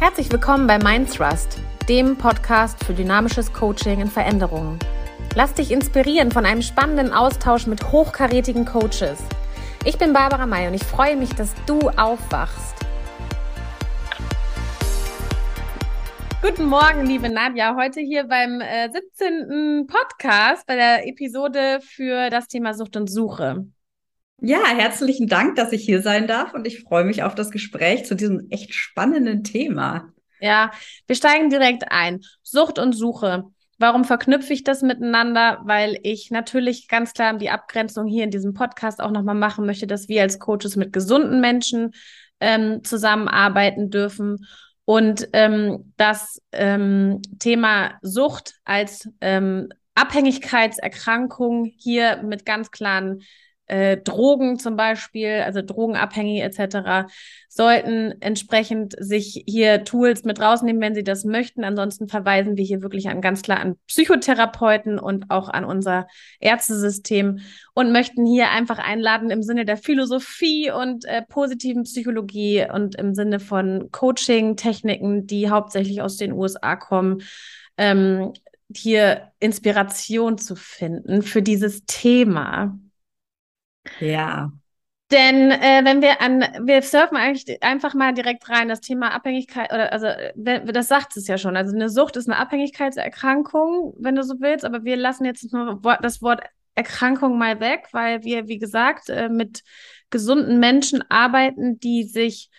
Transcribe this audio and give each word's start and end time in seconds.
Herzlich 0.00 0.30
willkommen 0.30 0.68
bei 0.68 0.78
Mindthrust, 0.78 1.58
dem 1.88 2.16
Podcast 2.16 2.84
für 2.84 2.94
dynamisches 2.94 3.52
Coaching 3.52 4.00
in 4.00 4.06
Veränderungen. 4.06 4.78
Lass 5.34 5.54
dich 5.54 5.72
inspirieren 5.72 6.30
von 6.30 6.46
einem 6.46 6.62
spannenden 6.62 7.12
Austausch 7.12 7.66
mit 7.66 7.90
hochkarätigen 7.90 8.64
Coaches. 8.64 9.18
Ich 9.84 9.98
bin 9.98 10.12
Barbara 10.12 10.46
May 10.46 10.68
und 10.68 10.74
ich 10.74 10.84
freue 10.84 11.16
mich, 11.16 11.30
dass 11.30 11.52
du 11.66 11.80
aufwachst. 11.96 12.76
Guten 16.42 16.66
Morgen, 16.66 17.04
liebe 17.04 17.28
Nadja. 17.28 17.74
Heute 17.74 17.98
hier 17.98 18.22
beim 18.22 18.60
äh, 18.60 18.88
17. 18.92 19.88
Podcast, 19.88 20.64
bei 20.68 20.76
der 20.76 21.08
Episode 21.08 21.80
für 21.82 22.30
das 22.30 22.46
Thema 22.46 22.72
Sucht 22.72 22.96
und 22.96 23.10
Suche. 23.10 23.66
Ja, 24.40 24.60
herzlichen 24.66 25.26
Dank, 25.26 25.56
dass 25.56 25.72
ich 25.72 25.84
hier 25.84 26.00
sein 26.00 26.28
darf 26.28 26.54
und 26.54 26.66
ich 26.66 26.82
freue 26.82 27.04
mich 27.04 27.24
auf 27.24 27.34
das 27.34 27.50
Gespräch 27.50 28.04
zu 28.04 28.14
diesem 28.14 28.46
echt 28.50 28.72
spannenden 28.72 29.42
Thema. 29.42 30.12
Ja, 30.40 30.70
wir 31.08 31.16
steigen 31.16 31.50
direkt 31.50 31.90
ein. 31.90 32.20
Sucht 32.42 32.78
und 32.78 32.92
Suche. 32.92 33.44
Warum 33.78 34.04
verknüpfe 34.04 34.52
ich 34.52 34.62
das 34.62 34.82
miteinander? 34.82 35.60
Weil 35.64 35.98
ich 36.02 36.30
natürlich 36.30 36.86
ganz 36.86 37.14
klar 37.14 37.36
die 37.36 37.50
Abgrenzung 37.50 38.06
hier 38.06 38.24
in 38.24 38.30
diesem 38.30 38.54
Podcast 38.54 39.00
auch 39.00 39.10
nochmal 39.10 39.34
machen 39.34 39.66
möchte, 39.66 39.88
dass 39.88 40.08
wir 40.08 40.22
als 40.22 40.38
Coaches 40.38 40.76
mit 40.76 40.92
gesunden 40.92 41.40
Menschen 41.40 41.92
ähm, 42.40 42.84
zusammenarbeiten 42.84 43.90
dürfen 43.90 44.46
und 44.84 45.28
ähm, 45.32 45.92
das 45.96 46.40
ähm, 46.52 47.20
Thema 47.40 47.98
Sucht 48.02 48.54
als 48.64 49.08
ähm, 49.20 49.68
Abhängigkeitserkrankung 49.96 51.64
hier 51.76 52.22
mit 52.22 52.46
ganz 52.46 52.70
klaren 52.70 53.22
äh, 53.68 53.98
Drogen 53.98 54.58
zum 54.58 54.76
Beispiel, 54.76 55.42
also 55.44 55.62
Drogenabhängige 55.62 56.42
etc., 56.42 57.10
sollten 57.48 58.14
entsprechend 58.20 58.94
sich 58.98 59.44
hier 59.46 59.84
Tools 59.84 60.24
mit 60.24 60.40
rausnehmen, 60.40 60.80
wenn 60.82 60.94
sie 60.94 61.04
das 61.04 61.24
möchten. 61.24 61.64
Ansonsten 61.64 62.08
verweisen 62.08 62.56
wir 62.56 62.64
hier 62.64 62.82
wirklich 62.82 63.08
an 63.08 63.20
ganz 63.20 63.42
klar 63.42 63.60
an 63.60 63.76
Psychotherapeuten 63.86 64.98
und 64.98 65.30
auch 65.30 65.48
an 65.48 65.64
unser 65.64 66.08
Ärztesystem 66.40 67.40
und 67.74 67.92
möchten 67.92 68.26
hier 68.26 68.50
einfach 68.50 68.78
einladen 68.78 69.30
im 69.30 69.42
Sinne 69.42 69.64
der 69.64 69.76
Philosophie 69.76 70.70
und 70.70 71.04
äh, 71.04 71.22
positiven 71.22 71.84
Psychologie 71.84 72.66
und 72.72 72.94
im 72.96 73.14
Sinne 73.14 73.38
von 73.38 73.90
Coaching-Techniken, 73.92 75.26
die 75.26 75.50
hauptsächlich 75.50 76.02
aus 76.02 76.16
den 76.16 76.32
USA 76.32 76.76
kommen. 76.76 77.22
Ähm, 77.76 78.32
hier 78.74 79.32
Inspiration 79.40 80.38
zu 80.38 80.54
finden 80.56 81.22
für 81.22 81.42
dieses 81.42 81.84
Thema. 81.86 82.78
Ja. 84.00 84.50
Denn 85.10 85.50
äh, 85.50 85.80
wenn 85.84 86.02
wir 86.02 86.20
an, 86.20 86.40
wir 86.66 86.82
surfen 86.82 87.16
eigentlich 87.16 87.62
einfach 87.62 87.94
mal 87.94 88.12
direkt 88.12 88.48
rein, 88.50 88.68
das 88.68 88.82
Thema 88.82 89.14
Abhängigkeit, 89.14 89.72
oder 89.72 89.90
also 89.90 90.06
das 90.36 90.88
sagt 90.88 91.16
es 91.16 91.26
ja 91.26 91.38
schon. 91.38 91.56
Also 91.56 91.74
eine 91.74 91.88
Sucht 91.88 92.16
ist 92.16 92.28
eine 92.28 92.38
Abhängigkeitserkrankung, 92.38 93.94
wenn 93.98 94.16
du 94.16 94.22
so 94.22 94.34
willst, 94.40 94.66
aber 94.66 94.84
wir 94.84 94.96
lassen 94.96 95.24
jetzt 95.24 95.50
nur 95.52 95.80
das 96.02 96.20
Wort 96.20 96.42
Erkrankung 96.74 97.38
mal 97.38 97.58
weg, 97.58 97.88
weil 97.92 98.22
wir, 98.22 98.48
wie 98.48 98.58
gesagt, 98.58 99.08
äh, 99.08 99.30
mit 99.30 99.62
gesunden 100.10 100.60
Menschen 100.60 101.02
arbeiten, 101.10 101.80
die 101.80 102.04
sich 102.04 102.50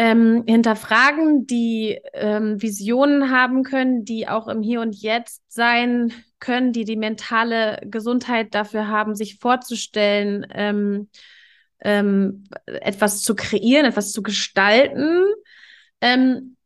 ähm, 0.00 0.44
hinterfragen, 0.46 1.46
die 1.46 2.00
ähm, 2.14 2.62
Visionen 2.62 3.30
haben 3.30 3.64
können, 3.64 4.06
die 4.06 4.28
auch 4.28 4.48
im 4.48 4.62
Hier 4.62 4.80
und 4.80 4.94
Jetzt 4.96 5.42
sein 5.52 6.10
können, 6.38 6.72
die 6.72 6.86
die 6.86 6.96
mentale 6.96 7.78
Gesundheit 7.84 8.54
dafür 8.54 8.88
haben, 8.88 9.14
sich 9.14 9.38
vorzustellen, 9.38 10.46
ähm, 10.54 11.10
ähm, 11.80 12.44
etwas 12.64 13.20
zu 13.20 13.34
kreieren, 13.36 13.84
etwas 13.84 14.12
zu 14.12 14.22
gestalten. 14.22 15.22
Ähm, 16.00 16.56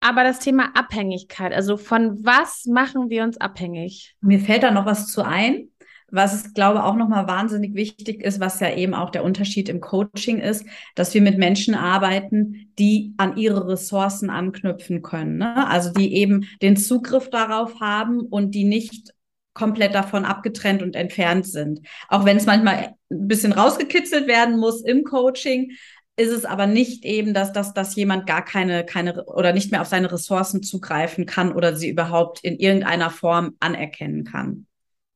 aber 0.00 0.22
das 0.22 0.40
Thema 0.40 0.72
Abhängigkeit, 0.74 1.54
also 1.54 1.78
von 1.78 2.22
was 2.22 2.66
machen 2.66 3.08
wir 3.08 3.22
uns 3.22 3.38
abhängig? 3.38 4.16
Mir 4.20 4.38
fällt 4.38 4.64
da 4.64 4.70
noch 4.70 4.84
was 4.84 5.10
zu 5.10 5.24
ein 5.24 5.70
was 6.12 6.34
es, 6.34 6.54
glaube 6.54 6.84
auch 6.84 6.94
nochmal 6.94 7.26
wahnsinnig 7.26 7.74
wichtig 7.74 8.22
ist, 8.22 8.38
was 8.38 8.60
ja 8.60 8.74
eben 8.74 8.94
auch 8.94 9.10
der 9.10 9.24
Unterschied 9.24 9.68
im 9.68 9.80
Coaching 9.80 10.38
ist, 10.38 10.66
dass 10.94 11.14
wir 11.14 11.22
mit 11.22 11.38
Menschen 11.38 11.74
arbeiten, 11.74 12.70
die 12.78 13.14
an 13.16 13.36
ihre 13.36 13.66
Ressourcen 13.66 14.28
anknüpfen 14.28 15.02
können. 15.02 15.38
Ne? 15.38 15.66
Also 15.66 15.90
die 15.90 16.14
eben 16.14 16.46
den 16.60 16.76
Zugriff 16.76 17.30
darauf 17.30 17.80
haben 17.80 18.20
und 18.20 18.54
die 18.54 18.64
nicht 18.64 19.14
komplett 19.54 19.94
davon 19.94 20.24
abgetrennt 20.24 20.82
und 20.82 20.96
entfernt 20.96 21.46
sind. 21.46 21.80
Auch 22.08 22.24
wenn 22.24 22.36
es 22.36 22.46
manchmal 22.46 22.94
ein 23.10 23.28
bisschen 23.28 23.52
rausgekitzelt 23.52 24.26
werden 24.26 24.58
muss 24.58 24.82
im 24.82 25.04
Coaching, 25.04 25.72
ist 26.16 26.30
es 26.30 26.44
aber 26.44 26.66
nicht 26.66 27.04
eben, 27.04 27.32
dass, 27.32 27.52
dass, 27.52 27.72
dass 27.72 27.96
jemand 27.96 28.26
gar 28.26 28.44
keine, 28.44 28.84
keine 28.84 29.24
oder 29.24 29.52
nicht 29.52 29.70
mehr 29.70 29.80
auf 29.80 29.88
seine 29.88 30.12
Ressourcen 30.12 30.62
zugreifen 30.62 31.24
kann 31.24 31.52
oder 31.52 31.74
sie 31.74 31.88
überhaupt 31.88 32.40
in 32.44 32.58
irgendeiner 32.58 33.10
Form 33.10 33.56
anerkennen 33.60 34.24
kann. 34.24 34.66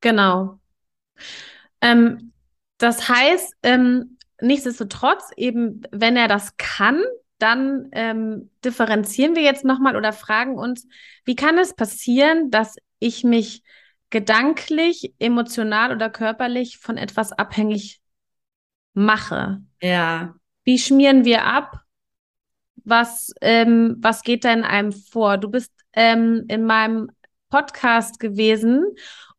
Genau. 0.00 0.58
Ähm, 1.80 2.32
das 2.78 3.08
heißt, 3.08 3.54
ähm, 3.62 4.18
nichtsdestotrotz, 4.40 5.30
eben, 5.36 5.82
wenn 5.90 6.16
er 6.16 6.28
das 6.28 6.56
kann, 6.56 7.02
dann 7.38 7.88
ähm, 7.92 8.50
differenzieren 8.64 9.34
wir 9.34 9.42
jetzt 9.42 9.64
nochmal 9.64 9.96
oder 9.96 10.12
fragen 10.12 10.58
uns, 10.58 10.86
wie 11.24 11.36
kann 11.36 11.58
es 11.58 11.74
passieren, 11.74 12.50
dass 12.50 12.76
ich 12.98 13.24
mich 13.24 13.62
gedanklich, 14.10 15.14
emotional 15.18 15.92
oder 15.92 16.08
körperlich 16.10 16.78
von 16.78 16.96
etwas 16.96 17.32
abhängig 17.32 18.00
mache? 18.94 19.62
Ja. 19.82 20.34
Wie 20.64 20.78
schmieren 20.78 21.24
wir 21.24 21.44
ab? 21.44 21.80
Was, 22.84 23.32
ähm, 23.40 23.96
was 23.98 24.22
geht 24.22 24.44
da 24.44 24.52
in 24.52 24.62
einem 24.64 24.92
vor? 24.92 25.38
Du 25.38 25.50
bist 25.50 25.72
ähm, 25.92 26.44
in 26.48 26.64
meinem 26.64 27.10
Podcast 27.50 28.20
gewesen 28.20 28.84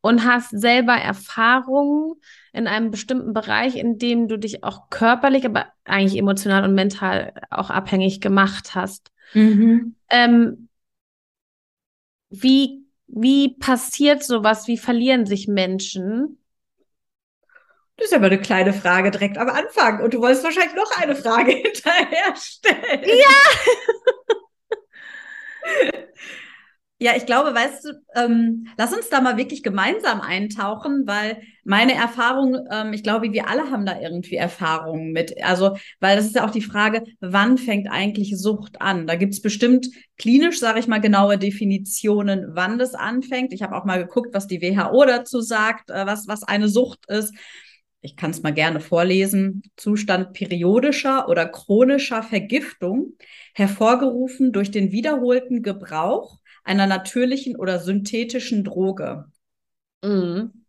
und 0.07 0.23
hast 0.25 0.51
selber 0.51 0.94
Erfahrungen 0.94 2.16
in 2.53 2.66
einem 2.66 2.91
bestimmten 2.91 3.34
Bereich, 3.34 3.75
in 3.75 3.97
dem 3.97 4.29
du 4.29 4.38
dich 4.38 4.63
auch 4.63 4.90
körperlich, 4.90 5.45
aber 5.45 5.66
eigentlich 5.84 6.18
emotional 6.18 6.63
und 6.63 6.73
mental 6.73 7.34
auch 7.50 7.69
abhängig 7.69 8.22
gemacht 8.22 8.73
hast. 8.73 9.12
Mhm. 9.34 9.96
Ähm, 10.09 10.69
wie, 12.29 12.85
wie 13.07 13.57
passiert 13.57 14.23
sowas? 14.23 14.69
Wie 14.69 14.78
verlieren 14.78 15.25
sich 15.25 15.50
Menschen? 15.50 16.41
Das 17.97 18.07
ist 18.07 18.13
aber 18.13 18.28
eine 18.28 18.40
kleine 18.40 18.72
Frage 18.72 19.12
direkt 19.12 19.38
am 19.38 19.50
Anfang. 19.50 20.01
Und 20.01 20.13
du 20.13 20.22
wolltest 20.22 20.46
wahrscheinlich 20.46 20.75
noch 20.75 20.96
eine 21.01 21.17
Frage 21.17 21.51
hinterher 21.63 22.34
stellen. 22.38 23.03
Ja! 23.03 23.25
Ja, 27.00 27.12
ich 27.16 27.28
glaube, 27.28 27.53
weißt 27.53 27.85
du, 27.85 27.90
ähm, 28.16 28.68
lass 28.75 28.91
uns 28.91 29.08
da 29.09 29.22
mal 29.22 29.38
wirklich 29.38 29.62
gemeinsam 29.62 30.19
eintauchen, 30.19 31.03
weil 31.06 31.41
meine 31.63 31.94
Erfahrung, 31.94 32.58
ähm, 32.72 32.91
ich 32.91 33.03
glaube, 33.03 33.31
wir 33.31 33.47
alle 33.47 33.69
haben 33.69 33.85
da 33.85 34.00
irgendwie 34.02 34.35
Erfahrungen 34.35 35.12
mit. 35.12 35.35
Also, 35.44 35.78
weil 36.00 36.16
das 36.16 36.25
ist 36.25 36.34
ja 36.35 36.44
auch 36.44 36.50
die 36.50 36.63
Frage, 36.63 37.03
wann 37.19 37.59
fängt 37.59 37.88
eigentlich 37.91 38.35
Sucht 38.40 38.81
an? 38.81 39.06
Da 39.06 39.16
gibt's 39.16 39.44
bestimmt 39.44 39.88
klinisch, 40.18 40.59
sage 40.59 40.80
ich 40.80 40.88
mal, 40.88 41.00
genaue 41.00 41.38
Definitionen, 41.38 42.47
wann 42.56 42.80
das 42.80 42.96
anfängt. 42.96 43.53
Ich 43.53 43.62
habe 43.62 43.75
auch 43.75 43.85
mal 43.85 44.00
geguckt, 44.00 44.34
was 44.34 44.47
die 44.47 44.59
WHO 44.62 45.06
dazu 45.06 45.41
sagt, 45.41 45.91
äh, 45.91 46.08
was, 46.08 46.28
was 46.28 46.41
eine 46.41 46.68
Sucht 46.68 47.06
ist. 47.09 47.31
Ich 48.07 48.16
kann 48.16 48.31
es 48.31 48.41
mal 48.41 48.53
gerne 48.53 48.79
vorlesen. 48.79 49.63
Zustand 49.75 50.31
periodischer 50.31 51.28
oder 51.28 51.45
chronischer 51.45 52.23
Vergiftung, 52.23 53.18
hervorgerufen 53.53 54.53
durch 54.53 54.72
den 54.72 54.94
wiederholten 54.94 55.62
Gebrauch 55.62 56.40
einer 56.63 56.88
natürlichen 56.88 57.57
oder 57.57 57.79
synthetischen 57.79 58.63
Droge. 58.63 59.25
Mhm. 60.03 60.66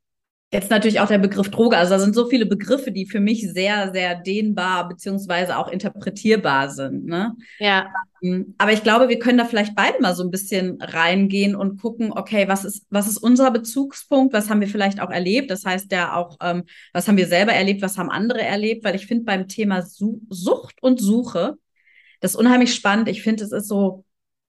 Jetzt 0.50 0.70
natürlich 0.70 0.98
auch 1.00 1.08
der 1.08 1.18
Begriff 1.18 1.50
Droge. 1.50 1.76
Also 1.76 1.92
da 1.92 1.98
sind 1.98 2.14
so 2.14 2.26
viele 2.26 2.46
Begriffe, 2.46 2.90
die 2.90 3.04
für 3.04 3.20
mich 3.20 3.46
sehr, 3.52 3.92
sehr 3.92 4.14
dehnbar 4.14 4.88
beziehungsweise 4.88 5.58
auch 5.58 5.68
interpretierbar 5.68 6.70
sind. 6.70 7.04
Ne? 7.04 7.36
Ja. 7.58 7.92
Ähm, 8.22 8.54
aber 8.56 8.72
ich 8.72 8.82
glaube, 8.82 9.10
wir 9.10 9.18
können 9.18 9.36
da 9.36 9.44
vielleicht 9.44 9.74
beide 9.74 10.00
mal 10.00 10.14
so 10.14 10.22
ein 10.22 10.30
bisschen 10.30 10.80
reingehen 10.80 11.54
und 11.54 11.78
gucken, 11.80 12.12
okay, 12.12 12.48
was 12.48 12.64
ist, 12.64 12.86
was 12.88 13.06
ist 13.06 13.18
unser 13.18 13.50
Bezugspunkt? 13.50 14.32
Was 14.32 14.48
haben 14.48 14.60
wir 14.60 14.68
vielleicht 14.68 15.00
auch 15.00 15.10
erlebt? 15.10 15.50
Das 15.50 15.66
heißt 15.66 15.92
ja 15.92 16.16
auch, 16.16 16.38
ähm, 16.40 16.64
was 16.94 17.08
haben 17.08 17.18
wir 17.18 17.26
selber 17.26 17.52
erlebt? 17.52 17.82
Was 17.82 17.98
haben 17.98 18.10
andere 18.10 18.40
erlebt? 18.40 18.84
Weil 18.84 18.94
ich 18.94 19.06
finde 19.06 19.24
beim 19.24 19.48
Thema 19.48 19.82
Sucht 19.82 20.82
und 20.82 20.98
Suche, 20.98 21.58
das 22.20 22.32
ist 22.32 22.40
unheimlich 22.40 22.74
spannend. 22.74 23.08
Ich 23.08 23.22
finde, 23.22 23.44
es 23.44 23.52
ist 23.52 23.68
so, 23.68 24.06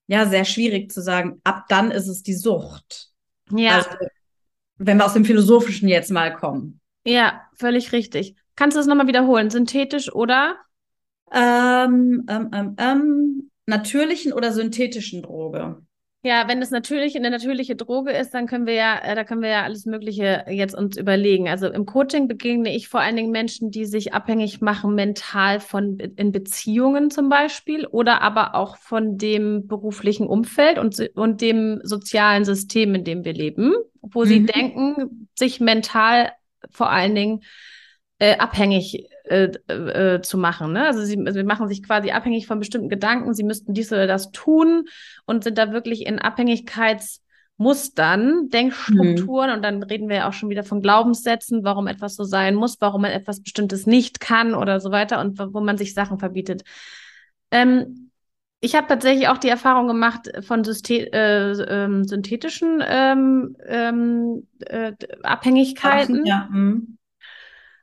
ja 0.07 0.25
sehr 0.25 0.45
schwierig 0.45 0.92
zu 0.92 1.02
sagen, 1.02 1.40
ab 1.44 1.66
dann 1.69 1.92
ist 1.92 2.07
es 2.07 2.24
die 2.24 2.34
Sucht. 2.34 3.10
Ja. 3.52 3.78
Also, 3.78 3.90
wenn 4.80 4.98
wir 4.98 5.06
aus 5.06 5.14
dem 5.14 5.26
Philosophischen 5.26 5.88
jetzt 5.88 6.10
mal 6.10 6.34
kommen. 6.34 6.80
Ja, 7.06 7.42
völlig 7.56 7.92
richtig. 7.92 8.36
Kannst 8.56 8.76
du 8.76 8.80
das 8.80 8.88
nochmal 8.88 9.08
wiederholen? 9.08 9.50
Synthetisch 9.50 10.12
oder? 10.12 10.58
Ähm, 11.31 12.26
ähm, 12.28 12.50
ähm, 12.54 12.76
ähm, 12.78 13.52
natürlichen 13.66 14.34
oder 14.34 14.52
synthetischen 14.52 15.22
Droge. 15.22 15.81
Ja, 16.21 16.50
wenn 16.50 16.62
es 16.62 16.69
natürlich 16.69 17.16
eine 17.16 17.30
natürliche 17.30 17.77
Droge 17.77 18.12
ist, 18.12 18.33
dann 18.33 18.45
können 18.45 18.66
wir 18.66 18.74
ja, 18.74 19.00
äh, 19.00 19.16
da 19.16 19.24
können 19.24 19.42
wir 19.42 19.50
ja 19.50 19.63
alles 19.63 19.86
Mögliche 19.86 20.44
jetzt 20.50 20.75
uns 20.75 20.98
überlegen. 20.98 21.48
Also 21.48 21.68
im 21.68 21.86
Coaching 21.86 22.27
begegne 22.27 22.75
ich 22.75 22.89
vor 22.89 23.00
allen 23.00 23.16
Dingen 23.16 23.31
Menschen, 23.31 23.71
die 23.71 23.86
sich 23.86 24.13
abhängig 24.13 24.60
machen 24.60 24.95
mental 24.95 25.62
von 25.62 25.98
in 25.98 26.33
Beziehungen 26.33 27.10
zum 27.10 27.30
Beispiel 27.30 27.86
oder 27.86 28.21
aber 28.21 28.56
auch 28.56 28.75
von 28.75 29.18
dem 29.18 29.68
beruflichen 29.68 30.27
Umfeld 30.27 30.77
und, 30.77 31.00
und 31.16 31.39
dem 31.39 31.80
sozialen 31.83 32.44
System, 32.44 32.95
in 32.95 33.06
dem 33.06 33.24
wir 33.24 33.33
leben, 33.33 33.74
wo 34.01 34.25
mhm. 34.25 34.27
sie 34.27 34.45
denken, 34.45 35.30
sich 35.36 35.62
mental 35.62 36.33
vor 36.69 36.89
allen 36.89 37.16
Dingen 37.16 37.44
äh, 38.18 38.36
abhängig 38.36 39.07
äh, 39.30 39.52
äh, 39.68 40.22
zu 40.22 40.38
machen. 40.40 40.74
Ne? 40.74 40.88
Also 40.88 41.04
sie, 41.04 41.24
sie 41.30 41.44
machen 41.44 41.68
sich 41.68 41.84
quasi 41.84 42.10
abhängig 42.12 42.48
von 42.48 42.58
bestimmten 42.58 42.90
Gedanken, 42.90 43.36
sie 43.36 43.44
müssten 43.44 43.76
dies 43.76 43.92
oder 43.92 44.08
das 44.08 44.31
tun 44.31 44.86
und 45.26 45.44
sind 45.44 45.60
da 45.60 45.72
wirklich 45.72 46.08
in 46.08 46.18
Abhängigkeitsmustern, 46.18 48.50
Denkstrukturen 48.50 49.50
mhm. 49.50 49.56
und 49.56 49.62
dann 49.62 49.84
reden 49.84 50.10
wir 50.10 50.16
ja 50.16 50.28
auch 50.28 50.34
schon 50.34 50.50
wieder 50.50 50.64
von 50.64 50.81
Glaubenssätzen, 50.81 51.64
warum 51.64 51.86
etwas 51.86 52.16
so 52.16 52.24
sein 52.24 52.56
muss, 52.56 52.78
warum 52.80 53.04
man 53.04 53.12
etwas 53.12 53.44
Bestimmtes 53.44 53.86
nicht 53.86 54.20
kann 54.20 54.56
oder 54.56 54.80
so 54.80 54.90
weiter 54.90 55.22
und 55.22 55.38
wo 55.38 55.62
man 55.62 55.78
sich 55.78 55.94
Sachen 55.94 56.18
verbietet. 56.18 56.64
Ähm, 57.52 58.10
ich 58.62 58.76
habe 58.76 58.88
tatsächlich 58.88 59.28
auch 59.28 59.38
die 59.38 59.50
Erfahrung 59.50 59.88
gemacht 59.88 60.30
von 60.42 60.64
System, 60.64 61.08
äh, 61.14 61.52
äh, 61.52 62.04
synthetischen 62.04 62.84
ähm, 62.86 63.56
ähm, 63.66 64.48
äh, 64.60 64.94
Abhängigkeiten. 65.24 66.22
Ach, 66.24 66.28
ja. 66.28 66.48
Mhm. 66.52 66.98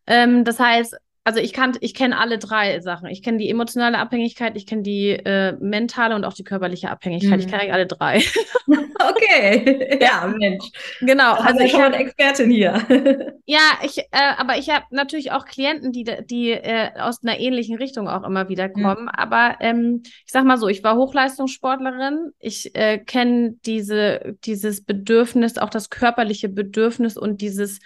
Ähm, 0.06 0.44
das 0.44 0.60
heißt, 0.60 0.96
also 1.26 1.40
ich 1.40 1.52
kann, 1.52 1.76
ich 1.80 1.92
kenne 1.92 2.16
alle 2.16 2.38
drei 2.38 2.78
Sachen. 2.78 3.08
Ich 3.08 3.20
kenne 3.20 3.38
die 3.38 3.50
emotionale 3.50 3.98
Abhängigkeit, 3.98 4.56
ich 4.56 4.64
kenne 4.64 4.82
die 4.82 5.08
äh, 5.10 5.56
mentale 5.58 6.14
und 6.14 6.24
auch 6.24 6.34
die 6.34 6.44
körperliche 6.44 6.88
Abhängigkeit. 6.88 7.32
Mhm. 7.32 7.40
Ich 7.40 7.48
kenne 7.48 7.72
alle 7.72 7.86
drei. 7.86 8.22
okay, 8.68 9.98
ja, 10.00 10.32
Mensch. 10.38 10.70
Genau. 11.00 11.34
Da 11.34 11.40
also 11.46 11.64
ich 11.64 11.74
habe 11.74 11.86
eine 11.86 11.96
Expertin 11.96 12.48
hier. 12.48 12.80
ja, 13.44 13.58
ich, 13.82 13.98
äh, 13.98 14.04
aber 14.38 14.56
ich 14.56 14.70
habe 14.70 14.84
natürlich 14.90 15.32
auch 15.32 15.46
Klienten, 15.46 15.90
die, 15.90 16.04
die 16.04 16.52
äh, 16.52 16.90
aus 16.96 17.24
einer 17.24 17.40
ähnlichen 17.40 17.76
Richtung 17.76 18.08
auch 18.08 18.22
immer 18.22 18.48
wieder 18.48 18.68
mhm. 18.68 18.82
kommen. 18.84 19.02
Mhm. 19.02 19.08
Aber 19.08 19.56
ähm, 19.58 20.02
ich 20.04 20.30
sag 20.30 20.44
mal 20.44 20.58
so, 20.58 20.68
ich 20.68 20.84
war 20.84 20.94
Hochleistungssportlerin. 20.94 22.34
Ich 22.38 22.72
äh, 22.76 22.98
kenne 22.98 23.56
diese, 23.66 24.36
dieses 24.44 24.84
Bedürfnis, 24.84 25.58
auch 25.58 25.70
das 25.70 25.90
körperliche 25.90 26.48
Bedürfnis 26.48 27.16
und 27.16 27.40
dieses 27.40 27.80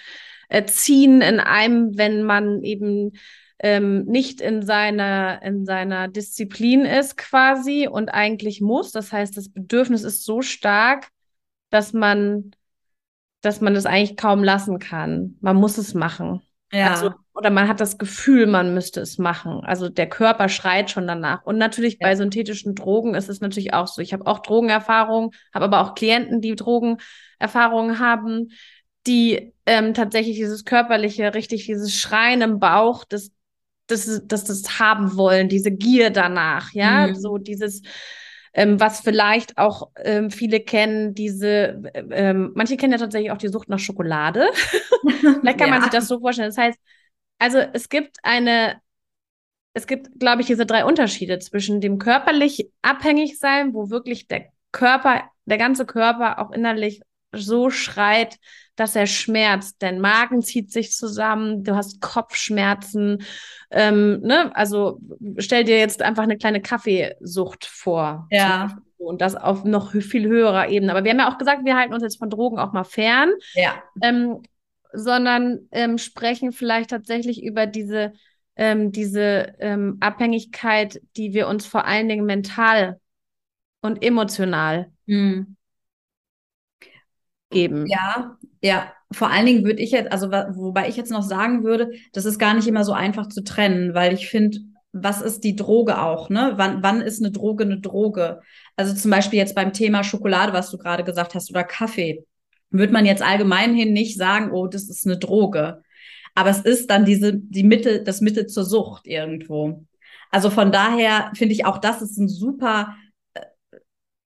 äh, 0.51 0.65
ziehen 0.67 1.23
in 1.23 1.41
einem, 1.41 1.97
wenn 1.97 2.23
man 2.23 2.63
eben 2.63 3.13
ähm, 3.61 4.05
nicht 4.05 4.41
in 4.41 4.63
seiner, 4.63 5.41
in 5.43 5.65
seiner 5.65 6.09
Disziplin 6.09 6.85
ist 6.85 7.17
quasi 7.17 7.89
und 7.89 8.09
eigentlich 8.09 8.61
muss. 8.61 8.91
Das 8.91 9.13
heißt, 9.13 9.37
das 9.37 9.51
Bedürfnis 9.51 10.03
ist 10.03 10.25
so 10.25 10.43
stark, 10.43 11.09
dass 11.71 11.93
man, 11.93 12.51
dass 13.43 13.61
man 13.61 13.77
es 13.77 13.87
eigentlich 13.87 14.17
kaum 14.17 14.43
lassen 14.43 14.79
kann. 14.79 15.37
Man 15.41 15.57
muss 15.57 15.79
es 15.79 15.95
machen. 15.95 16.43
Ja. 16.73 16.91
Also, 16.91 17.13
oder 17.35 17.51
man 17.51 17.69
hat 17.69 17.81
das 17.81 17.99
Gefühl, 17.99 18.47
man 18.47 18.75
müsste 18.75 19.01
es 19.01 19.19
machen. 19.19 19.61
Also 19.65 19.89
der 19.89 20.09
Körper 20.09 20.49
schreit 20.49 20.91
schon 20.91 21.07
danach. 21.07 21.45
Und 21.45 21.59
natürlich 21.59 21.95
ja. 22.01 22.09
bei 22.09 22.17
synthetischen 22.17 22.75
Drogen 22.75 23.15
ist 23.15 23.29
es 23.29 23.41
natürlich 23.41 23.73
auch 23.73 23.87
so. 23.87 24.03
Ich 24.03 24.13
habe 24.13 24.27
auch 24.27 24.41
Drogenerfahrung, 24.41 25.33
habe 25.55 25.67
aber 25.67 25.81
auch 25.81 25.95
Klienten, 25.95 26.41
die 26.41 26.57
Drogenerfahrungen 26.57 27.99
haben 27.99 28.51
die 29.07 29.53
ähm, 29.67 29.95
tatsächlich 29.95 30.37
dieses 30.37 30.65
körperliche, 30.65 31.35
richtig 31.35 31.67
dieses 31.67 31.95
Schreien 31.95 32.43
im 32.43 32.59
Bauch, 32.59 33.05
das, 33.05 33.31
das, 33.87 34.23
das, 34.25 34.45
das 34.45 34.79
haben 34.79 35.17
wollen, 35.17 35.49
diese 35.49 35.71
Gier 35.71 36.11
danach, 36.11 36.73
ja, 36.73 37.07
mhm. 37.07 37.15
so 37.15 37.39
dieses, 37.39 37.83
ähm, 38.53 38.81
was 38.81 39.01
vielleicht 39.01 39.59
auch 39.59 39.91
ähm, 39.97 40.31
viele 40.31 40.61
kennen, 40.61 41.15
diese, 41.15 41.83
ähm, 42.11 42.53
manche 42.55 42.77
kennen 42.77 42.93
ja 42.93 42.99
tatsächlich 42.99 43.31
auch 43.31 43.39
die 43.39 43.49
Sucht 43.49 43.69
nach 43.69 43.79
Schokolade. 43.79 44.49
vielleicht 45.21 45.59
kann 45.59 45.69
ja. 45.69 45.75
man 45.75 45.83
sich 45.83 45.91
das 45.91 46.09
so 46.09 46.21
vorstellen. 46.21 46.49
Das 46.49 46.59
heißt, 46.59 46.79
also 47.39 47.59
es 47.59 47.89
gibt 47.89 48.19
eine, 48.23 48.81
es 49.73 49.87
gibt, 49.87 50.19
glaube 50.19 50.43
ich, 50.43 50.49
diese 50.49 50.67
drei 50.67 50.85
Unterschiede 50.85 51.39
zwischen 51.39 51.81
dem 51.81 51.99
körperlich 51.99 52.69
abhängig 52.83 53.39
sein, 53.39 53.73
wo 53.73 53.89
wirklich 53.89 54.27
der 54.27 54.47
Körper, 54.73 55.31
der 55.45 55.59
ganze 55.59 55.87
Körper 55.87 56.41
auch 56.41 56.51
innerlich 56.51 57.01
so 57.33 57.71
schreit, 57.71 58.37
dass 58.81 58.97
er 58.97 59.07
schmerzt. 59.07 59.77
Dein 59.83 60.01
Magen 60.01 60.41
zieht 60.41 60.73
sich 60.73 60.93
zusammen, 60.93 61.65
du 61.65 61.77
hast 61.77 62.01
Kopfschmerzen. 62.01 63.23
Ähm, 63.71 64.21
ne? 64.23 64.57
Also 64.57 65.01
stell 65.37 65.65
dir 65.65 65.79
jetzt 65.79 66.01
einfach 66.01 66.23
eine 66.23 66.39
kleine 66.39 66.63
Kaffeesucht 66.63 67.67
vor. 67.67 68.27
Ja. 68.31 68.79
Und 68.97 69.21
das 69.21 69.37
auf 69.37 69.65
noch 69.65 69.93
viel 69.93 70.27
höherer 70.27 70.69
Ebene. 70.69 70.93
Aber 70.93 71.05
wir 71.05 71.11
haben 71.11 71.19
ja 71.19 71.31
auch 71.31 71.37
gesagt, 71.37 71.65
wir 71.67 71.77
halten 71.77 71.93
uns 71.93 72.03
jetzt 72.03 72.19
von 72.19 72.31
Drogen 72.31 72.59
auch 72.59 72.73
mal 72.73 72.85
fern. 72.85 73.31
Ja. 73.53 73.83
Ähm, 74.03 74.43
sondern 74.93 75.69
ähm, 75.71 75.99
sprechen 75.99 76.51
vielleicht 76.51 76.91
tatsächlich 76.91 77.43
über 77.45 77.67
diese, 77.67 78.15
ähm, 78.57 78.93
diese 78.93 79.55
ähm, 79.59 79.99
Abhängigkeit, 80.01 81.01
die 81.17 81.35
wir 81.35 81.49
uns 81.49 81.67
vor 81.67 81.85
allen 81.85 82.09
Dingen 82.09 82.25
mental 82.25 82.99
und 83.83 84.03
emotional 84.03 84.91
mhm 85.07 85.57
geben. 87.51 87.87
Ja, 87.87 88.37
ja. 88.63 88.93
Vor 89.13 89.29
allen 89.29 89.47
Dingen 89.47 89.65
würde 89.65 89.83
ich 89.83 89.91
jetzt, 89.91 90.13
also 90.13 90.31
wobei 90.31 90.89
ich 90.89 90.97
jetzt 90.97 91.11
noch 91.11 91.23
sagen 91.23 91.65
würde, 91.65 91.91
das 92.13 92.25
ist 92.25 92.39
gar 92.39 92.55
nicht 92.55 92.69
immer 92.69 92.85
so 92.85 92.93
einfach 92.93 93.29
zu 93.29 93.43
trennen, 93.43 93.93
weil 93.93 94.15
ich 94.15 94.29
finde, 94.29 94.59
was 94.93 95.21
ist 95.21 95.43
die 95.43 95.57
Droge 95.57 96.01
auch, 96.01 96.31
ne? 96.31 96.53
Wann, 96.57 96.83
wann 96.83 97.01
ist 97.01 97.21
eine 97.21 97.33
Droge 97.33 97.65
eine 97.65 97.81
Droge? 97.81 98.41
Also 98.77 98.95
zum 98.95 99.11
Beispiel 99.11 99.39
jetzt 99.39 99.55
beim 99.55 99.73
Thema 99.73 100.05
Schokolade, 100.05 100.53
was 100.53 100.71
du 100.71 100.79
gerade 100.79 101.05
gesagt 101.05 101.35
hast, 101.35 101.51
oder 101.51 101.65
Kaffee, 101.65 102.25
würde 102.71 102.93
man 102.93 103.05
jetzt 103.05 103.23
allgemein 103.23 103.75
hin 103.75 103.93
nicht 103.93 104.17
sagen, 104.17 104.53
oh, 104.53 104.67
das 104.67 104.89
ist 104.89 105.07
eine 105.07 105.19
Droge. 105.19 105.83
Aber 106.35 106.51
es 106.51 106.61
ist 106.61 106.91
dann 106.91 107.05
diese, 107.05 107.37
die 107.37 107.65
Mitte, 107.65 108.03
das 108.03 108.21
Mittel 108.21 108.47
zur 108.47 108.65
Sucht 108.65 109.07
irgendwo. 109.07 109.85
Also 110.31 110.51
von 110.51 110.71
daher 110.71 111.33
finde 111.35 111.55
ich 111.55 111.65
auch, 111.67 111.79
das 111.79 112.03
ist 112.03 112.17
ein 112.19 112.29
super 112.29 112.97
äh, 113.35 113.43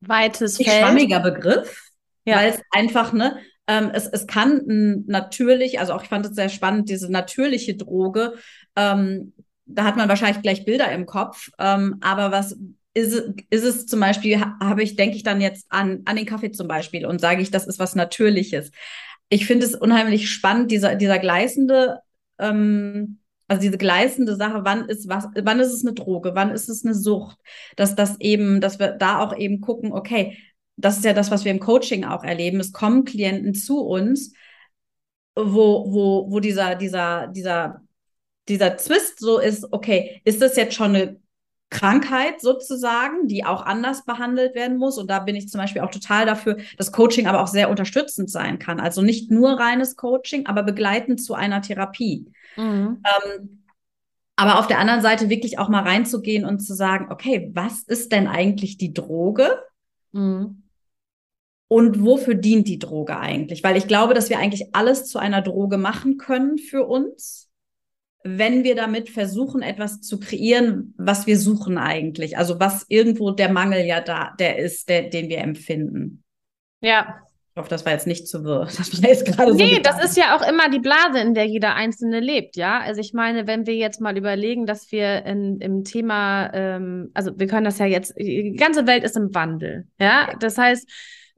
weites 0.00 0.58
Feld. 0.58 0.68
schwammiger 0.68 1.20
Begriff 1.20 1.83
ja. 2.24 2.36
Weil 2.36 2.50
es 2.50 2.60
einfach, 2.70 3.12
ne, 3.12 3.38
ähm, 3.66 3.90
es, 3.92 4.06
es 4.06 4.26
kann 4.26 5.04
natürlich, 5.06 5.80
also 5.80 5.94
auch 5.94 6.02
ich 6.02 6.08
fand 6.08 6.26
es 6.26 6.34
sehr 6.34 6.48
spannend, 6.48 6.88
diese 6.88 7.10
natürliche 7.10 7.76
Droge, 7.76 8.34
ähm, 8.76 9.32
da 9.66 9.84
hat 9.84 9.96
man 9.96 10.08
wahrscheinlich 10.08 10.42
gleich 10.42 10.64
Bilder 10.64 10.92
im 10.92 11.06
Kopf, 11.06 11.48
ähm, 11.58 11.96
aber 12.00 12.30
was 12.30 12.56
ist, 12.92 13.24
ist 13.50 13.64
es 13.64 13.86
zum 13.86 14.00
Beispiel, 14.00 14.40
habe 14.40 14.82
ich, 14.82 14.96
denke 14.96 15.16
ich 15.16 15.22
dann 15.22 15.40
jetzt 15.40 15.66
an, 15.68 16.02
an 16.04 16.16
den 16.16 16.26
Kaffee 16.26 16.52
zum 16.52 16.68
Beispiel 16.68 17.06
und 17.06 17.20
sage 17.20 17.42
ich, 17.42 17.50
das 17.50 17.66
ist 17.66 17.78
was 17.78 17.96
Natürliches. 17.96 18.70
Ich 19.28 19.46
finde 19.46 19.66
es 19.66 19.74
unheimlich 19.74 20.30
spannend, 20.30 20.70
dieser, 20.70 20.94
dieser 20.94 21.18
gleißende, 21.18 22.00
ähm, 22.38 23.18
also 23.48 23.62
diese 23.62 23.78
gleißende 23.78 24.36
Sache, 24.36 24.60
wann 24.64 24.88
ist 24.88 25.08
was, 25.08 25.26
wann 25.42 25.60
ist 25.60 25.72
es 25.72 25.84
eine 25.84 25.94
Droge, 25.94 26.32
wann 26.34 26.50
ist 26.50 26.68
es 26.68 26.84
eine 26.84 26.94
Sucht, 26.94 27.38
dass 27.76 27.96
das 27.96 28.20
eben, 28.20 28.60
dass 28.60 28.78
wir 28.78 28.92
da 28.92 29.18
auch 29.18 29.36
eben 29.36 29.60
gucken, 29.60 29.93
okay, 29.93 30.38
das 30.76 30.96
ist 30.96 31.04
ja 31.04 31.12
das, 31.12 31.31
was 31.31 31.44
wir 31.44 31.52
im 31.52 31.60
Coaching 31.60 32.04
auch 32.04 32.24
erleben. 32.24 32.60
Es 32.60 32.72
kommen 32.72 33.04
Klienten 33.04 33.54
zu 33.54 33.81
uns, 33.81 34.32
wo, 35.36 35.93
wo, 35.93 36.31
wo 36.31 36.40
dieser, 36.40 36.74
dieser, 36.74 37.28
dieser, 37.28 37.82
dieser 38.48 38.76
Zwist 38.76 39.20
so 39.20 39.38
ist, 39.38 39.72
okay, 39.72 40.20
ist 40.24 40.43
das 40.43 40.56
jetzt 40.56 40.74
schon 40.74 40.94
eine 40.94 41.20
Krankheit 41.70 42.40
sozusagen, 42.40 43.26
die 43.26 43.44
auch 43.44 43.62
anders 43.64 44.04
behandelt 44.04 44.54
werden 44.54 44.76
muss. 44.76 44.98
Und 44.98 45.08
da 45.10 45.19
bin 45.19 45.34
ich 45.34 45.48
zum 45.48 45.60
Beispiel 45.60 45.82
auch 45.82 45.90
total 45.90 46.26
dafür, 46.26 46.58
dass 46.76 46.93
Coaching 46.93 47.26
aber 47.26 47.43
auch 47.43 47.48
sehr 47.48 47.70
unterstützend 47.70 48.31
sein 48.31 48.58
kann. 48.58 48.81
Also 48.81 49.02
nicht 49.02 49.31
nur 49.31 49.58
reines 49.58 49.96
Coaching, 49.96 50.46
aber 50.46 50.62
begleitend 50.62 51.22
zu 51.22 51.34
einer 51.34 51.62
Therapie. 51.62 52.31
Mhm. 52.56 53.02
Ähm, 53.04 53.64
aber 54.36 54.58
auf 54.58 54.66
der 54.66 54.78
anderen 54.78 55.00
Seite 55.00 55.28
wirklich 55.28 55.58
auch 55.58 55.69
mal 55.69 55.82
reinzugehen 55.82 56.44
und 56.44 56.60
zu 56.60 56.74
sagen, 56.74 57.08
okay, 57.10 57.50
was 57.54 57.82
ist 57.82 58.12
denn 58.12 58.26
eigentlich 58.26 58.78
die 58.78 58.93
Droge? 58.93 59.62
Mhm. 60.12 60.63
Und 61.74 62.04
wofür 62.04 62.36
dient 62.36 62.69
die 62.69 62.78
Droge 62.78 63.19
eigentlich? 63.19 63.64
Weil 63.64 63.76
ich 63.76 63.88
glaube, 63.88 64.14
dass 64.14 64.31
wir 64.31 64.38
eigentlich 64.38 64.76
alles 64.76 65.06
zu 65.06 65.19
einer 65.19 65.43
Droge 65.43 65.76
machen 65.76 66.19
können 66.19 66.56
für 66.56 66.84
uns, 66.86 67.50
wenn 68.22 68.62
wir 68.62 68.76
damit 68.76 69.10
versuchen, 69.10 69.60
etwas 69.60 70.00
zu 70.00 70.20
kreieren, 70.20 70.94
was 70.98 71.26
wir 71.26 71.36
suchen 71.36 71.76
eigentlich. 71.76 72.38
Also 72.38 72.60
was 72.60 72.86
irgendwo 72.88 73.32
der 73.32 73.48
Mangel 73.48 73.84
ja 73.84 74.00
da, 74.00 74.34
der 74.38 74.58
ist, 74.58 74.88
der, 74.88 75.10
den 75.10 75.28
wir 75.28 75.38
empfinden. 75.38 76.22
Ja. 76.81 77.16
Ich 77.50 77.56
hoffe, 77.58 77.70
das 77.70 77.84
war 77.84 77.90
jetzt 77.90 78.06
nicht 78.06 78.28
zu 78.28 78.44
wirr. 78.44 78.69
Das 78.78 79.02
war 79.02 79.10
jetzt 79.10 79.26
gerade 79.26 79.52
nee, 79.56 79.74
so 79.74 79.82
das 79.82 80.04
ist 80.04 80.16
ja 80.16 80.36
auch 80.36 80.48
immer 80.48 80.70
die 80.70 80.78
Blase, 80.78 81.19
in 81.19 81.34
der 81.34 81.46
jeder 81.46 81.74
Einzelne 81.74 82.20
lebt, 82.20 82.54
ja. 82.54 82.78
Also 82.78 83.00
ich 83.00 83.14
meine, 83.14 83.48
wenn 83.48 83.66
wir 83.66 83.74
jetzt 83.74 84.00
mal 84.00 84.16
überlegen, 84.16 84.64
dass 84.64 84.93
wir 84.93 85.26
in, 85.26 85.58
im 85.58 85.82
Thema, 85.82 86.52
ähm, 86.54 87.10
also 87.14 87.36
wir 87.36 87.48
können 87.48 87.64
das 87.64 87.81
ja 87.81 87.86
jetzt, 87.86 88.14
die 88.16 88.54
ganze 88.56 88.86
Welt 88.86 89.02
ist 89.02 89.16
im 89.16 89.34
Wandel, 89.34 89.88
ja. 89.98 90.36
Das 90.38 90.56
heißt, 90.56 90.88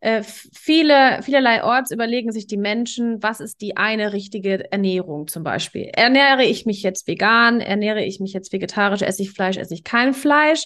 äh, 0.01 0.23
viele, 0.23 1.23
vielerlei 1.23 1.65
Orts 1.65 1.91
überlegen 1.91 2.31
sich 2.33 2.47
die 2.47 2.57
Menschen, 2.57 3.23
was 3.23 3.41
ist 3.41 3.61
die 3.61 3.77
eine 3.77 4.13
richtige 4.13 4.71
Ernährung 4.71 5.27
zum 5.27 5.43
Beispiel. 5.43 5.91
Ernähre 5.95 6.45
ich 6.45 6.67
mich 6.67 6.83
jetzt 6.83 7.07
vegan? 7.07 7.61
Ernähre 7.61 8.05
ich 8.05 8.21
mich 8.21 8.33
jetzt 8.33 8.53
vegetarisch? 8.53 9.03
Esse 9.03 9.23
ich 9.23 9.33
Fleisch? 9.33 9.57
Esse 9.57 9.75
ich 9.75 9.85
kein 9.85 10.15
Fleisch? 10.15 10.65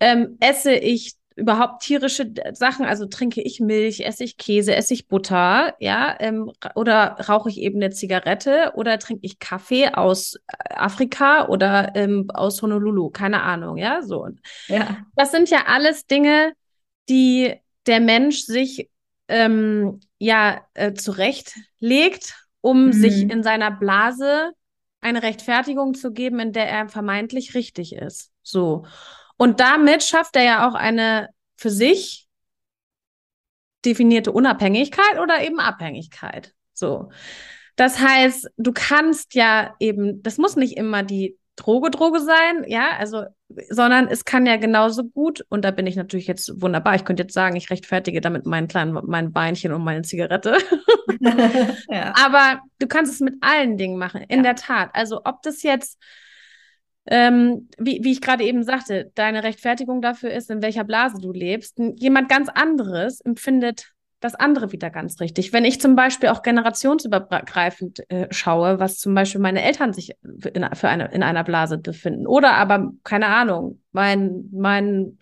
Ähm, 0.00 0.36
esse 0.40 0.72
ich 0.72 1.14
überhaupt 1.38 1.82
tierische 1.82 2.32
Sachen, 2.52 2.84
also 2.84 3.06
trinke 3.06 3.40
ich 3.40 3.60
Milch, 3.60 4.00
esse 4.00 4.24
ich 4.24 4.36
Käse, 4.36 4.74
esse 4.74 4.92
ich 4.92 5.06
Butter, 5.06 5.74
ja, 5.78 6.16
ähm, 6.18 6.50
oder 6.74 7.16
rauche 7.28 7.48
ich 7.48 7.58
eben 7.58 7.76
eine 7.80 7.90
Zigarette 7.90 8.72
oder 8.74 8.98
trinke 8.98 9.24
ich 9.24 9.38
Kaffee 9.38 9.88
aus 9.94 10.34
äh, 10.34 10.74
Afrika 10.74 11.46
oder 11.46 11.92
ähm, 11.94 12.28
aus 12.34 12.60
Honolulu, 12.60 13.10
keine 13.10 13.42
Ahnung, 13.42 13.76
ja, 13.76 14.02
so. 14.02 14.26
Ja. 14.66 14.98
Das 15.14 15.30
sind 15.30 15.48
ja 15.48 15.66
alles 15.66 16.06
Dinge, 16.06 16.52
die 17.08 17.54
der 17.88 18.00
Mensch 18.00 18.42
sich 18.42 18.88
ähm, 19.28 20.00
ja 20.18 20.66
äh, 20.74 20.94
zurechtlegt, 20.94 22.34
um 22.60 22.86
mhm. 22.86 22.92
sich 22.92 23.22
in 23.22 23.42
seiner 23.42 23.70
Blase 23.70 24.52
eine 25.00 25.22
Rechtfertigung 25.22 25.94
zu 25.94 26.12
geben, 26.12 26.40
in 26.40 26.52
der 26.52 26.68
er 26.68 26.88
vermeintlich 26.88 27.54
richtig 27.54 27.94
ist. 27.94 28.30
So. 28.42 28.84
Und 29.36 29.60
damit 29.60 30.02
schafft 30.02 30.36
er 30.36 30.42
ja 30.42 30.68
auch 30.68 30.74
eine 30.74 31.28
für 31.56 31.70
sich 31.70 32.26
definierte 33.84 34.32
Unabhängigkeit 34.32 35.20
oder 35.22 35.42
eben 35.42 35.60
Abhängigkeit. 35.60 36.52
So. 36.72 37.10
Das 37.76 38.00
heißt, 38.00 38.50
du 38.56 38.72
kannst 38.72 39.34
ja 39.34 39.76
eben, 39.78 40.22
das 40.22 40.38
muss 40.38 40.56
nicht 40.56 40.76
immer 40.76 41.04
die 41.04 41.38
Droge, 41.58 41.90
Droge 41.90 42.20
sein, 42.20 42.64
ja, 42.66 42.90
also, 42.98 43.24
sondern 43.68 44.06
es 44.06 44.24
kann 44.24 44.46
ja 44.46 44.56
genauso 44.56 45.04
gut, 45.04 45.44
und 45.48 45.64
da 45.64 45.72
bin 45.72 45.86
ich 45.86 45.96
natürlich 45.96 46.28
jetzt 46.28 46.62
wunderbar, 46.62 46.94
ich 46.94 47.04
könnte 47.04 47.24
jetzt 47.24 47.34
sagen, 47.34 47.56
ich 47.56 47.70
rechtfertige 47.70 48.20
damit 48.20 48.46
meinen 48.46 48.68
kleinen, 48.68 48.96
mein 49.06 49.32
Beinchen 49.32 49.72
und 49.72 49.82
meine 49.82 50.02
Zigarette. 50.02 50.56
ja. 51.90 52.14
Aber 52.16 52.60
du 52.78 52.86
kannst 52.86 53.12
es 53.12 53.20
mit 53.20 53.34
allen 53.40 53.76
Dingen 53.76 53.98
machen, 53.98 54.22
in 54.28 54.38
ja. 54.38 54.42
der 54.44 54.54
Tat. 54.54 54.90
Also, 54.92 55.22
ob 55.24 55.42
das 55.42 55.64
jetzt, 55.64 56.00
ähm, 57.06 57.68
wie, 57.76 58.00
wie 58.04 58.12
ich 58.12 58.20
gerade 58.20 58.44
eben 58.44 58.62
sagte, 58.62 59.10
deine 59.16 59.42
Rechtfertigung 59.42 60.00
dafür 60.00 60.30
ist, 60.30 60.50
in 60.50 60.62
welcher 60.62 60.84
Blase 60.84 61.20
du 61.20 61.32
lebst, 61.32 61.78
jemand 61.96 62.28
ganz 62.28 62.48
anderes 62.48 63.20
empfindet 63.20 63.92
das 64.20 64.34
andere 64.34 64.72
wieder 64.72 64.90
ganz 64.90 65.20
richtig. 65.20 65.52
Wenn 65.52 65.64
ich 65.64 65.80
zum 65.80 65.94
Beispiel 65.94 66.30
auch 66.30 66.42
generationsübergreifend 66.42 68.10
äh, 68.10 68.26
schaue, 68.30 68.80
was 68.80 68.98
zum 68.98 69.14
Beispiel 69.14 69.40
meine 69.40 69.62
Eltern 69.62 69.92
sich 69.92 70.12
in, 70.22 70.68
für 70.74 70.88
eine, 70.88 71.12
in 71.12 71.22
einer 71.22 71.44
Blase 71.44 71.78
befinden, 71.78 72.26
oder 72.26 72.54
aber, 72.54 72.92
keine 73.04 73.26
Ahnung, 73.26 73.80
mein, 73.92 74.48
mein, 74.52 75.18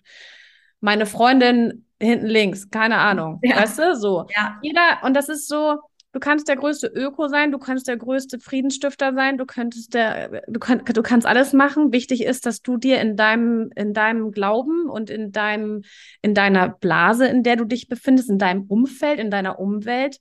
meine 0.79 1.05
Freundin 1.05 1.85
hinten 1.99 2.27
links, 2.27 2.69
keine 2.69 2.97
Ahnung, 2.97 3.39
ja. 3.43 3.57
weißt 3.57 3.79
du, 3.79 3.95
so. 3.95 4.25
Ja. 4.35 4.57
Jeder, 4.61 4.99
und 5.03 5.15
das 5.15 5.29
ist 5.29 5.47
so, 5.47 5.77
du 6.17 6.19
kannst 6.19 6.47
der 6.47 6.55
größte 6.55 6.87
Öko 6.87 7.27
sein, 7.27 7.51
du 7.51 7.59
kannst 7.59 7.87
der 7.87 7.95
größte 7.95 8.39
Friedensstifter 8.39 9.13
sein, 9.13 9.37
du 9.37 9.45
könntest 9.45 9.93
der, 9.93 10.41
du, 10.47 10.59
kann, 10.59 10.83
du 10.83 11.03
kannst 11.03 11.27
alles 11.27 11.53
machen. 11.53 11.93
Wichtig 11.93 12.23
ist, 12.23 12.47
dass 12.47 12.63
du 12.63 12.77
dir 12.77 12.99
in 12.99 13.15
deinem, 13.15 13.69
in 13.75 13.93
deinem 13.93 14.31
Glauben 14.31 14.89
und 14.89 15.11
in 15.11 15.31
deinem, 15.31 15.83
in 16.23 16.33
deiner 16.33 16.69
Blase, 16.69 17.27
in 17.27 17.43
der 17.43 17.55
du 17.55 17.65
dich 17.65 17.87
befindest, 17.87 18.31
in 18.31 18.39
deinem 18.39 18.63
Umfeld, 18.63 19.19
in 19.19 19.29
deiner 19.29 19.59
Umwelt, 19.59 20.19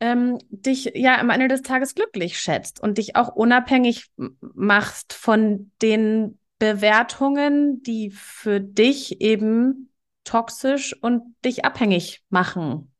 ähm, 0.00 0.38
dich 0.50 0.90
ja 0.96 1.20
am 1.20 1.30
Ende 1.30 1.46
des 1.46 1.62
Tages 1.62 1.94
glücklich 1.94 2.40
schätzt 2.40 2.82
und 2.82 2.98
dich 2.98 3.14
auch 3.14 3.28
unabhängig 3.28 4.10
machst 4.16 5.12
von 5.12 5.70
den 5.82 6.40
Bewertungen, 6.58 7.80
die 7.84 8.10
für 8.10 8.58
dich 8.58 9.20
eben 9.20 9.92
toxisch 10.24 11.00
und 11.00 11.22
dich 11.44 11.64
abhängig 11.64 12.24
machen. 12.28 12.90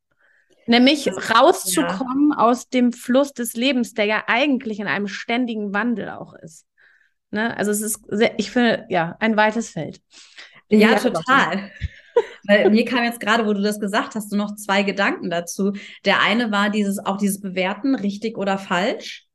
Nämlich 0.67 1.09
rauszukommen 1.09 2.31
ja. 2.33 2.39
aus 2.39 2.69
dem 2.69 2.93
Fluss 2.93 3.33
des 3.33 3.55
Lebens, 3.55 3.95
der 3.95 4.05
ja 4.05 4.25
eigentlich 4.27 4.81
in 4.81 4.89
einem 4.89 5.07
ständigen 5.07 5.73
Wandel 5.73 6.11
auch 6.11 6.35
ist. 6.35 6.67
Ne? 7.31 7.57
Also 7.57 7.71
es 7.71 7.81
ist, 7.81 8.01
sehr, 8.09 8.39
ich 8.39 8.51
finde, 8.51 8.87
ja, 8.89 9.17
ein 9.21 9.37
weites 9.37 9.71
Feld. 9.71 10.01
Ja, 10.69 10.93
ja 10.93 10.99
total. 10.99 11.71
Weil 12.45 12.71
mir 12.71 12.85
kam 12.85 13.05
jetzt 13.05 13.21
gerade, 13.21 13.47
wo 13.47 13.53
du 13.53 13.63
das 13.63 13.79
gesagt 13.79 14.15
hast, 14.15 14.33
noch 14.33 14.55
zwei 14.57 14.83
Gedanken 14.83 15.31
dazu. 15.31 15.73
Der 16.05 16.23
eine 16.23 16.51
war 16.51 16.71
dieses, 16.71 16.99
auch 16.99 17.19
dieses 17.19 17.41
Bewerten, 17.41 17.95
richtig 17.95 18.39
oder 18.39 18.59
falsch. 18.59 19.27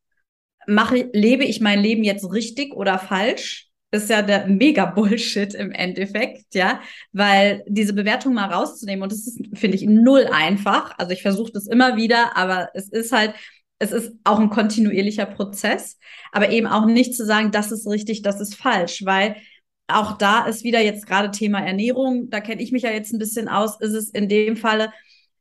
Mache, 0.68 1.10
lebe 1.14 1.44
ich 1.44 1.62
mein 1.62 1.80
Leben 1.80 2.04
jetzt 2.04 2.32
richtig 2.32 2.74
oder 2.74 3.00
falsch? 3.00 3.71
Ist 3.92 4.10
ja 4.10 4.22
der 4.22 4.48
mega 4.48 4.86
Bullshit 4.86 5.54
im 5.54 5.72
Endeffekt, 5.72 6.56
ja, 6.56 6.82
weil 7.12 7.64
diese 7.68 7.94
Bewertung 7.94 8.34
mal 8.34 8.52
rauszunehmen 8.52 9.04
und 9.04 9.12
das 9.12 9.28
ist, 9.28 9.40
finde 9.54 9.76
ich, 9.76 9.86
null 9.86 10.28
einfach. 10.32 10.98
Also 10.98 11.12
ich 11.12 11.22
versuche 11.22 11.52
das 11.52 11.68
immer 11.68 11.98
wieder, 11.98 12.38
aber 12.38 12.70
es 12.74 12.88
ist 12.90 13.12
halt, 13.12 13.36
es 13.80 13.92
ist 13.92 14.14
auch 14.24 14.40
ein 14.40 14.50
kontinuierlicher 14.50 15.26
Prozess, 15.26 15.98
aber 16.32 16.50
eben 16.50 16.68
auch 16.68 16.86
nicht 16.86 17.16
zu 17.16 17.26
sagen, 17.26 17.52
das 17.52 17.72
ist 17.72 17.88
richtig, 17.88 18.22
das 18.22 18.40
ist 18.40 18.56
falsch, 18.56 19.04
weil 19.06 19.36
auch 19.88 20.18
da 20.18 20.46
ist 20.46 20.64
wieder 20.64 20.80
jetzt 20.80 21.06
gerade 21.06 21.32
Thema 21.32 21.60
Ernährung, 21.60 22.30
da 22.30 22.40
kenne 22.40 22.62
ich 22.62 22.72
mich 22.72 22.84
ja 22.84 22.92
jetzt 22.92 23.12
ein 23.14 23.20
bisschen 23.20 23.50
aus, 23.50 23.80
ist 23.82 23.94
es 23.94 24.10
in 24.10 24.30
dem 24.30 24.56
Falle, 24.56 24.94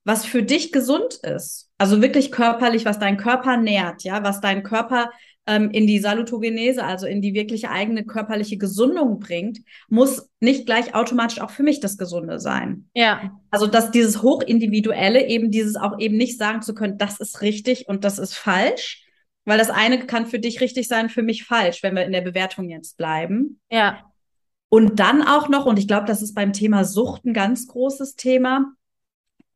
was 0.04 0.24
für 0.24 0.42
dich 0.42 0.72
gesund 0.72 1.14
ist. 1.22 1.70
Also 1.78 2.02
wirklich 2.02 2.32
körperlich, 2.32 2.84
was 2.84 2.98
dein 2.98 3.16
Körper 3.16 3.56
nährt, 3.56 4.02
ja, 4.02 4.24
was 4.24 4.40
dein 4.40 4.62
Körper 4.62 5.10
ähm, 5.50 5.70
in 5.72 5.88
die 5.88 5.98
Salutogenese, 5.98 6.84
also 6.84 7.06
in 7.06 7.20
die 7.20 7.34
wirkliche 7.34 7.70
eigene 7.70 8.04
körperliche 8.04 8.56
Gesundung 8.56 9.18
bringt, 9.18 9.58
muss 9.88 10.30
nicht 10.38 10.64
gleich 10.64 10.94
automatisch 10.94 11.40
auch 11.40 11.50
für 11.50 11.64
mich 11.64 11.80
das 11.80 11.98
Gesunde 11.98 12.38
sein. 12.38 12.88
Ja. 12.94 13.36
Also 13.50 13.66
dass 13.66 13.90
dieses 13.90 14.22
Hochindividuelle 14.22 15.26
eben 15.26 15.50
dieses 15.50 15.74
auch 15.74 15.98
eben 15.98 16.16
nicht 16.16 16.38
sagen 16.38 16.62
zu 16.62 16.72
können, 16.72 16.98
das 16.98 17.18
ist 17.18 17.42
richtig 17.42 17.88
und 17.88 18.04
das 18.04 18.20
ist 18.20 18.34
falsch, 18.34 19.04
weil 19.44 19.58
das 19.58 19.70
eine 19.70 20.06
kann 20.06 20.26
für 20.26 20.38
dich 20.38 20.60
richtig 20.60 20.86
sein, 20.86 21.08
für 21.08 21.22
mich 21.22 21.44
falsch, 21.44 21.82
wenn 21.82 21.96
wir 21.96 22.04
in 22.04 22.12
der 22.12 22.20
Bewertung 22.20 22.68
jetzt 22.68 22.96
bleiben. 22.96 23.60
Ja. 23.72 24.04
Und 24.68 25.00
dann 25.00 25.26
auch 25.26 25.48
noch, 25.48 25.66
und 25.66 25.80
ich 25.80 25.88
glaube, 25.88 26.06
das 26.06 26.22
ist 26.22 26.34
beim 26.34 26.52
Thema 26.52 26.84
Sucht 26.84 27.24
ein 27.24 27.34
ganz 27.34 27.66
großes 27.66 28.14
Thema, 28.14 28.72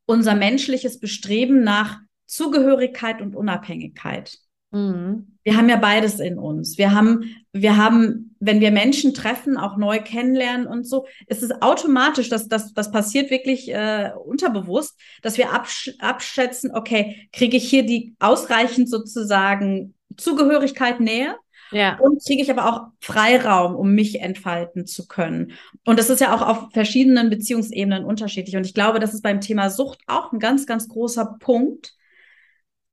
unser 0.06 0.34
menschliches 0.34 0.98
Bestreben 0.98 1.62
nach 1.62 2.00
Zugehörigkeit 2.26 3.22
und 3.22 3.36
Unabhängigkeit. 3.36 4.38
Mhm. 4.74 5.28
Wir 5.44 5.56
haben 5.56 5.68
ja 5.68 5.76
beides 5.76 6.18
in 6.18 6.38
uns. 6.38 6.78
Wir 6.78 6.92
haben, 6.92 7.36
wir 7.52 7.76
haben, 7.76 8.34
wenn 8.40 8.60
wir 8.60 8.72
Menschen 8.72 9.14
treffen, 9.14 9.56
auch 9.56 9.76
neu 9.76 10.00
kennenlernen 10.00 10.66
und 10.66 10.84
so, 10.84 11.06
ist 11.28 11.42
es 11.42 11.62
automatisch, 11.62 12.28
dass 12.28 12.48
das, 12.48 12.74
das 12.74 12.90
passiert 12.90 13.30
wirklich 13.30 13.70
äh, 13.70 14.10
unterbewusst, 14.24 14.98
dass 15.22 15.38
wir 15.38 15.52
absch 15.52 15.92
abschätzen, 16.00 16.72
okay, 16.74 17.28
kriege 17.32 17.56
ich 17.56 17.68
hier 17.68 17.86
die 17.86 18.16
ausreichend 18.18 18.90
sozusagen 18.90 19.94
Zugehörigkeit, 20.16 20.98
Nähe? 20.98 21.36
Ja. 21.70 21.98
Und 21.98 22.24
kriege 22.24 22.42
ich 22.42 22.50
aber 22.50 22.66
auch 22.66 22.86
Freiraum, 23.00 23.74
um 23.74 23.94
mich 23.94 24.20
entfalten 24.20 24.86
zu 24.86 25.06
können. 25.06 25.52
Und 25.84 25.98
das 25.98 26.10
ist 26.10 26.20
ja 26.20 26.34
auch 26.34 26.42
auf 26.42 26.72
verschiedenen 26.72 27.30
Beziehungsebenen 27.30 28.04
unterschiedlich. 28.04 28.56
Und 28.56 28.66
ich 28.66 28.74
glaube, 28.74 28.98
das 28.98 29.14
ist 29.14 29.22
beim 29.22 29.40
Thema 29.40 29.70
Sucht 29.70 30.00
auch 30.06 30.32
ein 30.32 30.38
ganz, 30.38 30.66
ganz 30.66 30.88
großer 30.88 31.36
Punkt. 31.40 31.94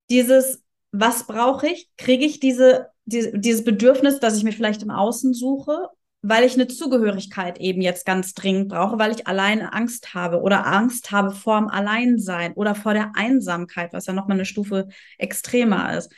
Dieses, 0.10 0.64
was 0.92 1.26
brauche 1.26 1.68
ich? 1.68 1.90
Kriege 1.98 2.26
ich 2.26 2.40
diese, 2.40 2.88
diese, 3.06 3.38
dieses 3.38 3.64
Bedürfnis, 3.64 4.20
dass 4.20 4.38
ich 4.38 4.44
mir 4.44 4.52
vielleicht 4.52 4.84
im 4.84 4.92
Außen 4.92 5.34
suche, 5.34 5.88
weil 6.22 6.44
ich 6.44 6.54
eine 6.54 6.68
Zugehörigkeit 6.68 7.60
eben 7.60 7.82
jetzt 7.82 8.06
ganz 8.06 8.34
dringend 8.34 8.70
brauche, 8.70 9.00
weil 9.00 9.12
ich 9.12 9.28
alleine 9.28 9.74
Angst 9.74 10.14
habe 10.14 10.42
oder 10.42 10.68
Angst 10.68 11.12
habe 11.12 11.32
vor 11.32 11.60
dem 11.60 11.68
Alleinsein 11.68 12.54
oder 12.54 12.76
vor 12.76 12.94
der 12.94 13.14
Einsamkeit, 13.16 13.94
was 13.94 14.06
ja 14.06 14.14
nochmal 14.14 14.38
eine 14.38 14.46
Stufe 14.46 14.90
extremer 15.18 15.98
ist. 15.98 16.14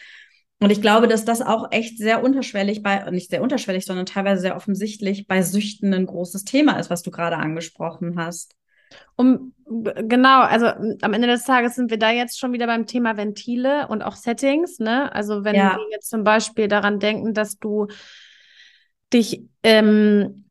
Und 0.59 0.71
ich 0.71 0.81
glaube, 0.81 1.07
dass 1.07 1.25
das 1.25 1.41
auch 1.41 1.71
echt 1.71 1.97
sehr 1.97 2.23
unterschwellig 2.23 2.83
bei, 2.83 3.09
nicht 3.11 3.29
sehr 3.29 3.41
unterschwellig, 3.41 3.85
sondern 3.85 4.05
teilweise 4.05 4.41
sehr 4.41 4.55
offensichtlich 4.55 5.27
bei 5.27 5.41
Süchten 5.41 5.93
ein 5.93 6.05
großes 6.05 6.45
Thema 6.45 6.79
ist, 6.79 6.89
was 6.89 7.01
du 7.01 7.11
gerade 7.11 7.37
angesprochen 7.37 8.17
hast. 8.17 8.55
Um 9.15 9.53
genau, 9.65 10.41
also 10.41 10.67
am 10.67 11.13
Ende 11.13 11.27
des 11.27 11.45
Tages 11.45 11.75
sind 11.75 11.89
wir 11.89 11.97
da 11.97 12.11
jetzt 12.11 12.39
schon 12.39 12.53
wieder 12.53 12.67
beim 12.67 12.85
Thema 12.85 13.17
Ventile 13.17 13.87
und 13.87 14.01
auch 14.01 14.15
Settings, 14.15 14.79
ne? 14.79 15.13
Also 15.13 15.43
wenn 15.43 15.55
ja. 15.55 15.75
wir 15.75 15.85
jetzt 15.91 16.09
zum 16.09 16.23
Beispiel 16.23 16.67
daran 16.67 16.99
denken, 16.99 17.33
dass 17.33 17.59
du 17.59 17.87
dich, 19.13 19.43
ähm, 19.63 20.45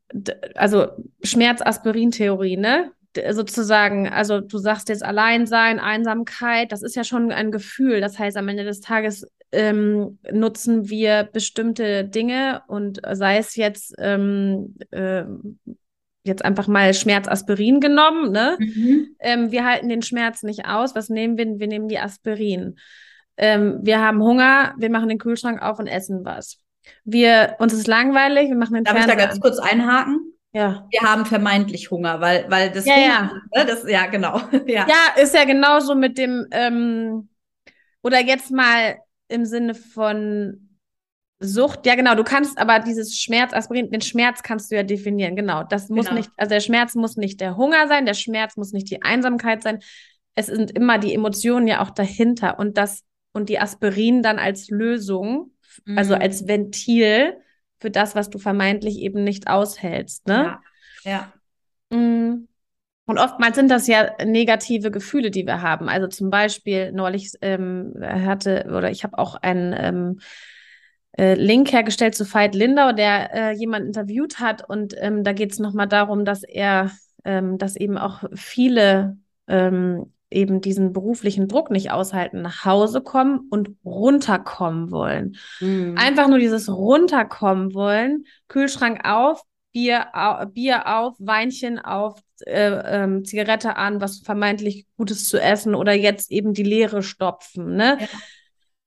also 0.55 0.87
Schmerz-Aspirin-Theorie, 1.23 2.57
ne? 2.57 2.91
sozusagen, 3.29 4.09
also 4.09 4.41
du 4.41 4.57
sagst 4.57 4.89
jetzt 4.89 5.03
Alleinsein, 5.03 5.79
Einsamkeit, 5.79 6.71
das 6.71 6.81
ist 6.81 6.95
ja 6.95 7.03
schon 7.03 7.31
ein 7.31 7.51
Gefühl. 7.51 8.01
Das 8.01 8.17
heißt, 8.17 8.37
am 8.37 8.47
Ende 8.47 8.63
des 8.63 8.79
Tages 8.79 9.27
ähm, 9.51 10.17
nutzen 10.31 10.89
wir 10.89 11.29
bestimmte 11.31 12.05
Dinge 12.05 12.63
und 12.67 13.01
sei 13.11 13.37
es 13.37 13.55
jetzt 13.55 13.93
ähm, 13.99 14.75
äh, 14.89 15.25
jetzt 16.23 16.43
einfach 16.43 16.67
mal 16.67 16.93
Schmerzaspirin 16.93 17.79
genommen, 17.79 18.31
ne? 18.31 18.57
Mhm. 18.59 19.15
Ähm, 19.19 19.51
wir 19.51 19.65
halten 19.65 19.89
den 19.89 20.01
Schmerz 20.01 20.43
nicht 20.43 20.65
aus. 20.65 20.95
Was 20.95 21.09
nehmen 21.09 21.37
wir? 21.37 21.59
Wir 21.59 21.67
nehmen 21.67 21.87
die 21.87 21.99
Aspirin. 21.99 22.77
Ähm, 23.37 23.79
wir 23.81 23.99
haben 23.99 24.21
Hunger, 24.21 24.73
wir 24.77 24.89
machen 24.89 25.09
den 25.09 25.17
Kühlschrank 25.17 25.61
auf 25.61 25.79
und 25.79 25.87
essen 25.87 26.23
was. 26.23 26.59
Wir, 27.03 27.55
uns 27.59 27.73
ist 27.73 27.87
langweilig, 27.87 28.49
wir 28.49 28.55
machen 28.55 28.75
den 28.75 28.83
Darf 28.83 28.95
Fernseher 28.95 29.15
ich 29.15 29.21
da 29.21 29.27
ganz 29.27 29.39
kurz 29.39 29.59
einhaken? 29.59 30.33
Ja. 30.53 30.87
Wir 30.91 31.01
haben 31.01 31.25
vermeintlich 31.25 31.89
Hunger, 31.89 32.21
weil, 32.21 32.45
weil 32.49 32.69
das 32.71 32.85
ja, 32.85 32.93
Hunger, 32.93 33.41
ja. 33.53 33.63
Ne, 33.63 33.65
das, 33.65 33.89
ja, 33.89 34.05
genau. 34.05 34.39
ja. 34.67 34.85
ja, 34.87 35.21
ist 35.21 35.33
ja 35.33 35.45
genauso 35.45 35.95
mit 35.95 36.17
dem, 36.17 36.45
ähm, 36.51 37.29
oder 38.03 38.19
jetzt 38.19 38.51
mal 38.51 38.97
im 39.29 39.45
Sinne 39.45 39.73
von 39.73 40.72
Sucht, 41.43 41.85
ja 41.85 41.95
genau, 41.95 42.15
du 42.15 42.23
kannst 42.23 42.57
aber 42.57 42.79
dieses 42.79 43.19
Schmerz, 43.19 43.53
Aspirin, 43.53 43.91
den 43.91 44.01
Schmerz 44.01 44.41
kannst 44.43 44.71
du 44.71 44.75
ja 44.75 44.83
definieren, 44.83 45.35
genau. 45.35 45.63
Das 45.63 45.89
muss 45.89 46.05
Genau. 46.05 46.17
nicht, 46.17 46.31
also 46.37 46.49
der 46.49 46.61
Schmerz 46.61 46.95
muss 46.95 47.17
nicht 47.17 47.41
der 47.41 47.57
Hunger 47.57 47.87
sein, 47.87 48.05
der 48.05 48.13
Schmerz 48.13 48.55
muss 48.57 48.71
nicht 48.71 48.89
die 48.89 49.01
Einsamkeit 49.01 49.61
sein. 49.61 49.79
Es 50.35 50.47
sind 50.47 50.71
immer 50.71 50.97
die 50.97 51.13
Emotionen 51.13 51.67
ja 51.67 51.81
auch 51.81 51.91
dahinter 51.91 52.57
und 52.59 52.77
das 52.77 53.03
und 53.33 53.49
die 53.49 53.59
Aspirin 53.59 54.23
dann 54.23 54.39
als 54.39 54.69
Lösung, 54.69 55.51
also 55.95 56.15
Mhm. 56.15 56.21
als 56.21 56.47
Ventil 56.47 57.35
für 57.79 57.91
das, 57.91 58.15
was 58.15 58.29
du 58.29 58.39
vermeintlich 58.39 58.99
eben 58.99 59.23
nicht 59.23 59.47
aushältst, 59.47 60.27
ne? 60.27 60.59
Ja. 61.03 61.33
Mm. 61.89 62.47
Und 63.05 63.17
oftmals 63.17 63.57
sind 63.57 63.69
das 63.69 63.87
ja 63.87 64.11
negative 64.23 64.89
Gefühle, 64.89 65.29
die 65.29 65.45
wir 65.45 65.61
haben. 65.61 65.89
Also 65.89 66.07
zum 66.07 66.29
Beispiel 66.29 66.93
neulich 66.93 67.33
ähm, 67.41 67.93
hatte 68.01 68.65
oder 68.69 68.89
ich 68.91 69.03
habe 69.03 69.17
auch 69.17 69.35
einen 69.35 69.75
ähm, 69.77 70.19
äh, 71.17 71.35
Link 71.35 71.71
hergestellt 71.71 72.15
zu 72.15 72.31
Veit 72.31 72.55
Lindau, 72.55 72.91
der 72.91 73.33
äh, 73.33 73.51
jemand 73.53 73.85
interviewt 73.85 74.39
hat 74.39 74.67
und 74.67 74.95
ähm, 74.99 75.23
da 75.23 75.33
geht 75.33 75.51
es 75.51 75.59
nochmal 75.59 75.87
darum, 75.87 76.25
dass 76.25 76.43
er, 76.43 76.91
ähm, 77.23 77.57
dass 77.57 77.75
eben 77.75 77.97
auch 77.97 78.23
viele 78.33 79.17
ähm, 79.47 80.11
eben 80.33 80.61
diesen 80.61 80.93
beruflichen 80.93 81.47
Druck 81.47 81.69
nicht 81.69 81.91
aushalten, 81.91 82.41
nach 82.41 82.65
Hause 82.65 83.01
kommen 83.01 83.47
und 83.49 83.71
runterkommen 83.85 84.91
wollen. 84.91 85.37
Mhm. 85.59 85.95
Einfach 85.97 86.27
nur 86.27 86.39
dieses 86.39 86.69
runterkommen 86.69 87.73
wollen, 87.73 88.25
Kühlschrank 88.47 89.01
auf, 89.07 89.43
Bier, 89.71 90.07
au 90.13 90.45
Bier 90.45 90.87
auf, 90.87 91.15
Weinchen 91.19 91.79
auf, 91.79 92.19
äh, 92.45 93.03
ähm, 93.03 93.25
Zigarette 93.25 93.75
an, 93.75 94.01
was 94.01 94.19
vermeintlich 94.19 94.85
Gutes 94.97 95.27
zu 95.27 95.39
essen 95.39 95.75
oder 95.75 95.93
jetzt 95.93 96.31
eben 96.31 96.53
die 96.53 96.63
Leere 96.63 97.01
stopfen, 97.03 97.75
ne? 97.75 97.97
Ja. 97.99 98.07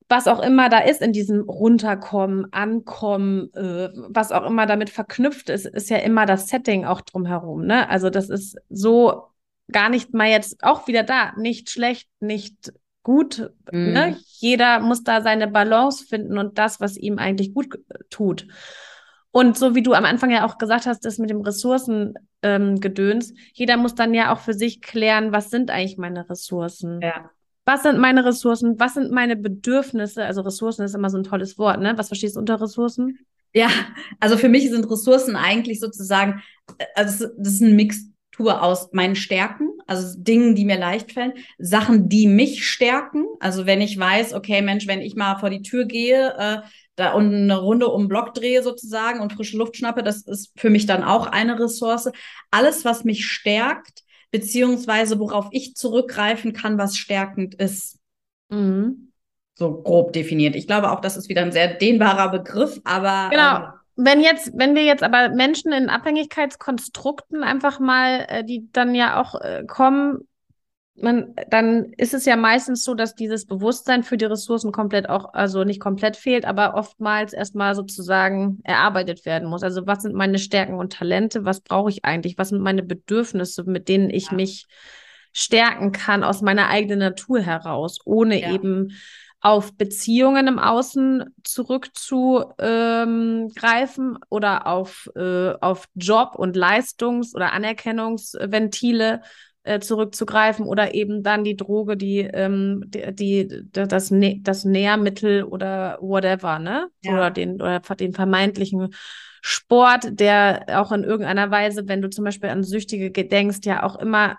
Was 0.09 0.29
auch 0.29 0.41
immer 0.41 0.69
da 0.69 0.79
ist 0.79 1.03
in 1.03 1.13
diesem 1.13 1.41
Runterkommen, 1.41 2.53
Ankommen, 2.53 3.53
äh, 3.55 3.89
was 4.09 4.31
auch 4.31 4.47
immer 4.47 4.67
damit 4.67 4.91
verknüpft 4.91 5.51
ist, 5.51 5.67
ist 5.67 5.91
ja 5.91 5.97
immer 5.97 6.27
das 6.27 6.49
Setting 6.49 6.85
auch 6.85 7.01
drumherum, 7.01 7.67
ne? 7.67 7.89
Also 7.89 8.09
das 8.09 8.29
ist 8.29 8.57
so 8.71 9.25
gar 9.73 9.89
nicht 9.89 10.15
mal 10.15 10.29
jetzt 10.29 10.63
auch 10.63 10.87
wieder 10.87 11.03
da, 11.03 11.33
nicht 11.37 11.71
schlecht, 11.71 12.09
nicht 12.21 12.73
gut, 13.03 13.51
Mhm. 13.73 13.93
ne? 13.93 14.17
Jeder 14.39 14.79
muss 14.81 15.03
da 15.03 15.23
seine 15.23 15.49
Balance 15.49 16.05
finden 16.05 16.39
und 16.39 16.57
das, 16.59 16.81
was 16.81 16.97
ihm 16.97 17.19
eigentlich 17.19 17.53
gut 17.53 17.79
tut. 18.11 18.47
Und 19.33 19.59
so 19.59 19.75
wie 19.75 19.83
du 19.83 19.93
am 19.93 20.05
Anfang 20.05 20.31
ja 20.31 20.47
auch 20.47 20.57
gesagt 20.57 20.87
hast, 20.87 21.05
das 21.05 21.19
mit 21.19 21.31
dem 21.31 21.43
Ressourcengedöns, 21.43 23.31
ähm, 23.31 23.37
jeder 23.53 23.77
muss 23.77 23.95
dann 23.95 24.15
ja 24.15 24.33
auch 24.33 24.39
für 24.39 24.55
sich 24.55 24.81
klären, 24.81 25.31
was 25.33 25.51
sind 25.51 25.71
eigentlich 25.71 25.99
meine 25.99 26.31
Ressourcen? 26.31 27.01
Ja. 27.03 27.31
Was 27.67 27.83
sind 27.83 27.99
meine 27.99 28.25
Ressourcen? 28.25 28.79
Was 28.79 28.95
sind 28.95 29.11
meine 29.11 29.37
Bedürfnisse? 29.37 30.25
Also 30.25 30.41
Ressourcen 30.43 30.85
ist 30.85 30.95
immer 30.95 31.11
so 31.11 31.19
ein 31.19 31.25
tolles 31.25 31.59
Wort, 31.59 31.81
ne? 31.81 31.95
Was 31.97 32.09
verstehst 32.09 32.37
du 32.37 32.41
unter 32.41 32.61
Ressourcen? 32.61 33.19
Ja, 33.53 33.69
also 34.21 34.37
für 34.37 34.49
mich 34.49 34.71
sind 34.71 34.89
Ressourcen 34.89 35.35
eigentlich 35.35 35.81
sozusagen, 35.81 36.43
äh, 36.79 36.85
also 36.95 37.27
das 37.37 37.55
ist 37.55 37.63
eine 37.63 37.75
Mixtur 37.75 38.63
aus 38.63 38.93
meinen 38.93 39.17
Stärken, 39.17 39.71
also 39.87 40.17
Dingen, 40.17 40.55
die 40.55 40.65
mir 40.65 40.79
leicht 40.79 41.13
fallen, 41.13 41.33
Sachen, 41.59 42.09
die 42.09 42.29
mich 42.29 42.67
stärken. 42.67 43.25
Also 43.41 43.67
wenn 43.67 43.81
ich 43.81 43.99
weiß, 43.99 44.35
okay, 44.35 44.63
Mensch, 44.63 44.87
wenn 44.87 45.01
ich 45.01 45.17
mal 45.17 45.39
vor 45.39 45.51
die 45.51 45.63
Tür 45.63 45.87
gehe, 45.87 46.35
äh, 46.39 46.59
da 46.95 47.13
und 47.15 47.35
eine 47.35 47.59
Runde 47.59 47.89
um 47.89 48.07
Block 48.07 48.33
drehe 48.35 48.63
sozusagen 48.63 49.21
und 49.21 49.33
frische 49.33 49.57
Luft 49.57 49.77
schnappe, 49.77 50.05
das 50.05 50.23
ist 50.23 50.53
für 50.57 50.71
mich 50.71 50.87
dann 50.87 51.03
auch 51.03 51.27
eine 51.27 51.59
Ressource. 51.59 52.11
Alles, 52.51 52.85
was 52.85 53.05
mich 53.05 53.27
stärkt, 53.27 54.05
beziehungsweise 54.31 55.19
worauf 55.19 55.49
ich 55.51 55.75
zurückgreifen 55.75 56.53
kann, 56.53 56.79
was 56.79 56.97
stärkend 56.97 57.55
ist. 57.55 57.99
Mhm. 58.49 59.13
So 59.59 59.83
grob 59.83 60.13
definiert. 60.13 60.55
Ich 60.55 60.67
glaube 60.67 60.91
auch, 60.91 61.01
das 61.01 61.17
ist 61.17 61.29
wieder 61.29 61.43
ein 61.43 61.53
sehr 61.53 61.75
dehnbarer 61.75 62.31
Begriff, 62.31 62.81
aber 62.85 63.31
Genau. 63.31 63.57
ähm, 63.57 63.73
Wenn 63.97 64.21
jetzt, 64.21 64.53
wenn 64.55 64.75
wir 64.75 64.85
jetzt 64.85 65.03
aber 65.03 65.31
Menschen 65.31 65.73
in 65.73 65.89
Abhängigkeitskonstrukten 65.89 67.43
einfach 67.43 67.81
mal, 67.81 68.27
äh, 68.29 68.45
die 68.45 68.69
dann 68.73 68.95
ja 68.95 69.21
auch 69.21 69.41
äh, 69.41 69.65
kommen, 69.67 70.29
man, 71.03 71.35
dann 71.51 71.93
ist 71.97 72.15
es 72.15 72.25
ja 72.25 72.37
meistens 72.37 72.85
so, 72.85 72.95
dass 72.95 73.15
dieses 73.15 73.47
Bewusstsein 73.47 74.03
für 74.03 74.17
die 74.17 74.25
Ressourcen 74.25 74.73
komplett 74.73 75.09
auch, 75.09 75.35
also 75.35 75.65
nicht 75.65 75.81
komplett 75.81 76.17
fehlt, 76.17 76.45
aber 76.45 76.75
oftmals 76.75 77.33
erstmal 77.33 77.75
sozusagen 77.75 78.61
erarbeitet 78.65 79.25
werden 79.27 79.49
muss. 79.49 79.63
Also 79.63 79.87
was 79.87 80.03
sind 80.03 80.15
meine 80.15 80.39
Stärken 80.39 80.79
und 80.79 80.93
Talente? 80.93 81.45
Was 81.45 81.61
brauche 81.61 81.91
ich 81.91 82.05
eigentlich? 82.05 82.39
Was 82.39 82.51
sind 82.51 82.63
meine 82.63 82.83
Bedürfnisse, 82.83 83.65
mit 83.65 83.89
denen 83.89 84.11
ich 84.11 84.31
Ja. 84.31 84.37
mich 84.37 84.67
stärken 85.33 85.93
kann 85.93 86.25
aus 86.25 86.41
meiner 86.41 86.69
eigenen 86.69 87.01
Natur 87.01 87.41
heraus, 87.41 87.99
ohne 88.05 88.41
Ja. 88.41 88.53
eben 88.53 88.93
auf 89.41 89.77
Beziehungen 89.77 90.49
im 90.49 90.59
Außen 90.59 91.25
zurückzugreifen 91.45 94.11
ähm, 94.11 94.19
oder 94.31 94.67
auf, 94.67 95.11
äh, 95.15 95.53
auf 95.61 95.85
Job 95.95 96.35
und 96.37 96.57
Leistungs- 96.57 97.35
oder 97.35 97.53
Anerkennungsventile 97.53 99.21
äh, 99.67 99.81
zurückzugreifen 99.81 100.67
oder 100.67 100.95
eben 100.95 101.23
dann 101.23 101.45
die 101.45 101.57
Droge, 101.57 101.97
die, 101.97 102.21
ähm, 102.21 102.85
die, 102.87 103.15
die 103.15 103.63
das, 103.73 104.11
Nä- 104.11 104.41
das 104.43 104.65
Nährmittel 104.65 105.43
oder 105.45 105.99
whatever, 106.01 106.59
ne? 106.59 106.89
Ja. 107.03 107.13
Oder 107.15 107.31
den, 107.31 107.55
oder 107.57 107.81
den 107.81 108.13
vermeintlichen 108.15 108.95
Sport, 109.43 110.19
der 110.21 110.65
auch 110.81 110.93
in 110.93 111.05
irgendeiner 111.05 111.51
Weise, 111.51 111.89
wenn 111.89 112.01
du 112.03 112.09
zum 112.11 112.25
Beispiel 112.25 112.51
an 112.51 112.65
Süchtige 112.65 113.11
gedenkst, 113.11 113.65
ja 113.67 113.83
auch 113.83 113.97
immer 113.97 114.39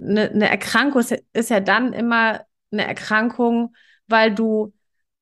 eine, 0.00 0.30
eine 0.30 0.48
Erkrankung 0.48 1.00
ist, 1.00 1.14
ist 1.32 1.50
ja 1.50 1.60
dann 1.60 1.92
immer 1.92 2.40
eine 2.70 2.86
Erkrankung, 2.86 3.74
weil 4.06 4.34
du 4.34 4.72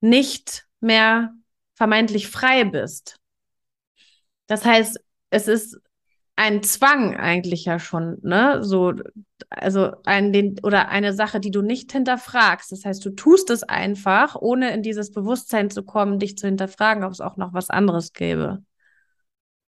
nicht 0.00 0.66
mehr 0.80 1.34
vermeintlich 1.74 2.28
frei 2.28 2.64
bist. 2.64 3.16
Das 4.46 4.64
heißt, 4.64 4.98
es 5.30 5.48
ist 5.48 5.80
ein 6.40 6.62
Zwang 6.62 7.14
eigentlich 7.18 7.66
ja 7.66 7.79
schon, 7.79 8.16
ne? 8.22 8.64
So, 8.64 8.94
also 9.50 9.92
ein, 10.07 10.33
den, 10.33 10.59
oder 10.62 10.88
eine 10.88 11.12
Sache, 11.12 11.38
die 11.38 11.50
du 11.50 11.61
nicht 11.61 11.92
hinterfragst. 11.92 12.72
Das 12.72 12.87
heißt, 12.87 13.05
du 13.05 13.11
tust 13.11 13.50
es 13.50 13.62
einfach, 13.62 14.37
ohne 14.37 14.72
in 14.72 14.83
dieses 14.83 15.12
Bewusstsein 15.12 15.68
zu 15.68 15.83
kommen, 15.83 16.18
dich 16.18 16.38
zu 16.38 16.46
hinterfragen, 16.46 17.05
ob 17.05 17.12
es 17.12 17.20
auch 17.20 17.37
noch 17.37 17.53
was 17.53 17.68
anderes 17.68 18.14
gäbe. 18.14 18.62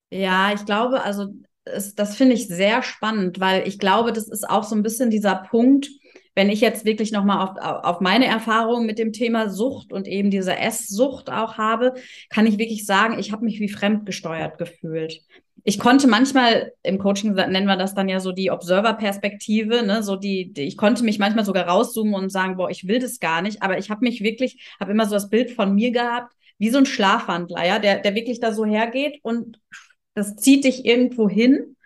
Ja, 0.08 0.54
ich 0.54 0.64
glaube, 0.64 1.02
also 1.02 1.35
es, 1.64 1.94
das 1.94 2.16
finde 2.16 2.37
ich 2.37 2.48
sehr 2.48 2.82
spannend, 2.82 3.38
weil 3.38 3.68
ich 3.68 3.78
glaube, 3.78 4.14
das 4.14 4.28
ist 4.28 4.48
auch 4.48 4.64
so 4.64 4.74
ein 4.74 4.82
bisschen 4.82 5.11
dieser 5.11 5.35
Punkt, 5.35 5.90
wenn 6.34 6.50
ich 6.50 6.60
jetzt 6.60 6.84
wirklich 6.84 7.12
nochmal 7.12 7.46
auf, 7.46 7.84
auf 7.84 8.00
meine 8.00 8.26
Erfahrungen 8.26 8.86
mit 8.86 8.98
dem 8.98 9.12
Thema 9.12 9.48
Sucht 9.50 9.92
und 9.92 10.08
eben 10.08 10.30
diese 10.30 10.56
Esssucht 10.56 11.30
auch 11.30 11.58
habe, 11.58 11.94
kann 12.30 12.46
ich 12.46 12.58
wirklich 12.58 12.86
sagen, 12.86 13.18
ich 13.18 13.32
habe 13.32 13.44
mich 13.44 13.60
wie 13.60 13.68
fremdgesteuert 13.68 14.58
gefühlt. 14.58 15.20
Ich 15.64 15.78
konnte 15.78 16.08
manchmal, 16.08 16.72
im 16.82 16.98
Coaching 16.98 17.34
nennen 17.34 17.66
wir 17.66 17.76
das 17.76 17.94
dann 17.94 18.08
ja 18.08 18.18
so 18.18 18.32
die 18.32 18.50
Observer-Perspektive, 18.50 19.84
ne, 19.84 20.02
so 20.02 20.16
die, 20.16 20.52
die, 20.52 20.62
ich 20.62 20.76
konnte 20.76 21.04
mich 21.04 21.18
manchmal 21.18 21.44
sogar 21.44 21.68
rauszoomen 21.68 22.14
und 22.14 22.30
sagen, 22.30 22.56
boah, 22.56 22.70
ich 22.70 22.88
will 22.88 22.98
das 22.98 23.20
gar 23.20 23.42
nicht, 23.42 23.62
aber 23.62 23.78
ich 23.78 23.90
habe 23.90 24.04
mich 24.04 24.22
wirklich, 24.22 24.74
habe 24.80 24.90
immer 24.90 25.06
so 25.06 25.12
das 25.12 25.30
Bild 25.30 25.52
von 25.52 25.74
mir 25.74 25.92
gehabt, 25.92 26.32
wie 26.58 26.70
so 26.70 26.78
ein 26.78 26.86
Schlafwandler, 26.86 27.64
ja, 27.64 27.78
der, 27.78 28.00
der 28.00 28.14
wirklich 28.14 28.40
da 28.40 28.52
so 28.52 28.64
hergeht 28.64 29.20
und 29.22 29.60
das 30.14 30.36
zieht 30.36 30.64
dich 30.64 30.84
irgendwo 30.84 31.28
hin. 31.28 31.76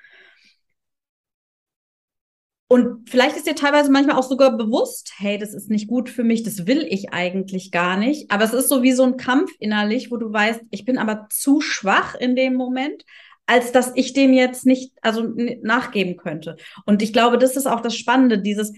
Und 2.69 3.09
vielleicht 3.09 3.37
ist 3.37 3.47
dir 3.47 3.55
teilweise 3.55 3.93
manchmal 3.93 4.17
auch 4.17 4.29
sogar 4.29 4.57
bewusst, 4.57 5.13
hey, 5.19 5.39
das 5.39 5.55
ist 5.55 5.71
nicht 5.71 5.87
gut 5.87 6.11
für 6.11 6.25
mich, 6.25 6.43
das 6.43 6.67
will 6.67 6.85
ich 6.89 7.13
eigentlich 7.13 7.71
gar 7.71 7.97
nicht. 7.97 8.31
Aber 8.31 8.43
es 8.43 8.53
ist 8.53 8.69
so 8.69 8.83
wie 8.83 8.93
so 8.93 9.05
ein 9.05 9.17
Kampf 9.17 9.53
innerlich, 9.61 10.11
wo 10.11 10.17
du 10.17 10.33
weißt, 10.33 10.63
ich 10.71 10.85
bin 10.85 10.99
aber 10.99 11.29
zu 11.31 11.61
schwach 11.61 12.17
in 12.17 12.35
dem 12.35 12.55
Moment, 12.55 13.05
als 13.47 13.71
dass 13.71 13.93
ich 13.95 14.13
dem 14.15 14.33
jetzt 14.33 14.67
nicht, 14.67 14.93
also 15.01 15.33
nachgeben 15.63 16.17
könnte. 16.17 16.57
Und 16.85 17.03
ich 17.03 17.13
glaube, 17.13 17.39
das 17.39 17.57
ist 17.57 17.67
auch 17.67 17.81
das 17.81 17.95
Spannende, 17.95 18.41
dieses, 18.41 18.73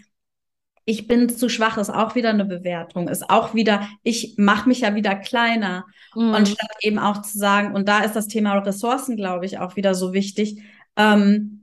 ich 0.84 1.06
bin 1.06 1.30
zu 1.30 1.48
schwach, 1.48 1.78
ist 1.78 1.88
auch 1.88 2.14
wieder 2.14 2.28
eine 2.28 2.44
Bewertung, 2.44 3.08
ist 3.08 3.30
auch 3.30 3.54
wieder, 3.54 3.88
ich 4.02 4.34
mache 4.36 4.68
mich 4.68 4.80
ja 4.80 4.94
wieder 4.94 5.14
kleiner. 5.16 5.86
Mhm. 6.14 6.34
Und 6.34 6.48
statt 6.48 6.70
eben 6.82 6.98
auch 6.98 7.22
zu 7.22 7.38
sagen, 7.38 7.74
und 7.74 7.88
da 7.88 8.00
ist 8.00 8.16
das 8.16 8.28
Thema 8.28 8.58
Ressourcen, 8.58 9.16
glaube 9.16 9.46
ich, 9.46 9.58
auch 9.58 9.76
wieder 9.76 9.94
so 9.94 10.12
wichtig, 10.12 10.62
ähm, 10.96 11.57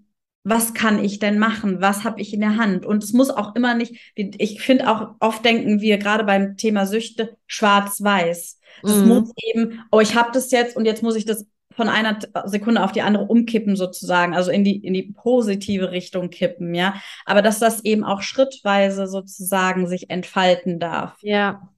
was 0.47 0.75
kann 0.75 1.03
ich 1.03 1.17
denn 1.19 1.39
machen? 1.39 1.81
Was 1.81 2.03
habe 2.03 2.21
ich 2.21 2.31
in 2.34 2.39
der 2.39 2.55
Hand? 2.58 2.86
Und 2.86 3.03
es 3.03 3.13
muss 3.13 3.31
auch 3.31 3.55
immer 3.55 3.73
nicht, 3.73 4.13
ich 4.15 4.62
finde 4.62 4.89
auch, 4.89 5.15
oft 5.19 5.43
denken 5.43 5.81
wir 5.81 5.97
gerade 5.97 6.23
beim 6.23 6.55
Thema 6.55 6.86
Süchte 6.86 7.36
schwarz-weiß. 7.47 8.60
Es 8.84 8.95
Mhm. 8.95 9.08
muss 9.08 9.31
eben, 9.38 9.79
oh, 9.91 9.99
ich 9.99 10.15
habe 10.15 10.29
das 10.34 10.51
jetzt 10.51 10.77
und 10.77 10.86
jetzt 10.86 11.01
muss 11.01 11.15
ich 11.15 11.25
das 11.25 11.45
von 11.75 11.89
einer 11.89 12.19
Sekunde 12.45 12.84
auf 12.84 12.91
die 12.91 13.01
andere 13.01 13.25
umkippen 13.25 13.75
sozusagen, 13.75 14.34
also 14.34 14.51
in 14.51 14.63
die, 14.63 14.77
in 14.77 14.93
die 14.93 15.12
positive 15.13 15.91
Richtung 15.91 16.29
kippen, 16.29 16.73
ja. 16.73 16.93
Aber 17.25 17.41
dass 17.41 17.60
das 17.60 17.84
eben 17.84 18.03
auch 18.05 18.21
schrittweise 18.21 19.08
sozusagen 19.08 19.88
sich 19.88 20.10
entfalten 20.10 20.79
darf. 20.79 21.17
Ja. 21.21 21.69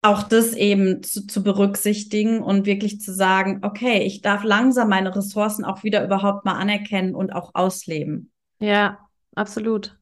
Auch 0.00 0.22
das 0.22 0.52
eben 0.52 1.02
zu, 1.02 1.26
zu 1.26 1.42
berücksichtigen 1.42 2.40
und 2.40 2.66
wirklich 2.66 3.00
zu 3.00 3.12
sagen, 3.12 3.60
okay, 3.62 4.02
ich 4.04 4.22
darf 4.22 4.44
langsam 4.44 4.88
meine 4.88 5.14
Ressourcen 5.14 5.64
auch 5.64 5.82
wieder 5.82 6.04
überhaupt 6.04 6.44
mal 6.44 6.54
anerkennen 6.54 7.14
und 7.14 7.32
auch 7.32 7.54
ausleben. 7.54 8.30
Ja, 8.60 8.98
absolut. 9.34 9.98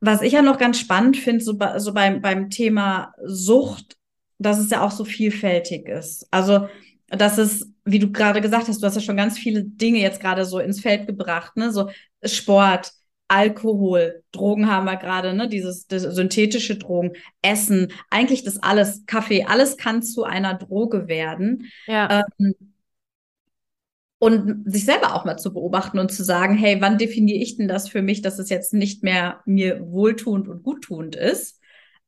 was 0.00 0.22
ich 0.22 0.32
ja 0.32 0.42
noch 0.42 0.58
ganz 0.58 0.78
spannend 0.78 1.16
finde, 1.16 1.44
so, 1.44 1.56
bei, 1.56 1.78
so 1.78 1.92
beim, 1.92 2.20
beim 2.20 2.50
Thema 2.50 3.12
Sucht, 3.22 3.96
dass 4.38 4.58
es 4.58 4.70
ja 4.70 4.80
auch 4.80 4.90
so 4.90 5.04
vielfältig 5.04 5.86
ist. 5.88 6.26
Also, 6.30 6.68
dass 7.08 7.38
es, 7.38 7.70
wie 7.84 7.98
du 7.98 8.10
gerade 8.10 8.40
gesagt 8.40 8.68
hast, 8.68 8.82
du 8.82 8.86
hast 8.86 8.94
ja 8.94 9.02
schon 9.02 9.16
ganz 9.16 9.38
viele 9.38 9.62
Dinge 9.64 10.00
jetzt 10.00 10.20
gerade 10.20 10.44
so 10.46 10.58
ins 10.58 10.80
Feld 10.80 11.06
gebracht, 11.06 11.56
ne? 11.56 11.70
So 11.70 11.90
Sport, 12.24 12.92
Alkohol, 13.30 14.24
Drogen 14.32 14.68
haben 14.68 14.86
wir 14.86 14.96
gerade, 14.96 15.34
ne? 15.34 15.48
Dieses 15.48 15.86
synthetische 15.88 16.76
Drogen, 16.76 17.12
Essen, 17.42 17.92
eigentlich 18.10 18.42
das 18.42 18.60
alles, 18.60 19.06
Kaffee, 19.06 19.44
alles 19.44 19.76
kann 19.76 20.02
zu 20.02 20.24
einer 20.24 20.54
Droge 20.54 21.06
werden. 21.06 21.70
Ja. 21.86 22.24
Ähm, 22.40 22.54
und 24.18 24.70
sich 24.70 24.84
selber 24.84 25.14
auch 25.14 25.24
mal 25.24 25.36
zu 25.36 25.52
beobachten 25.54 26.00
und 26.00 26.10
zu 26.10 26.24
sagen, 26.24 26.56
hey, 26.56 26.80
wann 26.80 26.98
definiere 26.98 27.38
ich 27.38 27.56
denn 27.56 27.68
das 27.68 27.88
für 27.88 28.02
mich, 28.02 28.20
dass 28.20 28.40
es 28.40 28.50
jetzt 28.50 28.74
nicht 28.74 29.04
mehr 29.04 29.40
mir 29.46 29.80
wohltuend 29.80 30.48
und 30.48 30.64
guttuend 30.64 31.14
ist, 31.14 31.60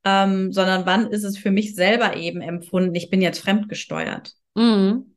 ähm, 0.04 0.52
sondern 0.52 0.86
wann 0.86 1.06
ist 1.06 1.22
es 1.22 1.38
für 1.38 1.52
mich 1.52 1.76
selber 1.76 2.16
eben 2.16 2.40
empfunden, 2.40 2.96
ich 2.96 3.10
bin 3.10 3.22
jetzt 3.22 3.38
fremdgesteuert. 3.38 4.34
Mhm. 4.56 5.14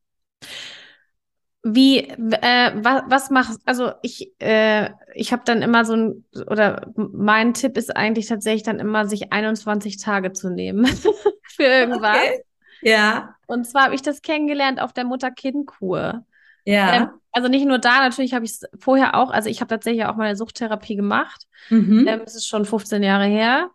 Wie, 1.67 2.01
äh, 2.01 2.71
was, 2.75 3.03
was 3.07 3.29
machst, 3.31 3.59
also 3.65 3.91
ich, 4.03 4.31
äh, 4.39 4.91
ich 5.15 5.31
habe 5.31 5.41
dann 5.45 5.63
immer 5.63 5.83
so 5.83 5.95
ein, 5.95 6.25
oder 6.45 6.91
mein 6.95 7.55
Tipp 7.55 7.75
ist 7.75 7.95
eigentlich 7.95 8.27
tatsächlich 8.27 8.61
dann 8.61 8.77
immer, 8.77 9.07
sich 9.07 9.33
21 9.33 9.97
Tage 9.97 10.31
zu 10.31 10.51
nehmen 10.51 10.85
für 11.43 11.63
irgendwas. 11.63 12.17
Okay. 12.17 12.43
Ja. 12.83 13.35
Und 13.47 13.65
zwar 13.65 13.85
habe 13.85 13.95
ich 13.95 14.03
das 14.03 14.21
kennengelernt 14.21 14.79
auf 14.79 14.93
der 14.93 15.05
Mutter-Kind-Kur. 15.05 16.23
Ja. 16.65 16.93
Ähm, 16.93 17.09
also 17.31 17.47
nicht 17.47 17.65
nur 17.65 17.79
da, 17.79 17.97
natürlich 17.99 18.35
habe 18.35 18.45
ich 18.45 18.51
es 18.51 18.61
vorher 18.79 19.15
auch, 19.15 19.31
also 19.31 19.49
ich 19.49 19.59
habe 19.59 19.69
tatsächlich 19.69 20.05
auch 20.05 20.17
meine 20.17 20.35
Suchttherapie 20.35 20.95
gemacht. 20.95 21.47
Mhm. 21.71 22.07
Ähm, 22.07 22.21
es 22.25 22.35
ist 22.35 22.47
schon 22.47 22.65
15 22.65 23.01
Jahre 23.01 23.25
her. 23.25 23.71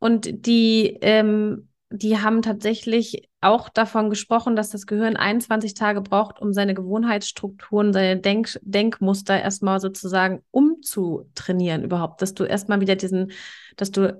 Und 0.00 0.46
die, 0.46 0.98
ähm, 1.00 1.68
die 1.90 2.18
haben 2.18 2.42
tatsächlich 2.42 3.29
auch 3.40 3.68
davon 3.70 4.10
gesprochen, 4.10 4.54
dass 4.54 4.70
das 4.70 4.86
Gehirn 4.86 5.16
21 5.16 5.74
Tage 5.74 6.02
braucht, 6.02 6.40
um 6.40 6.52
seine 6.52 6.74
Gewohnheitsstrukturen, 6.74 7.92
seine 7.92 8.20
Denk 8.20 8.58
Denkmuster 8.62 9.40
erstmal 9.40 9.80
sozusagen 9.80 10.42
umzutrainieren 10.50 11.82
überhaupt, 11.82 12.20
dass 12.20 12.34
du 12.34 12.44
erstmal 12.44 12.80
wieder 12.80 12.96
diesen, 12.96 13.32
dass 13.76 13.90
du 13.90 14.18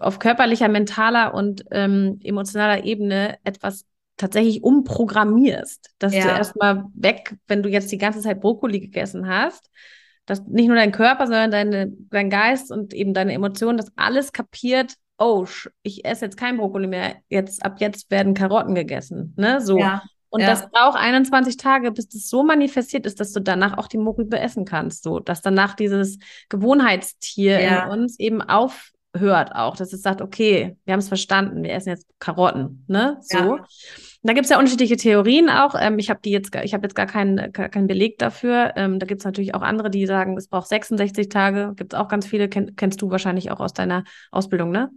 auf 0.00 0.20
körperlicher, 0.20 0.68
mentaler 0.68 1.34
und 1.34 1.64
ähm, 1.72 2.20
emotionaler 2.22 2.84
Ebene 2.84 3.38
etwas 3.42 3.86
tatsächlich 4.16 4.62
umprogrammierst, 4.62 5.90
dass 5.98 6.14
ja. 6.14 6.22
du 6.22 6.28
erstmal 6.28 6.84
weg, 6.94 7.36
wenn 7.48 7.62
du 7.62 7.68
jetzt 7.68 7.90
die 7.90 7.98
ganze 7.98 8.20
Zeit 8.20 8.40
Brokkoli 8.40 8.78
gegessen 8.78 9.28
hast, 9.28 9.70
dass 10.26 10.46
nicht 10.46 10.68
nur 10.68 10.76
dein 10.76 10.92
Körper, 10.92 11.26
sondern 11.26 11.50
deine, 11.50 11.88
dein 12.10 12.30
Geist 12.30 12.70
und 12.70 12.94
eben 12.94 13.14
deine 13.14 13.32
Emotionen, 13.32 13.78
das 13.78 13.90
alles 13.96 14.32
kapiert, 14.32 14.94
oh, 15.20 15.46
ich 15.82 16.04
esse 16.04 16.24
jetzt 16.24 16.36
kein 16.36 16.56
Brokkoli 16.56 16.88
mehr, 16.88 17.16
jetzt 17.28 17.64
ab 17.64 17.76
jetzt 17.78 18.10
werden 18.10 18.34
Karotten 18.34 18.74
gegessen, 18.74 19.34
ne, 19.36 19.60
so. 19.60 19.78
Ja. 19.78 20.02
Und 20.32 20.40
ja. 20.40 20.46
das 20.46 20.70
braucht 20.70 20.96
21 20.96 21.56
Tage, 21.56 21.90
bis 21.90 22.08
das 22.08 22.28
so 22.28 22.44
manifestiert 22.44 23.04
ist, 23.04 23.18
dass 23.18 23.32
du 23.32 23.40
danach 23.40 23.76
auch 23.76 23.88
die 23.88 23.98
Mogelbe 23.98 24.38
essen 24.38 24.64
kannst, 24.64 25.02
so, 25.02 25.18
dass 25.18 25.42
danach 25.42 25.74
dieses 25.74 26.18
Gewohnheitstier 26.48 27.60
ja. 27.60 27.84
in 27.84 27.90
uns 27.90 28.18
eben 28.18 28.40
aufhört 28.40 29.54
auch, 29.54 29.76
dass 29.76 29.92
es 29.92 30.02
sagt, 30.02 30.22
okay, 30.22 30.76
wir 30.84 30.92
haben 30.92 31.00
es 31.00 31.08
verstanden, 31.08 31.64
wir 31.64 31.72
essen 31.72 31.90
jetzt 31.90 32.06
Karotten, 32.18 32.84
ne, 32.88 33.18
so. 33.20 33.38
Ja. 33.38 33.64
Da 34.22 34.34
gibt 34.34 34.44
es 34.44 34.50
ja 34.50 34.58
unterschiedliche 34.58 34.98
Theorien 34.98 35.48
auch. 35.48 35.74
Ähm, 35.78 35.98
ich 35.98 36.10
habe 36.10 36.20
die 36.22 36.30
jetzt, 36.30 36.54
ich 36.54 36.74
habe 36.74 36.84
jetzt 36.84 36.94
gar 36.94 37.06
keinen, 37.06 37.52
keinen 37.52 37.86
Beleg 37.86 38.18
dafür. 38.18 38.74
Ähm, 38.76 38.98
da 38.98 39.06
gibt 39.06 39.22
es 39.22 39.24
natürlich 39.24 39.54
auch 39.54 39.62
andere, 39.62 39.90
die 39.90 40.04
sagen, 40.04 40.36
es 40.36 40.48
braucht 40.48 40.68
66 40.68 41.30
Tage. 41.30 41.72
Gibt 41.74 41.94
es 41.94 41.98
auch 41.98 42.08
ganz 42.08 42.26
viele. 42.26 42.50
Kenn, 42.50 42.76
kennst 42.76 43.00
du 43.00 43.10
wahrscheinlich 43.10 43.50
auch 43.50 43.60
aus 43.60 43.72
deiner 43.72 44.04
Ausbildung, 44.30 44.72
ne? 44.72 44.90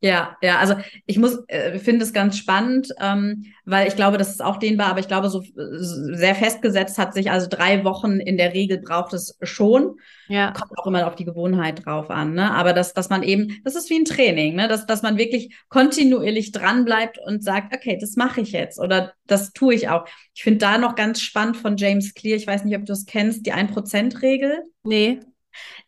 Ja, 0.00 0.36
ja, 0.42 0.58
also 0.58 0.74
ich 1.06 1.18
muss, 1.18 1.38
äh, 1.48 1.78
finde 1.78 2.04
es 2.04 2.12
ganz 2.12 2.36
spannend, 2.36 2.92
ähm, 3.00 3.44
weil 3.64 3.88
ich 3.88 3.96
glaube, 3.96 4.18
das 4.18 4.30
ist 4.30 4.44
auch 4.44 4.58
dehnbar, 4.58 4.88
aber 4.88 5.00
ich 5.00 5.08
glaube, 5.08 5.30
so 5.30 5.42
sehr 5.54 6.34
festgesetzt 6.34 6.98
hat 6.98 7.14
sich, 7.14 7.30
also 7.30 7.46
drei 7.48 7.84
Wochen 7.84 8.20
in 8.20 8.36
der 8.36 8.52
Regel 8.54 8.78
braucht 8.78 9.14
es 9.14 9.38
schon. 9.42 9.96
Ja. 10.28 10.52
Kommt 10.52 10.78
auch 10.78 10.86
immer 10.86 11.06
auf 11.06 11.14
die 11.14 11.24
Gewohnheit 11.24 11.84
drauf 11.84 12.10
an, 12.10 12.34
ne? 12.34 12.52
Aber 12.52 12.72
dass, 12.72 12.92
dass 12.92 13.08
man 13.08 13.22
eben, 13.22 13.60
das 13.64 13.74
ist 13.74 13.90
wie 13.90 13.98
ein 13.98 14.04
Training, 14.04 14.56
ne? 14.56 14.68
Dass, 14.68 14.86
dass 14.86 15.02
man 15.02 15.18
wirklich 15.18 15.54
kontinuierlich 15.68 16.52
dranbleibt 16.52 17.18
und 17.24 17.42
sagt, 17.42 17.74
okay, 17.74 17.96
das 18.00 18.16
mache 18.16 18.40
ich 18.40 18.52
jetzt 18.52 18.78
oder 18.78 19.14
das 19.26 19.52
tue 19.52 19.74
ich 19.74 19.88
auch. 19.88 20.06
Ich 20.34 20.42
finde 20.42 20.58
da 20.58 20.78
noch 20.78 20.94
ganz 20.94 21.20
spannend 21.20 21.56
von 21.56 21.76
James 21.76 22.14
Clear, 22.14 22.36
ich 22.36 22.46
weiß 22.46 22.64
nicht, 22.64 22.76
ob 22.76 22.84
du 22.84 22.92
es 22.92 23.06
kennst, 23.06 23.46
die 23.46 23.52
1%-Regel. 23.52 24.62
Nee. 24.84 25.20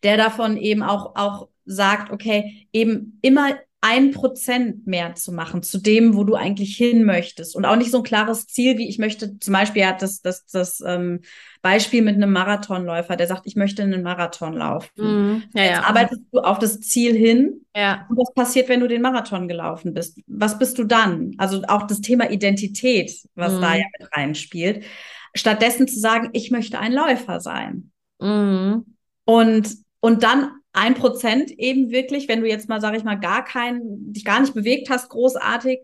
Der 0.02 0.16
davon 0.16 0.56
eben 0.56 0.82
auch, 0.82 1.14
auch 1.16 1.48
sagt, 1.64 2.10
okay, 2.10 2.66
eben 2.72 3.18
immer 3.22 3.58
ein 3.80 4.10
Prozent 4.10 4.88
mehr 4.88 5.14
zu 5.14 5.32
machen 5.32 5.62
zu 5.62 5.78
dem, 5.78 6.16
wo 6.16 6.24
du 6.24 6.34
eigentlich 6.34 6.76
hin 6.76 7.04
möchtest. 7.04 7.54
Und 7.54 7.64
auch 7.64 7.76
nicht 7.76 7.92
so 7.92 7.98
ein 7.98 8.02
klares 8.02 8.46
Ziel, 8.46 8.76
wie 8.76 8.88
ich 8.88 8.98
möchte, 8.98 9.38
zum 9.38 9.52
Beispiel 9.52 9.86
hat 9.86 10.02
das, 10.02 10.20
das, 10.20 10.46
das 10.46 10.82
ähm, 10.84 11.20
Beispiel 11.62 12.02
mit 12.02 12.16
einem 12.16 12.32
Marathonläufer, 12.32 13.14
der 13.14 13.28
sagt, 13.28 13.42
ich 13.44 13.54
möchte 13.54 13.82
einen 13.84 14.02
Marathon 14.02 14.54
laufen. 14.54 14.90
Mm, 14.96 15.42
ja, 15.54 15.62
Jetzt 15.62 15.76
ja. 15.76 15.82
arbeitest 15.84 16.22
du 16.32 16.40
auf 16.40 16.58
das 16.58 16.80
Ziel 16.80 17.14
hin. 17.14 17.64
Ja. 17.76 18.04
Und 18.08 18.16
was 18.16 18.34
passiert, 18.34 18.68
wenn 18.68 18.80
du 18.80 18.88
den 18.88 19.02
Marathon 19.02 19.46
gelaufen 19.46 19.94
bist? 19.94 20.20
Was 20.26 20.58
bist 20.58 20.76
du 20.78 20.84
dann? 20.84 21.34
Also 21.38 21.62
auch 21.68 21.86
das 21.86 22.00
Thema 22.00 22.30
Identität, 22.30 23.12
was 23.36 23.54
mm. 23.54 23.60
da 23.60 23.74
ja 23.76 23.84
mit 23.98 24.08
reinspielt. 24.16 24.84
Stattdessen 25.36 25.86
zu 25.86 26.00
sagen, 26.00 26.30
ich 26.32 26.50
möchte 26.50 26.80
ein 26.80 26.92
Läufer 26.92 27.38
sein. 27.38 27.92
Mm. 28.18 28.78
Und, 29.24 29.76
und 30.00 30.22
dann 30.24 30.50
ein 30.78 30.94
Prozent 30.94 31.50
eben 31.50 31.90
wirklich, 31.90 32.28
wenn 32.28 32.40
du 32.40 32.48
jetzt 32.48 32.68
mal, 32.68 32.80
sage 32.80 32.96
ich 32.96 33.04
mal, 33.04 33.16
gar 33.16 33.44
keinen, 33.44 34.12
dich 34.12 34.24
gar 34.24 34.40
nicht 34.40 34.54
bewegt 34.54 34.88
hast, 34.90 35.08
großartig, 35.08 35.80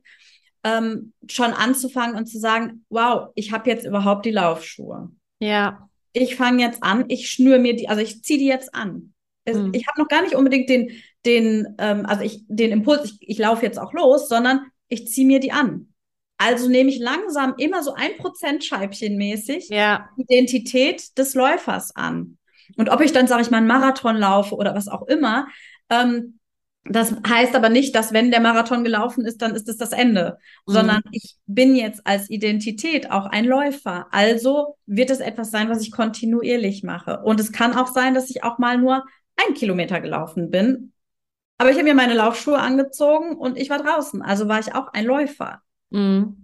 ähm, 0.63 1.13
schon 1.29 1.53
anzufangen 1.53 2.17
und 2.17 2.27
zu 2.27 2.39
sagen, 2.39 2.85
wow, 2.89 3.31
ich 3.35 3.53
habe 3.53 3.69
jetzt 3.69 3.85
überhaupt 3.85 4.25
die 4.25 4.31
Laufschuhe. 4.31 5.11
Ja. 5.41 5.89
Ich 6.13 6.37
fange 6.37 6.63
jetzt 6.63 6.83
an, 6.83 7.07
ich 7.09 7.29
schnüre 7.29 7.59
mir 7.59 7.75
die, 7.75 7.89
also 7.89 8.01
ich 8.01 8.23
ziehe 8.23 8.39
die 8.39 8.47
jetzt 8.47 8.73
an. 8.75 9.13
Hm. 9.49 9.73
Ich 9.75 9.87
habe 9.89 10.01
noch 10.01 10.09
gar 10.09 10.23
nicht 10.23 10.37
unbedingt 10.37 10.71
den, 10.71 10.91
den, 11.27 11.75
ähm, 11.79 12.07
also 12.07 12.23
ich, 12.23 12.45
den 12.47 12.71
Impuls, 12.71 13.05
ich, 13.05 13.19
ich 13.21 13.39
laufe 13.39 13.67
jetzt 13.67 13.79
auch 13.79 13.93
los, 13.93 14.29
sondern 14.29 14.61
ich 14.89 15.09
ziehe 15.09 15.27
mir 15.27 15.41
die 15.41 15.53
an. 15.53 15.93
Also 16.39 16.69
nehme 16.69 16.91
ich 16.91 16.99
langsam 16.99 17.55
immer 17.59 17.83
so 17.83 17.95
ein 17.95 18.17
Prozent 18.17 18.65
Scheibchenmäßig 18.65 19.69
ja. 19.71 20.09
Identität 20.17 21.19
des 21.19 21.35
Läufers 21.35 21.95
an. 21.97 22.39
Und 22.77 22.89
ob 22.91 23.01
ich 23.01 23.13
dann, 23.13 23.27
sage 23.27 23.43
ich 23.43 23.51
mal, 23.51 23.59
einen 23.59 23.67
Marathon 23.67 24.17
laufe 24.17 24.55
oder 24.55 24.75
was 24.75 24.89
auch 24.89 25.07
immer, 25.07 25.49
ähm, 25.91 26.39
das 26.87 27.15
heißt 27.27 27.55
aber 27.55 27.71
nicht, 27.71 27.95
dass 27.95 28.13
wenn 28.13 28.31
der 28.31 28.41
Marathon 28.41 28.85
gelaufen 28.85 29.25
ist, 29.25 29.41
dann 29.41 29.55
ist 29.55 29.69
es 29.69 29.79
das 29.79 29.93
Ende, 29.93 30.39
mhm. 30.67 30.73
sondern 30.73 31.03
ich 31.13 31.37
bin 31.47 31.75
jetzt 31.77 32.07
als 32.07 32.29
Identität 32.29 33.11
auch 33.11 33.25
ein 33.27 33.47
Läufer. 33.47 34.07
Also 34.11 34.77
wird 34.85 35.11
es 35.11 35.21
etwas 35.21 35.51
sein, 35.51 35.71
was 35.71 35.81
ich 35.81 35.91
kontinuierlich 35.91 36.83
mache. 36.83 37.21
Und 37.21 37.41
es 37.41 37.53
kann 37.53 37.75
auch 37.75 37.87
sein, 37.87 38.13
dass 38.15 38.29
ich 38.29 38.45
auch 38.45 38.59
mal 38.59 38.77
nur 38.77 39.05
ein 39.37 39.55
Kilometer 39.55 40.01
gelaufen 40.01 40.51
bin. 40.51 40.93
Aber 41.57 41.71
ich 41.71 41.77
habe 41.77 41.85
mir 41.85 41.95
meine 41.95 42.15
Laufschuhe 42.15 42.59
angezogen 42.59 43.37
und 43.37 43.57
ich 43.57 43.71
war 43.71 43.79
draußen. 43.79 44.21
Also 44.21 44.49
war 44.49 44.61
ich 44.61 44.75
auch 44.75 44.89
ein 44.93 45.07
Läufer. 45.07 45.63
Mhm. 45.89 46.44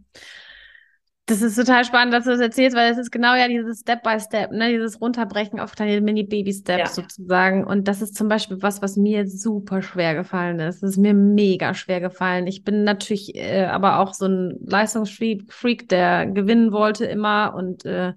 Das 1.31 1.43
ist 1.43 1.55
total 1.55 1.85
spannend, 1.85 2.13
dass 2.13 2.25
du 2.25 2.31
das 2.31 2.41
erzählst, 2.41 2.77
weil 2.77 2.91
es 2.91 2.99
ist 2.99 3.13
genau 3.13 3.37
ja 3.37 3.47
dieses 3.47 3.83
Step 3.83 4.03
by 4.03 4.19
Step, 4.19 4.51
ne, 4.51 4.71
dieses 4.71 5.01
Runterbrechen 5.01 5.61
auf 5.61 5.77
kleine 5.77 6.01
Mini-Baby-Steps 6.01 6.97
ja. 6.97 7.03
sozusagen. 7.03 7.63
Und 7.63 7.87
das 7.87 8.03
ist 8.03 8.17
zum 8.17 8.27
Beispiel 8.27 8.61
was, 8.63 8.83
was 8.83 8.97
mir 8.97 9.29
super 9.29 9.81
schwer 9.81 10.17
gefallen 10.17 10.59
ist. 10.59 10.83
Das 10.83 10.91
ist 10.91 10.97
mir 10.97 11.15
mega 11.15 11.73
schwer 11.75 12.01
gefallen. 12.01 12.49
Ich 12.49 12.65
bin 12.65 12.83
natürlich 12.83 13.37
äh, 13.37 13.67
aber 13.67 14.01
auch 14.01 14.13
so 14.13 14.27
ein 14.27 14.59
Leistungsfreak, 14.67 15.89
der 15.89 16.27
gewinnen 16.27 16.73
wollte 16.73 17.05
immer. 17.05 17.55
Und 17.55 17.85
äh, 17.85 18.15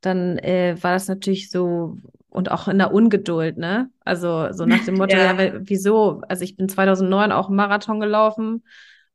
dann 0.00 0.38
äh, 0.38 0.76
war 0.80 0.92
das 0.92 1.08
natürlich 1.08 1.50
so 1.50 1.96
und 2.28 2.52
auch 2.52 2.68
in 2.68 2.78
der 2.78 2.94
Ungeduld, 2.94 3.58
ne? 3.58 3.90
Also 4.04 4.52
so 4.52 4.66
nach 4.66 4.84
dem 4.84 4.94
Motto, 4.94 5.16
ja. 5.16 5.32
ja 5.32 5.52
wieso? 5.58 6.22
Also 6.28 6.44
ich 6.44 6.56
bin 6.56 6.68
2009 6.68 7.32
auch 7.32 7.48
einen 7.48 7.56
Marathon 7.56 7.98
gelaufen 7.98 8.62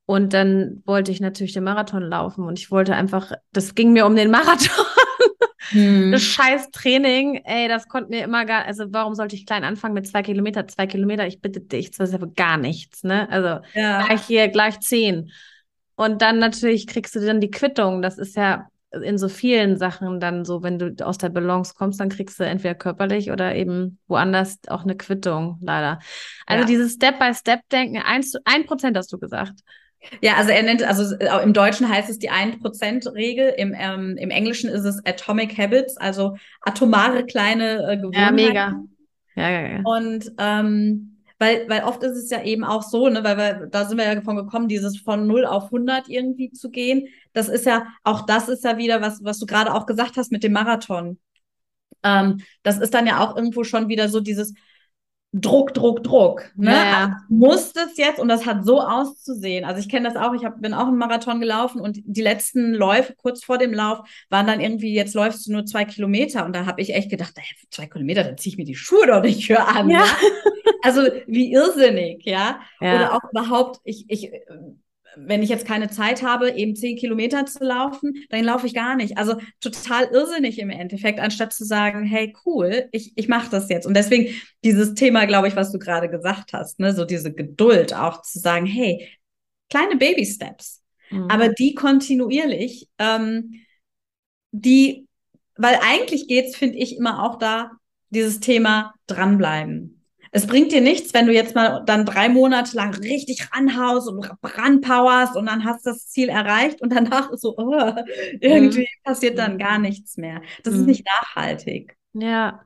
und 0.05 0.33
dann 0.33 0.83
wollte 0.85 1.11
ich 1.11 1.19
natürlich 1.19 1.53
den 1.53 1.63
Marathon 1.63 2.03
laufen 2.03 2.45
und 2.45 2.59
ich 2.59 2.69
wollte 2.69 2.95
einfach, 2.95 3.31
das 3.51 3.75
ging 3.75 3.93
mir 3.93 4.05
um 4.05 4.15
den 4.15 4.31
Marathon. 4.31 4.85
Hm. 5.69 6.11
Das 6.11 6.21
scheiß 6.21 6.69
Training, 6.69 7.41
ey, 7.43 7.67
das 7.67 7.87
konnte 7.87 8.11
mir 8.11 8.23
immer 8.23 8.45
gar, 8.45 8.65
also 8.65 8.85
warum 8.89 9.15
sollte 9.15 9.35
ich 9.35 9.47
klein 9.47 9.63
anfangen 9.63 9.95
mit 9.95 10.07
zwei 10.07 10.21
Kilometer, 10.21 10.67
zwei 10.67 10.85
Kilometer, 10.85 11.25
ich 11.25 11.41
bitte 11.41 11.59
dich, 11.59 11.89
das 11.89 12.09
ist 12.09 12.19
ja 12.19 12.27
gar 12.35 12.57
nichts, 12.57 13.03
ne? 13.03 13.27
Also 13.31 13.61
ja. 13.73 14.05
gleich 14.05 14.21
hier, 14.21 14.47
gleich 14.49 14.79
zehn. 14.81 15.31
Und 15.95 16.21
dann 16.21 16.37
natürlich 16.37 16.85
kriegst 16.85 17.15
du 17.15 17.19
dann 17.19 17.41
die 17.41 17.49
Quittung, 17.49 18.03
das 18.03 18.19
ist 18.19 18.35
ja 18.35 18.67
in 18.91 19.17
so 19.17 19.27
vielen 19.27 19.77
Sachen 19.77 20.19
dann 20.19 20.45
so, 20.45 20.63
wenn 20.63 20.79
du 20.79 20.95
aus 21.05 21.17
der 21.17 21.29
Balance 21.29 21.73
kommst, 21.75 21.99
dann 21.99 22.09
kriegst 22.09 22.39
du 22.39 22.43
entweder 22.43 22.75
körperlich 22.75 23.31
oder 23.31 23.55
eben 23.55 23.99
woanders 24.07 24.59
auch 24.67 24.83
eine 24.83 24.95
Quittung, 24.95 25.57
leider. 25.61 25.99
Also 26.45 26.61
ja. 26.61 26.67
dieses 26.67 26.93
Step-by-Step-Denken, 26.93 28.01
ein 28.05 28.65
Prozent 28.65 28.95
hast 28.95 29.11
du 29.11 29.17
gesagt. 29.17 29.61
Ja, 30.21 30.35
also 30.35 30.51
er 30.51 30.63
nennt, 30.63 30.83
also 30.83 31.15
äh, 31.17 31.43
im 31.43 31.53
Deutschen 31.53 31.89
heißt 31.89 32.09
es 32.09 32.19
die 32.19 32.29
1%-Regel, 32.29 33.53
im, 33.57 33.73
ähm, 33.77 34.17
im 34.17 34.29
Englischen 34.29 34.69
ist 34.69 34.85
es 34.85 35.05
Atomic 35.05 35.57
Habits, 35.57 35.97
also 35.97 36.35
atomare 36.61 37.25
kleine 37.25 37.91
äh, 37.91 37.97
Gewohnheiten. 37.97 38.37
Ja, 38.37 38.47
mega. 38.47 38.83
Ja, 39.35 39.49
ja, 39.49 39.67
ja. 39.67 39.81
Und, 39.83 40.31
ähm, 40.37 41.11
weil, 41.37 41.67
weil 41.67 41.83
oft 41.83 42.01
ist 42.03 42.15
es 42.15 42.29
ja 42.29 42.43
eben 42.43 42.63
auch 42.63 42.81
so, 42.81 43.09
ne, 43.09 43.23
weil 43.23 43.37
wir, 43.37 43.67
da 43.67 43.85
sind 43.85 43.97
wir 43.97 44.05
ja 44.05 44.15
davon 44.15 44.37
gekommen, 44.37 44.69
dieses 44.69 44.99
von 44.99 45.27
0 45.27 45.45
auf 45.45 45.65
100 45.65 46.07
irgendwie 46.07 46.51
zu 46.51 46.69
gehen. 46.69 47.07
Das 47.33 47.49
ist 47.49 47.65
ja, 47.65 47.87
auch 48.03 48.25
das 48.25 48.47
ist 48.47 48.63
ja 48.63 48.77
wieder, 48.77 49.01
was, 49.01 49.21
was 49.23 49.39
du 49.39 49.45
gerade 49.45 49.73
auch 49.73 49.85
gesagt 49.85 50.15
hast 50.15 50.31
mit 50.31 50.43
dem 50.43 50.53
Marathon. 50.53 51.19
Ähm, 52.03 52.37
das 52.63 52.77
ist 52.77 52.93
dann 52.93 53.05
ja 53.05 53.19
auch 53.19 53.35
irgendwo 53.35 53.65
schon 53.65 53.89
wieder 53.89 54.07
so 54.07 54.21
dieses, 54.21 54.53
Druck, 55.37 55.73
Druck, 55.73 56.01
Druck. 56.03 56.51
Ne? 56.55 56.71
Ja. 56.71 56.99
Also, 56.99 57.13
muss 57.27 57.73
das 57.73 57.97
jetzt 57.97 58.19
und 58.19 58.29
das 58.29 58.45
hat 58.45 58.65
so 58.65 58.79
auszusehen. 58.79 59.65
Also 59.65 59.81
ich 59.81 59.89
kenne 59.89 60.07
das 60.07 60.17
auch, 60.17 60.33
ich 60.33 60.45
hab, 60.45 60.61
bin 60.61 60.73
auch 60.73 60.87
einen 60.87 60.97
Marathon 60.97 61.41
gelaufen 61.41 61.81
und 61.81 61.99
die 62.05 62.21
letzten 62.21 62.73
Läufe 62.73 63.15
kurz 63.15 63.43
vor 63.43 63.57
dem 63.57 63.73
Lauf 63.73 64.07
waren 64.29 64.47
dann 64.47 64.61
irgendwie, 64.61 64.93
jetzt 64.93 65.13
läufst 65.13 65.45
du 65.45 65.51
nur 65.51 65.65
zwei 65.65 65.83
Kilometer 65.83 66.45
und 66.45 66.55
da 66.55 66.65
habe 66.65 66.81
ich 66.81 66.93
echt 66.93 67.09
gedacht, 67.09 67.33
ey, 67.35 67.43
zwei 67.69 67.87
Kilometer, 67.87 68.23
da 68.23 68.37
ziehe 68.37 68.53
ich 68.53 68.57
mir 68.57 68.63
die 68.63 68.75
Schuhe 68.75 69.07
doch 69.07 69.21
nicht 69.21 69.45
für 69.45 69.59
an. 69.59 69.89
Ja. 69.89 69.99
Ja? 69.99 70.05
Also 70.81 71.01
wie 71.27 71.51
irrsinnig, 71.51 72.23
ja. 72.25 72.59
Ja. 72.79 72.95
Oder 72.95 73.13
auch 73.15 73.31
überhaupt, 73.31 73.79
ich, 73.83 74.05
ich, 74.07 74.31
wenn 75.17 75.43
ich 75.43 75.49
jetzt 75.49 75.65
keine 75.65 75.89
Zeit 75.89 76.23
habe, 76.23 76.51
eben 76.51 76.75
zehn 76.75 76.97
Kilometer 76.97 77.45
zu 77.45 77.63
laufen, 77.63 78.13
dann 78.29 78.43
laufe 78.43 78.67
ich 78.67 78.73
gar 78.73 78.95
nicht. 78.95 79.17
Also 79.17 79.35
total 79.61 80.05
irrsinnig 80.11 80.59
im 80.59 80.69
Endeffekt, 80.69 81.19
anstatt 81.19 81.53
zu 81.53 81.65
sagen, 81.65 82.03
hey, 82.03 82.33
cool, 82.45 82.87
ich, 82.91 83.13
ich 83.15 83.27
mache 83.27 83.49
das 83.49 83.69
jetzt. 83.69 83.85
Und 83.85 83.95
deswegen 83.95 84.33
dieses 84.63 84.93
Thema, 84.93 85.25
glaube 85.25 85.47
ich, 85.47 85.55
was 85.55 85.71
du 85.71 85.79
gerade 85.79 86.09
gesagt 86.09 86.53
hast, 86.53 86.79
ne, 86.79 86.93
so 86.93 87.05
diese 87.05 87.33
Geduld 87.33 87.93
auch 87.93 88.21
zu 88.21 88.39
sagen, 88.39 88.65
hey, 88.65 89.07
kleine 89.69 89.95
Baby-Steps, 89.95 90.81
Mhm. 91.11 91.27
aber 91.29 91.49
die 91.49 91.75
kontinuierlich, 91.75 92.87
ähm, 92.97 93.61
die, 94.51 95.07
weil 95.55 95.77
eigentlich 95.83 96.27
geht's, 96.27 96.55
finde 96.55 96.77
ich, 96.77 96.97
immer 96.97 97.23
auch 97.23 97.37
da, 97.37 97.71
dieses 98.09 98.39
Thema 98.39 98.93
dranbleiben. 99.07 99.94
Es 100.35 100.47
bringt 100.47 100.71
dir 100.73 100.81
nichts, 100.81 101.13
wenn 101.13 101.27
du 101.27 101.33
jetzt 101.33 101.55
mal 101.55 101.83
dann 101.85 102.05
drei 102.05 102.27
Monate 102.29 102.75
lang 102.75 102.93
richtig 102.95 103.49
ranhaust 103.53 104.09
und 104.09 104.29
ranpowerst 104.43 105.35
und 105.37 105.45
dann 105.45 105.63
hast 105.63 105.85
du 105.85 105.91
das 105.91 106.09
Ziel 106.09 106.27
erreicht 106.29 106.81
und 106.81 106.91
danach 106.93 107.31
ist 107.31 107.41
so, 107.41 107.55
oh, 107.57 107.93
irgendwie 108.41 108.87
passiert 109.03 109.37
dann 109.37 109.57
gar 109.57 109.79
nichts 109.79 110.17
mehr. 110.17 110.41
Das 110.63 110.73
ist 110.75 110.81
Mhm. 110.81 110.85
nicht 110.85 111.05
nachhaltig. 111.05 111.97
Ja. 112.13 112.65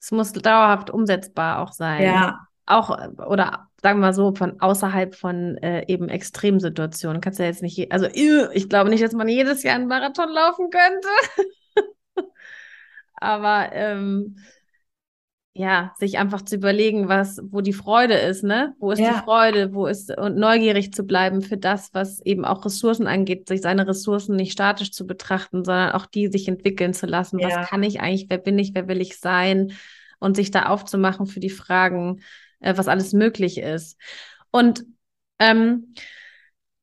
Es 0.00 0.10
muss 0.12 0.32
dauerhaft 0.32 0.90
umsetzbar 0.90 1.60
auch 1.60 1.72
sein. 1.72 2.02
Ja, 2.04 2.46
Auch, 2.66 2.90
oder 3.18 3.68
sagen 3.82 3.98
wir 3.98 4.06
mal 4.06 4.14
so, 4.14 4.34
von 4.34 4.60
außerhalb 4.60 5.14
von 5.14 5.56
äh, 5.58 5.84
eben 5.88 6.08
Extremsituationen. 6.08 7.20
Kannst 7.20 7.38
ja 7.38 7.46
jetzt 7.46 7.62
nicht, 7.62 7.90
also 7.92 8.06
äh, 8.06 8.48
ich 8.54 8.68
glaube 8.68 8.90
nicht, 8.90 9.02
dass 9.02 9.12
man 9.12 9.28
jedes 9.28 9.62
Jahr 9.62 9.74
einen 9.76 9.88
Marathon 9.88 10.28
laufen 10.30 10.70
könnte. 10.70 11.08
Aber 13.16 13.70
ähm, 13.72 14.36
ja, 15.56 15.94
sich 15.98 16.18
einfach 16.18 16.42
zu 16.42 16.56
überlegen, 16.56 17.08
was, 17.08 17.40
wo 17.44 17.60
die 17.60 17.72
Freude 17.72 18.14
ist, 18.14 18.42
ne? 18.42 18.74
Wo 18.80 18.90
ist 18.90 18.98
Ja. 18.98 19.12
die 19.12 19.24
Freude, 19.24 19.72
wo 19.72 19.86
ist, 19.86 20.10
und 20.16 20.36
neugierig 20.36 20.92
zu 20.92 21.04
bleiben 21.04 21.42
für 21.42 21.56
das, 21.56 21.90
was 21.94 22.20
eben 22.22 22.44
auch 22.44 22.64
Ressourcen 22.64 23.06
angeht, 23.06 23.48
sich 23.48 23.62
seine 23.62 23.86
Ressourcen 23.86 24.34
nicht 24.34 24.50
statisch 24.50 24.90
zu 24.90 25.06
betrachten, 25.06 25.64
sondern 25.64 25.92
auch 25.92 26.06
die 26.06 26.26
sich 26.26 26.48
entwickeln 26.48 26.92
zu 26.92 27.06
lassen. 27.06 27.38
Ja. 27.38 27.48
Was 27.48 27.68
kann 27.68 27.84
ich 27.84 28.00
eigentlich, 28.00 28.26
wer 28.28 28.38
bin 28.38 28.58
ich, 28.58 28.74
wer 28.74 28.88
will 28.88 29.00
ich 29.00 29.18
sein? 29.18 29.72
Und 30.18 30.36
sich 30.36 30.50
da 30.50 30.66
aufzumachen 30.66 31.26
für 31.26 31.40
die 31.40 31.50
Fragen, 31.50 32.20
äh, 32.60 32.76
was 32.76 32.88
alles 32.88 33.12
möglich 33.12 33.58
ist. 33.58 33.96
Und 34.50 34.84
ähm, 35.38 35.94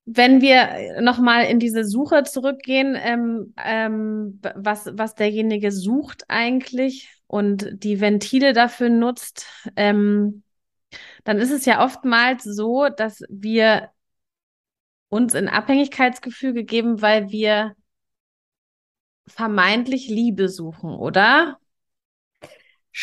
wenn 0.06 0.42
wir 0.42 1.02
nochmal 1.02 1.46
in 1.46 1.60
diese 1.60 1.86
Suche 1.86 2.24
zurückgehen, 2.24 2.98
ähm, 3.02 3.54
ähm, 3.64 4.40
was, 4.56 4.90
was 4.94 5.16
derjenige 5.16 5.72
sucht 5.72 6.24
eigentlich 6.28 7.21
und 7.32 7.70
die 7.84 8.02
Ventile 8.02 8.52
dafür 8.54 8.90
nutzt, 8.90 9.46
ähm, 9.78 10.44
dann 11.24 11.40
ist 11.40 11.52
es 11.52 11.66
ja 11.66 11.84
oftmals 11.86 12.44
so, 12.44 12.90
dass 12.90 13.22
wir 13.30 13.92
uns 15.10 15.34
in 15.36 15.48
Abhängigkeitsgefüge 15.48 16.64
geben, 16.64 17.02
weil 17.04 17.30
wir 17.30 17.76
vermeintlich 19.28 20.08
Liebe 20.10 20.48
suchen, 20.48 20.92
oder? 20.94 21.58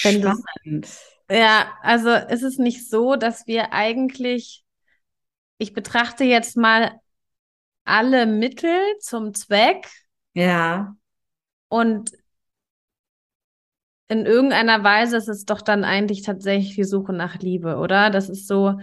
Wenn 0.03 0.21
du- 0.23 0.29
spannend. 0.31 0.89
Ja, 1.31 1.75
also 1.83 2.11
ist 2.11 2.43
es 2.43 2.59
nicht 2.59 2.89
so, 2.89 3.17
dass 3.17 3.47
wir 3.47 3.73
eigentlich, 3.73 4.65
ich 5.59 5.75
betrachte 5.75 6.25
jetzt 6.25 6.57
mal 6.57 7.01
alle 7.85 8.27
Mittel 8.27 8.79
zum 9.01 9.35
Zweck 9.35 9.89
Ja, 10.35 10.97
und 11.69 12.13
in 14.09 14.27
irgendeiner 14.27 14.83
Weise 14.83 15.17
ist 15.17 15.29
es 15.29 15.45
doch 15.45 15.61
dann 15.61 15.85
eigentlich 15.85 16.23
tatsächlich 16.23 16.75
die 16.75 16.85
Suche 16.85 17.13
nach 17.13 17.39
Liebe, 17.39 17.77
oder? 17.77 18.11
Das 18.11 18.29
ist 18.29 18.47
so, 18.47 18.79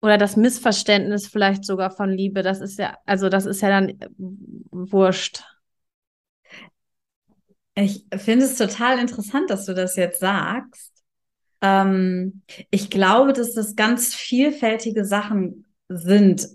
oder 0.00 0.18
das 0.18 0.36
Missverständnis 0.36 1.26
vielleicht 1.26 1.64
sogar 1.64 1.90
von 1.90 2.10
Liebe, 2.10 2.42
das 2.42 2.60
ist 2.60 2.78
ja, 2.78 2.96
also 3.06 3.28
das 3.28 3.46
ist 3.46 3.62
ja 3.62 3.68
dann 3.68 3.88
äh, 3.88 4.08
wurscht. 4.70 5.42
ich 7.74 8.06
finde 8.16 8.46
es 8.46 8.56
total 8.56 8.98
interessant, 8.98 9.50
dass 9.50 9.66
du 9.66 9.74
das 9.74 9.96
jetzt 9.96 10.20
sagst. 10.20 10.92
Ähm, 11.60 12.42
ich 12.70 12.90
glaube, 12.90 13.32
dass 13.32 13.54
das 13.54 13.74
ganz 13.74 14.14
vielfältige 14.14 15.04
Sachen 15.04 15.64
sind, 15.88 16.46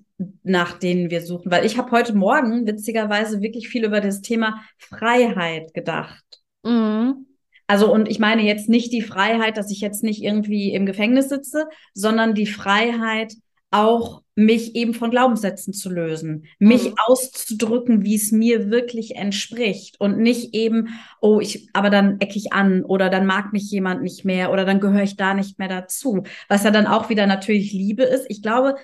nach 0.44 0.80
denen 0.80 1.10
wir 1.10 1.22
suchen. 1.22 1.52
Weil 1.52 1.66
ich 1.66 1.78
habe 1.78 1.92
heute 1.92 2.16
Morgen 2.16 2.66
witzigerweise 2.66 3.42
wirklich 3.42 3.68
viel 3.68 3.84
über 3.84 4.00
das 4.00 4.22
Thema 4.22 4.62
Freiheit 4.78 5.74
gedacht. 5.74 6.24
Mhm. 6.64 7.26
Also, 7.70 7.94
und 7.94 8.10
ich 8.10 8.18
meine 8.20 8.42
jetzt 8.42 8.68
nicht 8.68 8.92
die 8.92 9.04
Freiheit, 9.04 9.56
dass 9.56 9.70
ich 9.72 9.80
jetzt 9.80 10.04
nicht 10.04 10.24
irgendwie 10.24 10.74
im 10.74 10.88
Gefängnis 10.88 11.30
sitze, 11.30 11.68
sondern 11.94 12.34
die 12.34 12.48
Freiheit, 12.48 13.34
auch 13.72 14.24
mich 14.36 14.74
eben 14.76 14.96
von 14.96 15.12
Glaubenssätzen 15.12 15.74
zu 15.74 15.92
lösen, 15.92 16.46
mich 16.58 16.86
Mhm. 16.90 16.96
auszudrücken, 17.06 18.04
wie 18.04 18.16
es 18.16 18.32
mir 18.32 18.72
wirklich 18.72 19.16
entspricht 19.16 20.02
und 20.02 20.18
nicht 20.18 20.56
eben, 20.56 20.88
oh, 21.22 21.40
ich, 21.40 21.70
aber 21.74 21.92
dann 21.92 22.20
ecke 22.20 22.38
ich 22.40 22.52
an 22.52 22.84
oder 22.84 23.12
dann 23.12 23.28
mag 23.28 23.54
mich 23.54 23.70
jemand 23.70 24.02
nicht 24.02 24.26
mehr 24.26 24.52
oder 24.52 24.66
dann 24.66 24.80
gehöre 24.80 25.04
ich 25.04 25.18
da 25.18 25.36
nicht 25.36 25.60
mehr 25.60 25.68
dazu, 25.68 26.24
was 26.48 26.64
ja 26.64 26.72
dann 26.72 26.88
auch 26.88 27.10
wieder 27.10 27.28
natürlich 27.28 27.72
Liebe 27.72 28.02
ist. 28.04 28.26
Ich 28.30 28.42
glaube, 28.42 28.76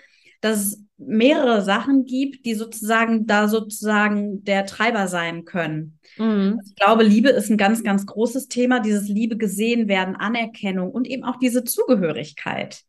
dass 0.41 0.58
es 0.60 0.85
mehrere 0.97 1.62
Sachen 1.62 2.05
gibt, 2.05 2.45
die 2.45 2.53
sozusagen 2.53 3.25
da 3.27 3.47
sozusagen 3.47 4.43
der 4.45 4.65
Treiber 4.65 5.08
sein 5.08 5.43
können. 5.45 5.99
Mhm. 6.17 6.62
Ich 6.65 6.75
glaube, 6.75 7.03
Liebe 7.03 7.29
ist 7.29 7.49
ein 7.49 7.58
ganz, 7.58 7.84
ganz 7.84 8.05
großes 8.05 8.47
Thema. 8.47 8.79
Dieses 8.79 9.08
Liebe 9.08 9.36
gesehen 9.38 9.88
werden, 9.88 10.15
Anerkennung 10.15 10.91
und 10.91 11.08
eben 11.08 11.23
auch 11.25 11.38
diese 11.38 11.63
Zugehörigkeit. 11.63 12.81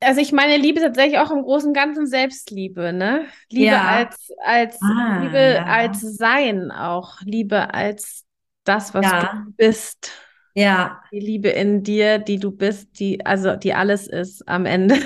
Also 0.00 0.20
ich 0.20 0.30
meine 0.32 0.58
Liebe 0.58 0.80
tatsächlich 0.80 1.18
auch 1.18 1.30
im 1.30 1.42
Großen 1.42 1.68
und 1.68 1.74
Ganzen 1.74 2.06
Selbstliebe, 2.06 2.92
ne? 2.92 3.24
Liebe 3.50 3.66
Ja. 3.72 3.82
als, 3.88 4.28
als 4.44 4.78
Ah, 4.82 5.20
Liebe 5.22 5.38
ja. 5.54 5.64
als 5.64 6.00
Sein 6.02 6.70
auch. 6.70 7.22
Liebe 7.22 7.72
als 7.72 8.24
das, 8.64 8.92
was 8.92 9.06
Ja. 9.06 9.42
du 9.46 9.52
bist. 9.56 10.10
Ja, 10.54 11.02
Die 11.12 11.20
Liebe 11.20 11.48
in 11.48 11.82
dir, 11.82 12.18
die 12.18 12.38
du 12.38 12.50
bist, 12.50 12.98
die, 13.00 13.24
also 13.24 13.56
die 13.56 13.72
alles 13.72 14.06
ist 14.06 14.46
am 14.46 14.66
Ende. 14.66 14.96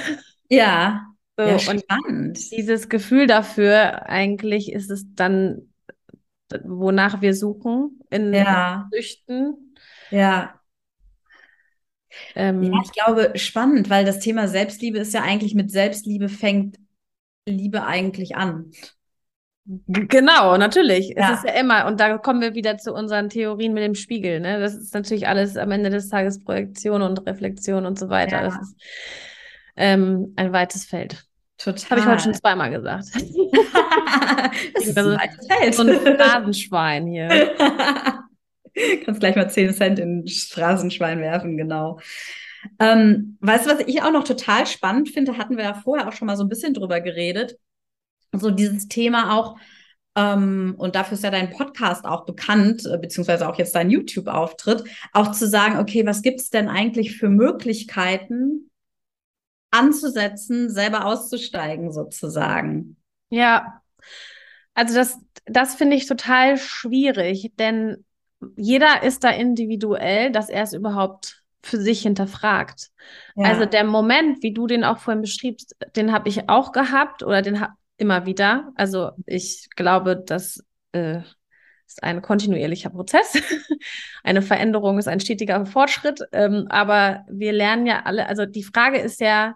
ja, 0.48 1.06
So, 1.44 1.50
ja, 1.50 1.58
und 1.58 1.84
spannend. 1.88 2.38
dieses 2.52 2.88
Gefühl 2.88 3.26
dafür, 3.26 4.08
eigentlich 4.08 4.72
ist 4.72 4.90
es 4.90 5.04
dann, 5.14 5.72
wonach 6.64 7.22
wir 7.22 7.34
suchen 7.34 8.00
in 8.10 8.46
Ja, 8.46 8.90
Süchten. 8.92 9.76
ja. 10.10 10.60
Ähm, 12.34 12.70
Ja, 12.72 12.80
ich 12.84 12.92
glaube, 12.92 13.32
spannend, 13.38 13.88
weil 13.90 14.04
das 14.04 14.20
Thema 14.20 14.46
Selbstliebe 14.48 14.98
ist 14.98 15.14
ja 15.14 15.22
eigentlich 15.22 15.54
mit 15.54 15.70
Selbstliebe 15.70 16.28
fängt 16.28 16.78
Liebe 17.48 17.84
eigentlich 17.86 18.36
an. 18.36 18.72
Genau, 19.86 20.56
natürlich. 20.56 21.16
Es 21.16 21.18
Ja. 21.18 21.28
ist 21.28 21.44
ja 21.44 21.52
immer, 21.52 21.86
und 21.86 22.00
da 22.00 22.18
kommen 22.18 22.40
wir 22.40 22.54
wieder 22.54 22.78
zu 22.78 22.92
unseren 22.92 23.28
Theorien 23.28 23.72
mit 23.72 23.82
dem 23.84 23.94
Spiegel, 23.94 24.40
ne? 24.40 24.58
Das 24.58 24.74
ist 24.74 24.94
natürlich 24.94 25.28
alles 25.28 25.56
am 25.56 25.70
Ende 25.70 25.90
des 25.90 26.08
Tages 26.08 26.42
Projektion 26.42 27.02
und 27.02 27.24
Reflexion 27.26 27.86
und 27.86 27.98
so 27.98 28.08
weiter. 28.08 28.40
Ja. 28.40 28.42
Das 28.42 28.56
ist 28.58 28.74
ähm, 29.76 30.32
ein 30.36 30.52
weites 30.52 30.84
Feld. 30.86 31.24
Total. 31.62 31.90
Habe 31.90 32.00
ich 32.00 32.06
heute 32.06 32.22
schon 32.22 32.34
zweimal 32.34 32.70
gesagt. 32.70 33.04
das 34.74 34.86
ist 34.86 34.96
Also, 34.96 35.10
ein. 35.10 35.72
So 35.72 35.82
ein 35.82 36.16
Phrasenschwein 36.16 37.06
hier. 37.06 37.28
Kannst 39.04 39.20
gleich 39.20 39.36
mal 39.36 39.50
10 39.50 39.74
Cent 39.74 39.98
in 39.98 40.24
das 40.24 40.48
Phrasenschwein 40.50 41.20
werfen, 41.20 41.58
genau. 41.58 42.00
Ähm, 42.78 43.36
weißt 43.40 43.66
du, 43.66 43.70
was 43.70 43.80
ich 43.86 44.02
auch 44.02 44.12
noch 44.12 44.24
total 44.24 44.66
spannend 44.66 45.10
finde, 45.10 45.36
hatten 45.36 45.56
wir 45.56 45.64
ja 45.64 45.74
vorher 45.74 46.08
auch 46.08 46.12
schon 46.12 46.26
mal 46.26 46.36
so 46.36 46.44
ein 46.44 46.48
bisschen 46.48 46.72
drüber 46.72 47.00
geredet. 47.00 47.56
So 48.32 48.50
dieses 48.50 48.88
Thema 48.88 49.36
auch, 49.36 49.58
ähm, 50.16 50.74
und 50.78 50.94
dafür 50.94 51.14
ist 51.14 51.24
ja 51.24 51.30
dein 51.30 51.50
Podcast 51.50 52.06
auch 52.06 52.24
bekannt, 52.24 52.86
äh, 52.86 52.96
beziehungsweise 52.96 53.48
auch 53.48 53.58
jetzt 53.58 53.74
dein 53.74 53.90
YouTube-Auftritt, 53.90 54.84
auch 55.12 55.32
zu 55.32 55.46
sagen, 55.46 55.78
okay, 55.78 56.06
was 56.06 56.22
gibt 56.22 56.40
es 56.40 56.48
denn 56.48 56.68
eigentlich 56.68 57.16
für 57.16 57.28
Möglichkeiten 57.28 58.69
anzusetzen, 59.70 60.70
selber 60.70 61.04
auszusteigen 61.06 61.92
sozusagen? 61.92 62.96
Ja, 63.30 63.80
also 64.74 64.94
das, 64.94 65.18
das 65.46 65.74
finde 65.74 65.96
ich 65.96 66.06
total 66.06 66.56
schwierig, 66.56 67.52
denn 67.58 68.04
jeder 68.56 69.02
ist 69.02 69.24
da 69.24 69.30
individuell, 69.30 70.32
dass 70.32 70.48
er 70.48 70.62
es 70.62 70.72
überhaupt 70.72 71.42
für 71.62 71.78
sich 71.78 72.02
hinterfragt. 72.02 72.88
Ja. 73.36 73.48
Also 73.48 73.66
der 73.66 73.84
Moment, 73.84 74.42
wie 74.42 74.54
du 74.54 74.66
den 74.66 74.84
auch 74.84 74.98
vorhin 74.98 75.20
beschriebst, 75.20 75.76
den 75.94 76.12
habe 76.12 76.28
ich 76.28 76.48
auch 76.48 76.72
gehabt 76.72 77.22
oder 77.22 77.42
den 77.42 77.60
habe 77.60 77.74
immer 77.98 78.24
wieder. 78.24 78.72
Also 78.76 79.10
ich 79.26 79.68
glaube, 79.76 80.16
das 80.16 80.64
äh, 80.92 81.20
ist 81.86 82.02
ein 82.02 82.22
kontinuierlicher 82.22 82.90
Prozess. 82.90 83.34
Eine 84.24 84.40
Veränderung 84.42 84.98
ist 84.98 85.08
ein 85.08 85.20
stetiger 85.20 85.66
Fortschritt. 85.66 86.20
Ähm, 86.32 86.66
aber 86.70 87.24
wir 87.28 87.52
lernen 87.52 87.86
ja 87.86 88.02
alle, 88.04 88.26
also 88.26 88.46
die 88.46 88.62
Frage 88.62 88.98
ist 88.98 89.20
ja, 89.20 89.54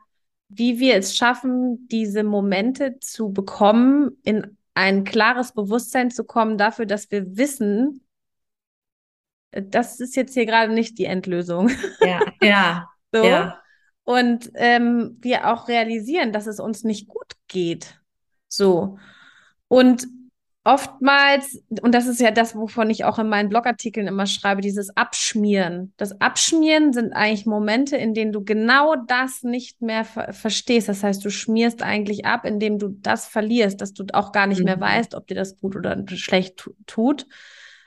wie 0.48 0.78
wir 0.78 0.96
es 0.96 1.16
schaffen, 1.16 1.88
diese 1.88 2.22
Momente 2.22 2.98
zu 3.00 3.32
bekommen, 3.32 4.18
in 4.22 4.56
ein 4.74 5.04
klares 5.04 5.52
Bewusstsein 5.52 6.10
zu 6.10 6.24
kommen 6.24 6.58
dafür, 6.58 6.86
dass 6.86 7.10
wir 7.10 7.36
wissen, 7.36 8.04
das 9.52 10.00
ist 10.00 10.16
jetzt 10.16 10.34
hier 10.34 10.46
gerade 10.46 10.72
nicht 10.72 10.98
die 10.98 11.04
Endlösung. 11.04 11.70
Ja, 12.00 12.20
ja. 12.42 12.90
so. 13.12 13.24
ja. 13.24 13.60
Und 14.02 14.50
ähm, 14.54 15.16
wir 15.20 15.50
auch 15.50 15.68
realisieren, 15.68 16.32
dass 16.32 16.46
es 16.46 16.60
uns 16.60 16.84
nicht 16.84 17.08
gut 17.08 17.32
geht. 17.48 18.00
So. 18.48 18.98
Und 19.68 20.06
oftmals, 20.64 21.62
und 21.82 21.94
das 21.94 22.06
ist 22.06 22.20
ja 22.20 22.30
das, 22.30 22.56
wovon 22.56 22.88
ich 22.88 23.04
auch 23.04 23.18
in 23.18 23.28
meinen 23.28 23.50
Blogartikeln 23.50 24.06
immer 24.06 24.26
schreibe, 24.26 24.62
dieses 24.62 24.96
Abschmieren. 24.96 25.92
Das 25.98 26.20
Abschmieren 26.22 26.94
sind 26.94 27.12
eigentlich 27.12 27.44
Momente, 27.44 27.98
in 27.98 28.14
denen 28.14 28.32
du 28.32 28.42
genau 28.42 28.96
das 28.96 29.42
nicht 29.42 29.82
mehr 29.82 30.04
ver 30.04 30.32
verstehst. 30.32 30.88
Das 30.88 31.02
heißt, 31.02 31.22
du 31.22 31.30
schmierst 31.30 31.82
eigentlich 31.82 32.24
ab, 32.24 32.46
indem 32.46 32.78
du 32.78 32.88
das 32.88 33.26
verlierst, 33.26 33.82
dass 33.82 33.92
du 33.92 34.04
auch 34.14 34.32
gar 34.32 34.46
nicht 34.46 34.60
mhm. 34.60 34.64
mehr 34.64 34.80
weißt, 34.80 35.14
ob 35.14 35.26
dir 35.26 35.34
das 35.34 35.58
gut 35.60 35.76
oder 35.76 36.02
schlecht 36.08 36.70
tut. 36.86 37.26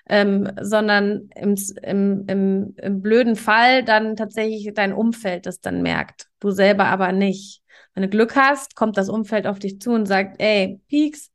Ähm, 0.09 0.49
sondern 0.61 1.29
im, 1.35 1.55
im, 1.83 2.23
im, 2.27 2.75
im 2.77 3.01
blöden 3.01 3.35
Fall 3.35 3.83
dann 3.83 4.15
tatsächlich 4.15 4.73
dein 4.73 4.93
Umfeld 4.93 5.45
das 5.45 5.59
dann 5.59 5.81
merkt. 5.81 6.27
Du 6.39 6.51
selber 6.51 6.85
aber 6.85 7.11
nicht. 7.11 7.61
Wenn 7.93 8.03
du 8.03 8.09
Glück 8.09 8.37
hast, 8.37 8.75
kommt 8.75 8.95
das 8.95 9.09
Umfeld 9.09 9.47
auf 9.47 9.59
dich 9.59 9.81
zu 9.81 9.91
und 9.91 10.05
sagt, 10.05 10.39
ey, 10.39 10.79
Peaks, 10.87 11.33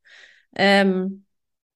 ähm, 0.56 1.24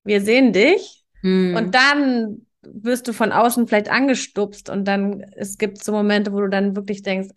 wir 0.07 0.21
sehen 0.21 0.53
dich. 0.53 1.03
Hm. 1.21 1.55
Und 1.55 1.75
dann 1.75 2.45
wirst 2.63 3.07
du 3.07 3.13
von 3.13 3.31
außen 3.31 3.67
vielleicht 3.67 3.89
angestupst 3.89 4.69
und 4.69 4.85
dann, 4.85 5.23
es 5.35 5.57
gibt 5.57 5.83
so 5.83 5.91
Momente, 5.91 6.33
wo 6.33 6.41
du 6.41 6.49
dann 6.49 6.75
wirklich 6.75 7.01
denkst, 7.01 7.29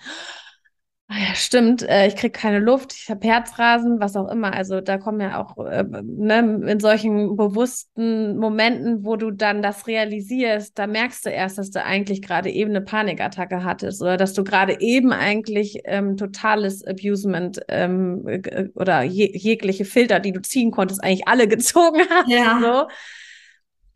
ja, 1.13 1.35
stimmt. 1.35 1.83
Äh, 1.83 2.07
ich 2.07 2.15
kriege 2.15 2.31
keine 2.31 2.61
Luft, 2.61 2.93
ich 2.93 3.11
habe 3.11 3.27
Herzrasen, 3.27 3.99
was 3.99 4.15
auch 4.15 4.29
immer. 4.31 4.53
Also 4.53 4.81
da 4.81 4.97
kommen 4.97 5.21
ja 5.21 5.43
auch 5.43 5.57
äh, 5.67 5.83
ne, 5.83 6.63
in 6.69 6.79
solchen 6.79 7.37
bewussten 7.37 8.37
Momenten, 8.37 9.05
wo 9.05 9.17
du 9.17 9.33
dann 9.33 9.61
das 9.61 9.89
realisierst, 9.89 10.79
da 10.79 10.87
merkst 10.87 11.27
du 11.27 11.31
erst, 11.31 11.59
dass 11.59 11.71
du 11.73 11.85
eigentlich 11.85 12.23
gerade 12.23 12.49
eben 12.51 12.71
eine 12.71 12.81
Panikattacke 12.81 13.65
hattest 13.65 14.01
oder 14.03 14.17
dass 14.17 14.35
du 14.35 14.45
gerade 14.45 14.81
eben 14.81 15.13
eigentlich 15.13 15.81
ähm, 15.85 16.17
totales 16.17 16.87
Abusement 16.87 17.61
ähm, 17.69 18.25
oder 18.75 19.03
je 19.03 19.37
jegliche 19.37 19.85
Filter, 19.85 20.21
die 20.21 20.33
du 20.33 20.41
ziehen 20.41 20.71
konntest, 20.71 21.03
eigentlich 21.03 21.27
alle 21.27 21.49
gezogen 21.49 22.03
hast. 22.09 22.29
Ja. 22.29 22.61
So. 22.61 22.89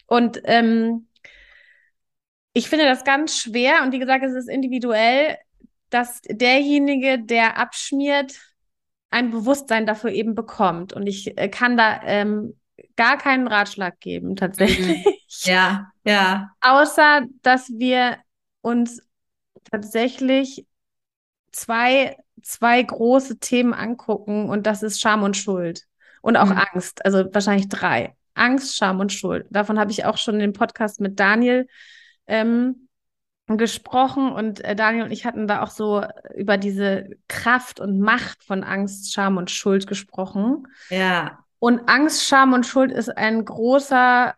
Und 0.06 0.40
ähm, 0.46 1.06
ich 2.54 2.68
finde 2.68 2.86
das 2.86 3.04
ganz 3.04 3.38
schwer 3.38 3.82
und 3.84 3.92
wie 3.92 3.98
gesagt, 4.00 4.24
es 4.24 4.34
ist 4.34 4.48
individuell 4.48 5.36
dass 5.94 6.20
derjenige, 6.22 7.20
der 7.20 7.56
abschmiert, 7.56 8.34
ein 9.10 9.30
Bewusstsein 9.30 9.86
dafür 9.86 10.10
eben 10.10 10.34
bekommt. 10.34 10.92
Und 10.92 11.06
ich 11.06 11.38
äh, 11.38 11.48
kann 11.48 11.76
da 11.76 12.00
ähm, 12.02 12.58
gar 12.96 13.16
keinen 13.16 13.46
Ratschlag 13.46 14.00
geben, 14.00 14.34
tatsächlich. 14.34 15.04
Mhm. 15.04 15.12
Ja, 15.44 15.92
ja. 16.04 16.50
Außer, 16.60 17.22
dass 17.42 17.68
wir 17.70 18.18
uns 18.60 19.02
tatsächlich 19.70 20.66
zwei, 21.50 22.16
zwei 22.42 22.82
große 22.82 23.38
Themen 23.38 23.72
angucken 23.72 24.48
und 24.48 24.66
das 24.66 24.82
ist 24.82 25.00
Scham 25.00 25.22
und 25.22 25.36
Schuld. 25.36 25.84
Und 26.22 26.36
auch 26.36 26.46
mhm. 26.46 26.58
Angst, 26.72 27.04
also 27.04 27.24
wahrscheinlich 27.32 27.68
drei. 27.68 28.16
Angst, 28.34 28.76
Scham 28.76 29.00
und 29.00 29.12
Schuld. 29.12 29.46
Davon 29.50 29.78
habe 29.78 29.90
ich 29.90 30.04
auch 30.04 30.16
schon 30.16 30.34
in 30.34 30.40
dem 30.40 30.52
Podcast 30.52 31.00
mit 31.00 31.20
Daniel 31.20 31.68
ähm, 32.26 32.83
gesprochen 33.46 34.32
und 34.32 34.64
äh, 34.64 34.74
Daniel 34.74 35.04
und 35.04 35.10
ich 35.10 35.26
hatten 35.26 35.46
da 35.46 35.62
auch 35.62 35.70
so 35.70 36.02
über 36.34 36.56
diese 36.56 37.10
Kraft 37.28 37.78
und 37.78 38.00
Macht 38.00 38.42
von 38.42 38.64
Angst, 38.64 39.12
Scham 39.12 39.36
und 39.36 39.50
Schuld 39.50 39.86
gesprochen. 39.86 40.66
Ja. 40.88 41.44
Und 41.58 41.88
Angst, 41.88 42.26
Scham 42.26 42.54
und 42.54 42.64
Schuld 42.64 42.90
ist 42.90 43.10
ein 43.10 43.44
großer 43.44 44.34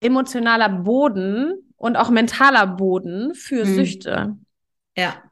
emotionaler 0.00 0.68
Boden 0.68 1.72
und 1.76 1.96
auch 1.96 2.10
mentaler 2.10 2.66
Boden 2.66 3.34
für 3.34 3.64
hm. 3.64 3.74
Süchte. 3.74 4.36
Ja. 4.96 5.22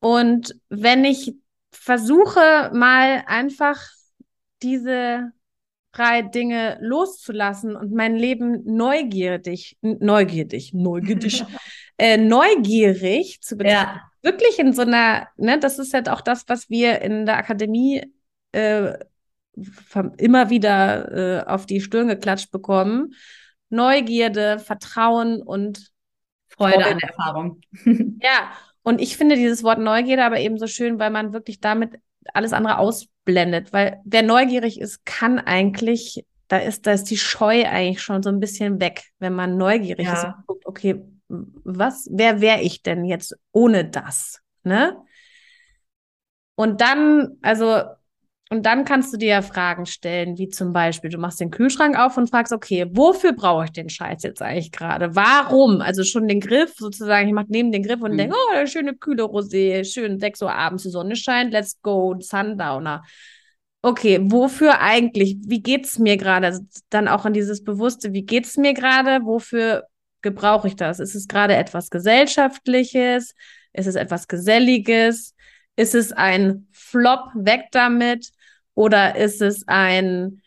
Und 0.00 0.54
wenn 0.68 1.04
ich 1.04 1.34
versuche 1.70 2.70
mal 2.74 3.24
einfach 3.26 3.80
diese 4.62 5.32
frei, 5.98 6.22
Dinge 6.22 6.78
loszulassen 6.80 7.74
und 7.74 7.92
mein 7.92 8.14
Leben 8.14 8.62
neugierig, 8.64 9.76
neugierig, 9.82 10.72
neugierig, 10.72 11.44
äh, 11.98 12.16
neugierig 12.16 13.40
zu 13.40 13.56
betrachten. 13.56 13.98
Ja. 13.98 14.02
Wirklich 14.22 14.58
in 14.58 14.72
so 14.72 14.82
einer, 14.82 15.28
ne, 15.36 15.58
das 15.58 15.78
ist 15.78 15.94
halt 15.94 16.08
auch 16.08 16.20
das, 16.20 16.44
was 16.48 16.70
wir 16.70 17.02
in 17.02 17.26
der 17.26 17.36
Akademie 17.36 18.12
äh, 18.52 18.94
immer 20.18 20.50
wieder 20.50 21.40
äh, 21.40 21.44
auf 21.46 21.66
die 21.66 21.80
Stirn 21.80 22.08
geklatscht 22.08 22.52
bekommen. 22.52 23.14
Neugierde, 23.70 24.60
Vertrauen 24.60 25.42
und 25.42 25.90
Freude, 26.48 26.74
Freude 26.74 26.90
an 26.90 26.98
der 26.98 27.08
Erfahrung. 27.10 27.60
ja, 28.22 28.52
und 28.82 29.00
ich 29.00 29.16
finde 29.16 29.34
dieses 29.34 29.64
Wort 29.64 29.80
Neugierde 29.80 30.24
aber 30.24 30.38
eben 30.38 30.58
so 30.58 30.68
schön, 30.68 30.98
weil 30.98 31.10
man 31.10 31.32
wirklich 31.32 31.60
damit 31.60 31.98
alles 32.34 32.52
andere 32.52 32.78
ausblendet. 33.28 33.72
Weil 33.72 34.00
wer 34.04 34.22
neugierig 34.22 34.80
ist, 34.80 35.04
kann 35.04 35.38
eigentlich, 35.38 36.24
da 36.48 36.58
ist, 36.58 36.86
da 36.86 36.92
ist 36.92 37.04
die 37.04 37.18
Scheu 37.18 37.64
eigentlich 37.66 38.02
schon 38.02 38.22
so 38.22 38.30
ein 38.30 38.40
bisschen 38.40 38.80
weg, 38.80 39.04
wenn 39.18 39.34
man 39.34 39.56
neugierig 39.56 40.06
ja. 40.06 40.14
ist 40.14 40.24
und 40.24 40.46
guckt, 40.46 40.66
okay, 40.66 41.04
was, 41.28 42.08
wer 42.10 42.40
wäre 42.40 42.60
ich 42.60 42.82
denn 42.82 43.04
jetzt 43.04 43.36
ohne 43.52 43.84
das? 43.84 44.40
Ne? 44.64 44.96
Und 46.54 46.80
dann, 46.80 47.38
also 47.42 47.82
und 48.50 48.64
dann 48.64 48.84
kannst 48.84 49.12
du 49.12 49.18
dir 49.18 49.28
ja 49.28 49.42
Fragen 49.42 49.84
stellen, 49.84 50.38
wie 50.38 50.48
zum 50.48 50.72
Beispiel, 50.72 51.10
du 51.10 51.18
machst 51.18 51.40
den 51.40 51.50
Kühlschrank 51.50 51.98
auf 51.98 52.16
und 52.16 52.30
fragst, 52.30 52.52
okay, 52.52 52.86
wofür 52.90 53.32
brauche 53.32 53.64
ich 53.64 53.72
den 53.72 53.90
Scheiß 53.90 54.22
jetzt 54.22 54.40
eigentlich 54.40 54.72
gerade? 54.72 55.14
Warum? 55.14 55.82
Also 55.82 56.02
schon 56.02 56.28
den 56.28 56.40
Griff 56.40 56.74
sozusagen, 56.76 57.28
ich 57.28 57.34
mache 57.34 57.46
neben 57.50 57.72
den 57.72 57.82
Griff 57.82 58.00
und 58.00 58.12
mhm. 58.12 58.18
denke, 58.18 58.36
oh, 58.36 58.54
eine 58.54 58.66
schöne 58.66 58.94
kühle 58.94 59.24
Rosé, 59.24 59.84
schön 59.84 60.18
6 60.18 60.40
Uhr 60.42 60.54
abends, 60.54 60.84
die 60.84 60.90
Sonne 60.90 61.14
scheint, 61.14 61.52
let's 61.52 61.80
go, 61.82 62.16
Sundowner. 62.20 63.04
Okay, 63.82 64.18
wofür 64.22 64.80
eigentlich? 64.80 65.36
Wie 65.46 65.62
geht's 65.62 65.98
mir 65.98 66.16
gerade? 66.16 66.46
Also 66.46 66.62
dann 66.90 67.06
auch 67.06 67.24
an 67.26 67.32
dieses 67.34 67.62
Bewusste, 67.62 68.12
wie 68.12 68.24
geht's 68.24 68.56
mir 68.56 68.74
gerade? 68.74 69.24
Wofür 69.24 69.84
gebrauche 70.22 70.68
ich 70.68 70.76
das? 70.76 71.00
Ist 71.00 71.14
es 71.14 71.28
gerade 71.28 71.54
etwas 71.54 71.90
Gesellschaftliches? 71.90 73.34
Ist 73.72 73.86
es 73.86 73.94
etwas 73.94 74.26
Geselliges? 74.26 75.34
Ist 75.76 75.94
es 75.94 76.12
ein 76.12 76.66
Flop, 76.72 77.30
weg 77.34 77.66
damit? 77.70 78.32
Oder 78.78 79.16
ist 79.16 79.42
es 79.42 79.66
ein, 79.66 80.40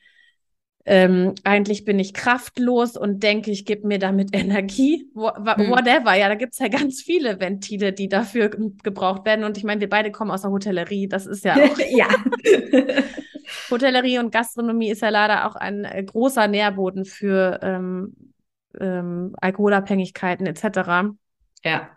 ähm, 0.86 1.36
eigentlich 1.44 1.84
bin 1.84 2.00
ich 2.00 2.14
kraftlos 2.14 2.96
und 2.96 3.24
denke, 3.24 3.52
ich 3.52 3.66
gebe 3.66 3.86
mir 3.86 4.00
damit 4.00 4.34
Energie, 4.34 5.12
hm. 5.14 5.22
whatever. 5.22 6.14
Ja, 6.14 6.30
da 6.30 6.36
gibt 6.36 6.54
es 6.54 6.60
ja 6.60 6.70
ganz 6.70 7.02
viele 7.02 7.42
Ventile, 7.42 7.92
die 7.92 8.08
dafür 8.08 8.48
gebraucht 8.48 9.26
werden. 9.26 9.44
Und 9.44 9.58
ich 9.58 9.66
meine, 9.66 9.82
wir 9.82 9.90
beide 9.90 10.12
kommen 10.12 10.32
aus 10.32 10.44
der 10.44 10.52
Hotellerie. 10.52 11.10
Das 11.10 11.26
ist 11.26 11.44
ja 11.44 11.56
auch. 11.56 11.78
ja. 11.90 12.08
Hotellerie 13.70 14.20
und 14.20 14.32
Gastronomie 14.32 14.92
ist 14.92 15.02
ja 15.02 15.10
leider 15.10 15.46
auch 15.46 15.58
ein 15.58 15.84
äh, 15.84 16.02
großer 16.02 16.48
Nährboden 16.48 17.04
für 17.04 17.60
ähm, 17.62 18.16
ähm, 18.80 19.36
Alkoholabhängigkeiten 19.42 20.46
etc. 20.46 21.14
Ja. 21.66 21.90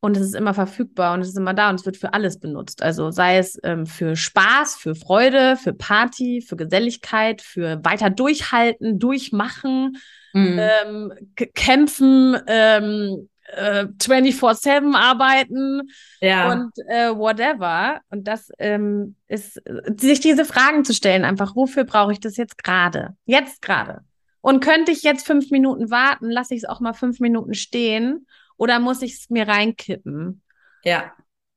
Und 0.00 0.16
es 0.16 0.22
ist 0.22 0.36
immer 0.36 0.54
verfügbar 0.54 1.14
und 1.14 1.22
es 1.22 1.28
ist 1.28 1.36
immer 1.36 1.54
da 1.54 1.70
und 1.70 1.80
es 1.80 1.86
wird 1.86 1.96
für 1.96 2.14
alles 2.14 2.38
benutzt. 2.38 2.82
Also 2.82 3.10
sei 3.10 3.38
es 3.38 3.58
ähm, 3.64 3.84
für 3.84 4.14
Spaß, 4.14 4.76
für 4.76 4.94
Freude, 4.94 5.56
für 5.56 5.72
Party, 5.72 6.40
für 6.40 6.56
Geselligkeit, 6.56 7.42
für 7.42 7.84
weiter 7.84 8.08
durchhalten, 8.08 9.00
durchmachen, 9.00 9.96
mhm. 10.32 10.60
ähm, 10.60 11.12
kämpfen, 11.54 12.36
ähm, 12.46 13.28
äh, 13.56 13.86
24-7 14.00 14.94
arbeiten 14.94 15.90
ja. 16.20 16.52
und 16.52 16.72
äh, 16.86 17.10
whatever. 17.10 18.00
Und 18.10 18.28
das 18.28 18.50
ähm, 18.60 19.16
ist, 19.26 19.60
sich 19.96 20.20
diese 20.20 20.44
Fragen 20.44 20.84
zu 20.84 20.94
stellen, 20.94 21.24
einfach, 21.24 21.56
wofür 21.56 21.82
brauche 21.82 22.12
ich 22.12 22.20
das 22.20 22.36
jetzt 22.36 22.62
gerade? 22.62 23.16
Jetzt 23.24 23.62
gerade. 23.62 24.02
Und 24.42 24.60
könnte 24.60 24.92
ich 24.92 25.02
jetzt 25.02 25.26
fünf 25.26 25.50
Minuten 25.50 25.90
warten, 25.90 26.30
lasse 26.30 26.54
ich 26.54 26.62
es 26.62 26.68
auch 26.68 26.78
mal 26.78 26.92
fünf 26.92 27.18
Minuten 27.18 27.54
stehen 27.54 28.26
oder 28.58 28.78
muss 28.78 29.00
ich 29.00 29.14
es 29.14 29.30
mir 29.30 29.48
reinkippen? 29.48 30.42
Ja. 30.84 31.12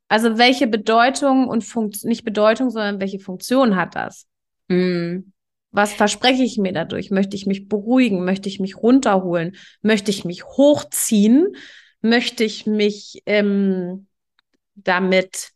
Also 0.08 0.38
welche 0.38 0.68
Bedeutung 0.68 1.48
und 1.50 1.64
Funktion, 1.64 2.08
nicht 2.10 2.24
Bedeutung, 2.24 2.70
sondern 2.70 3.02
welche 3.02 3.20
Funktion 3.20 3.76
hat 3.76 3.96
das? 3.96 4.28
Mhm. 4.70 5.34
Was 5.72 5.94
verspreche 5.94 6.44
ich 6.44 6.58
mir 6.58 6.74
dadurch? 6.74 7.12
Möchte 7.12 7.36
ich 7.36 7.46
mich 7.46 7.68
beruhigen? 7.68 8.24
Möchte 8.26 8.48
ich 8.50 8.60
mich 8.60 8.78
runterholen? 8.78 9.56
Möchte 9.82 10.12
ich 10.12 10.24
mich 10.24 10.46
hochziehen? 10.46 11.56
möchte 12.02 12.44
ich 12.44 12.66
mich 12.66 13.22
ähm, 13.28 14.08
damit 14.76 15.50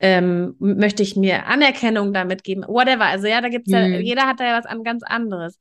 ähm, 0.00 0.56
möchte 0.58 1.02
ich 1.02 1.16
mir 1.16 1.46
Anerkennung 1.46 2.12
damit 2.12 2.44
geben, 2.44 2.62
whatever. 2.66 3.04
Also 3.04 3.26
ja, 3.26 3.40
da 3.40 3.48
gibt's 3.48 3.70
ja, 3.70 3.86
Mhm. 3.86 4.00
jeder 4.02 4.26
hat 4.26 4.40
da 4.40 4.44
ja 4.44 4.58
was 4.58 4.66
an 4.66 4.84
ganz 4.84 5.02
anderes. 5.02 5.58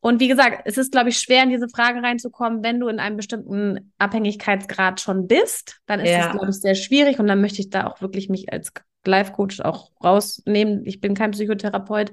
Und 0.00 0.20
wie 0.20 0.28
gesagt, 0.28 0.62
es 0.66 0.78
ist, 0.78 0.92
glaube 0.92 1.08
ich, 1.08 1.18
schwer, 1.18 1.42
in 1.42 1.50
diese 1.50 1.68
Frage 1.68 2.02
reinzukommen, 2.02 2.62
wenn 2.62 2.78
du 2.80 2.88
in 2.88 3.00
einem 3.00 3.16
bestimmten 3.16 3.92
Abhängigkeitsgrad 3.98 5.00
schon 5.00 5.26
bist, 5.26 5.80
dann 5.86 6.00
ist 6.00 6.10
Ja. 6.10 6.30
glaube 6.30 6.50
ich, 6.50 6.56
sehr 6.56 6.74
schwierig. 6.74 7.18
Und 7.18 7.26
dann 7.26 7.40
möchte 7.40 7.60
ich 7.60 7.70
da 7.70 7.86
auch 7.86 8.00
wirklich 8.00 8.28
mich 8.28 8.52
als 8.52 8.72
Life-Coach 9.06 9.60
auch 9.60 9.90
rausnehmen. 10.02 10.84
Ich 10.84 11.00
bin 11.00 11.14
kein 11.14 11.30
Psychotherapeut 11.30 12.12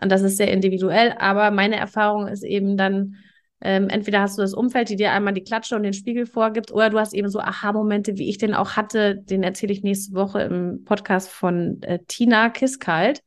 und 0.00 0.10
das 0.10 0.22
ist 0.22 0.36
sehr 0.36 0.50
individuell, 0.50 1.14
aber 1.18 1.50
meine 1.50 1.76
Erfahrung 1.76 2.26
ist 2.26 2.42
eben 2.42 2.76
dann, 2.76 3.16
ähm, 3.60 3.88
entweder 3.88 4.22
hast 4.22 4.38
du 4.38 4.42
das 4.42 4.54
Umfeld, 4.54 4.88
die 4.88 4.96
dir 4.96 5.12
einmal 5.12 5.34
die 5.34 5.44
Klatsche 5.44 5.76
und 5.76 5.84
den 5.84 5.92
Spiegel 5.92 6.26
vorgibt, 6.26 6.72
oder 6.72 6.90
du 6.90 6.98
hast 6.98 7.14
eben 7.14 7.28
so 7.28 7.38
Aha-Momente, 7.38 8.18
wie 8.18 8.28
ich 8.28 8.38
den 8.38 8.54
auch 8.54 8.72
hatte. 8.72 9.16
Den 9.16 9.44
erzähle 9.44 9.72
ich 9.72 9.84
nächste 9.84 10.14
Woche 10.14 10.40
im 10.42 10.82
Podcast 10.84 11.28
von 11.30 11.80
äh, 11.82 12.00
Tina 12.08 12.50
Kiskalt, 12.50 13.22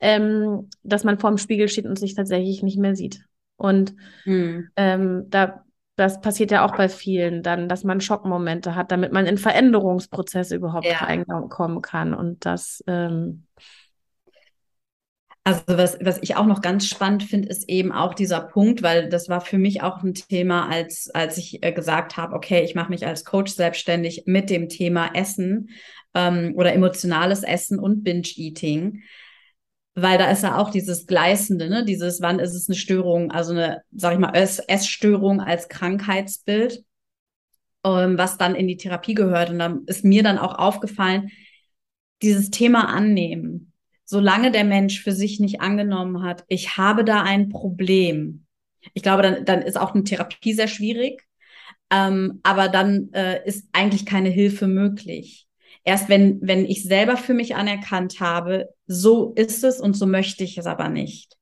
ähm, 0.00 0.68
dass 0.82 1.04
man 1.04 1.20
vorm 1.20 1.38
Spiegel 1.38 1.68
steht 1.68 1.86
und 1.86 1.96
sich 1.96 2.16
tatsächlich 2.16 2.64
nicht 2.64 2.78
mehr 2.78 2.96
sieht. 2.96 3.20
Und 3.58 3.94
Mhm. 4.26 4.70
ähm, 4.76 5.26
da, 5.30 5.64
das 5.96 6.20
passiert 6.20 6.50
ja 6.52 6.64
auch 6.66 6.76
bei 6.76 6.88
vielen 6.88 7.42
dann, 7.42 7.68
dass 7.68 7.84
man 7.84 8.00
Schockmomente 8.00 8.74
hat, 8.74 8.92
damit 8.92 9.12
man 9.12 9.26
in 9.26 9.38
Veränderungsprozesse 9.38 10.56
überhaupt 10.56 10.86
Ja. 10.86 11.00
reinkommen 11.02 11.82
kann. 11.82 12.14
Und 12.14 12.46
das, 12.46 12.82
ähm, 12.86 13.46
Also 15.44 15.62
was, 15.68 15.96
was 16.02 16.18
ich 16.22 16.36
auch 16.36 16.44
noch 16.44 16.60
ganz 16.60 16.86
spannend 16.86 17.22
finde, 17.22 17.48
ist 17.48 17.68
eben 17.70 17.90
auch 17.90 18.12
dieser 18.12 18.40
Punkt, 18.40 18.82
weil 18.82 19.08
das 19.08 19.30
war 19.30 19.40
für 19.40 19.56
mich 19.56 19.82
auch 19.82 20.02
ein 20.02 20.12
Thema, 20.12 20.68
als, 20.68 21.08
als 21.14 21.38
ich 21.38 21.62
äh, 21.62 21.72
gesagt 21.72 22.18
habe, 22.18 22.34
okay, 22.36 22.62
ich 22.64 22.74
mache 22.74 22.90
mich 22.90 23.06
als 23.06 23.24
Coach 23.24 23.52
selbstständig 23.52 24.24
mit 24.26 24.50
dem 24.50 24.68
Thema 24.68 25.10
Essen 25.14 25.70
ähm, 26.14 26.52
oder 26.54 26.74
emotionales 26.74 27.44
Essen 27.44 27.78
und 27.78 28.04
Binge-Eating. 28.04 29.02
Weil 30.00 30.18
da 30.18 30.30
ist 30.30 30.42
ja 30.42 30.58
auch 30.58 30.70
dieses 30.70 31.06
Gleißende, 31.06 31.68
ne? 31.68 31.84
Dieses, 31.84 32.20
wann 32.20 32.38
ist 32.38 32.54
es 32.54 32.68
eine 32.68 32.76
Störung, 32.76 33.30
also 33.30 33.52
eine, 33.52 33.82
sag 33.92 34.12
ich 34.12 34.18
mal, 34.18 34.34
Ess 34.34 34.58
Essstörung 34.58 35.40
als 35.40 35.68
Krankheitsbild, 35.68 36.84
ähm, 37.84 38.18
was 38.18 38.38
dann 38.38 38.54
in 38.54 38.68
die 38.68 38.76
Therapie 38.76 39.14
gehört. 39.14 39.50
Und 39.50 39.58
dann 39.58 39.84
ist 39.86 40.04
mir 40.04 40.22
dann 40.22 40.38
auch 40.38 40.58
aufgefallen, 40.58 41.30
dieses 42.22 42.50
Thema 42.50 42.88
annehmen 42.88 43.68
solange 44.08 44.50
der 44.50 44.64
Mensch 44.64 45.02
für 45.02 45.12
sich 45.12 45.38
nicht 45.38 45.60
angenommen 45.60 46.22
hat, 46.22 46.42
ich 46.48 46.78
habe 46.78 47.04
da 47.04 47.22
ein 47.22 47.50
Problem. 47.50 48.46
Ich 48.94 49.02
glaube, 49.02 49.22
dann, 49.22 49.44
dann 49.44 49.60
ist 49.60 49.78
auch 49.78 49.94
eine 49.94 50.02
Therapie 50.02 50.54
sehr 50.54 50.66
schwierig. 50.66 51.26
Ähm, 51.90 52.40
aber 52.42 52.68
dann 52.68 53.12
äh, 53.12 53.46
ist 53.46 53.68
eigentlich 53.72 54.06
keine 54.06 54.30
Hilfe 54.30 54.66
möglich. 54.66 55.47
Erst 55.88 56.10
wenn, 56.10 56.38
wenn 56.42 56.66
ich 56.66 56.82
selber 56.82 57.16
für 57.16 57.32
mich 57.32 57.56
anerkannt 57.56 58.20
habe, 58.20 58.68
so 58.86 59.32
ist 59.36 59.64
es 59.64 59.80
und 59.80 59.94
so 59.94 60.04
möchte 60.06 60.44
ich 60.44 60.58
es 60.58 60.66
aber 60.66 60.90
nicht. 60.90 61.38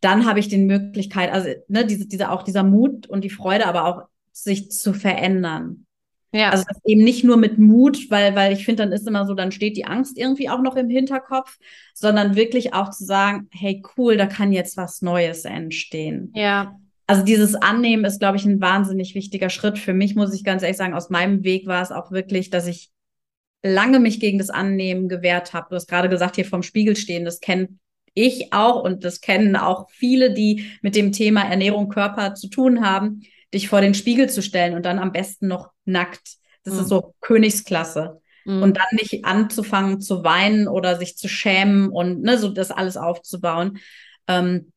Dann 0.00 0.26
habe 0.26 0.40
ich 0.40 0.48
die 0.48 0.58
Möglichkeit, 0.58 1.32
also 1.32 1.50
ne, 1.68 1.86
diese, 1.86 2.08
diese, 2.08 2.32
auch 2.32 2.42
dieser 2.42 2.64
Mut 2.64 3.06
und 3.06 3.22
die 3.22 3.30
Freude, 3.30 3.66
aber 3.66 3.84
auch 3.84 4.02
sich 4.32 4.72
zu 4.72 4.92
verändern. 4.92 5.86
ja, 6.32 6.50
Also 6.50 6.64
eben 6.84 7.04
nicht 7.04 7.22
nur 7.22 7.36
mit 7.36 7.56
Mut, 7.58 8.10
weil, 8.10 8.34
weil 8.34 8.52
ich 8.52 8.64
finde, 8.64 8.82
dann 8.82 8.92
ist 8.92 9.06
immer 9.06 9.24
so, 9.24 9.34
dann 9.34 9.52
steht 9.52 9.76
die 9.76 9.84
Angst 9.86 10.18
irgendwie 10.18 10.48
auch 10.48 10.60
noch 10.60 10.74
im 10.74 10.90
Hinterkopf, 10.90 11.56
sondern 11.94 12.34
wirklich 12.34 12.74
auch 12.74 12.90
zu 12.90 13.04
sagen, 13.04 13.46
hey, 13.52 13.84
cool, 13.96 14.16
da 14.16 14.26
kann 14.26 14.52
jetzt 14.52 14.76
was 14.76 15.00
Neues 15.00 15.44
entstehen. 15.44 16.32
ja, 16.34 16.74
Also 17.06 17.22
dieses 17.22 17.54
Annehmen 17.54 18.04
ist, 18.04 18.18
glaube 18.18 18.36
ich, 18.36 18.44
ein 18.46 18.60
wahnsinnig 18.60 19.14
wichtiger 19.14 19.48
Schritt. 19.48 19.78
Für 19.78 19.94
mich 19.94 20.16
muss 20.16 20.34
ich 20.34 20.42
ganz 20.42 20.62
ehrlich 20.64 20.76
sagen, 20.76 20.94
aus 20.94 21.08
meinem 21.08 21.44
Weg 21.44 21.68
war 21.68 21.82
es 21.82 21.92
auch 21.92 22.10
wirklich, 22.10 22.50
dass 22.50 22.66
ich 22.66 22.90
lange 23.64 23.98
mich 23.98 24.20
gegen 24.20 24.38
das 24.38 24.50
Annehmen 24.50 25.08
gewehrt 25.08 25.52
habe. 25.54 25.68
Du 25.70 25.76
hast 25.76 25.88
gerade 25.88 26.08
gesagt, 26.08 26.36
hier 26.36 26.44
vorm 26.44 26.62
Spiegel 26.62 26.96
stehen, 26.96 27.24
das 27.24 27.40
kennt 27.40 27.70
ich 28.16 28.52
auch 28.52 28.82
und 28.84 29.02
das 29.04 29.20
kennen 29.20 29.56
auch 29.56 29.90
viele, 29.90 30.32
die 30.32 30.66
mit 30.82 30.94
dem 30.94 31.10
Thema 31.10 31.42
Ernährung, 31.42 31.88
Körper 31.88 32.34
zu 32.34 32.48
tun 32.48 32.86
haben, 32.86 33.22
dich 33.52 33.68
vor 33.68 33.80
den 33.80 33.94
Spiegel 33.94 34.28
zu 34.30 34.40
stellen 34.42 34.74
und 34.74 34.84
dann 34.86 35.00
am 35.00 35.10
besten 35.10 35.48
noch 35.48 35.72
nackt. 35.84 36.36
Das 36.62 36.74
Mhm. 36.74 36.80
ist 36.80 36.88
so 36.88 37.14
Königsklasse. 37.20 38.20
mm, 38.44 38.62
Und 38.62 38.76
dann 38.76 38.86
nicht 38.92 39.24
anzufangen 39.24 40.00
zu 40.00 40.22
weinen 40.22 40.68
oder 40.68 40.96
sich 40.96 41.16
zu 41.16 41.28
schämen 41.28 41.88
und 41.88 42.22
ne, 42.22 42.38
so 42.38 42.50
das 42.50 42.70
alles 42.70 42.96
aufzubauen, 42.96 43.78
ähm, 44.28 44.70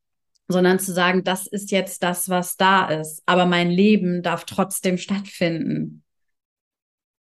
sondern 0.47 0.79
zu 0.79 0.93
sagen, 0.93 1.23
das 1.23 1.45
ist 1.45 1.71
jetzt 1.71 2.01
das, 2.03 2.29
was 2.29 2.55
da 2.55 2.85
ist. 2.87 3.21
Aber 3.25 3.45
mein 3.45 3.69
Leben 3.69 4.23
darf 4.23 4.45
trotzdem 4.45 4.97
stattfinden. 4.97 6.03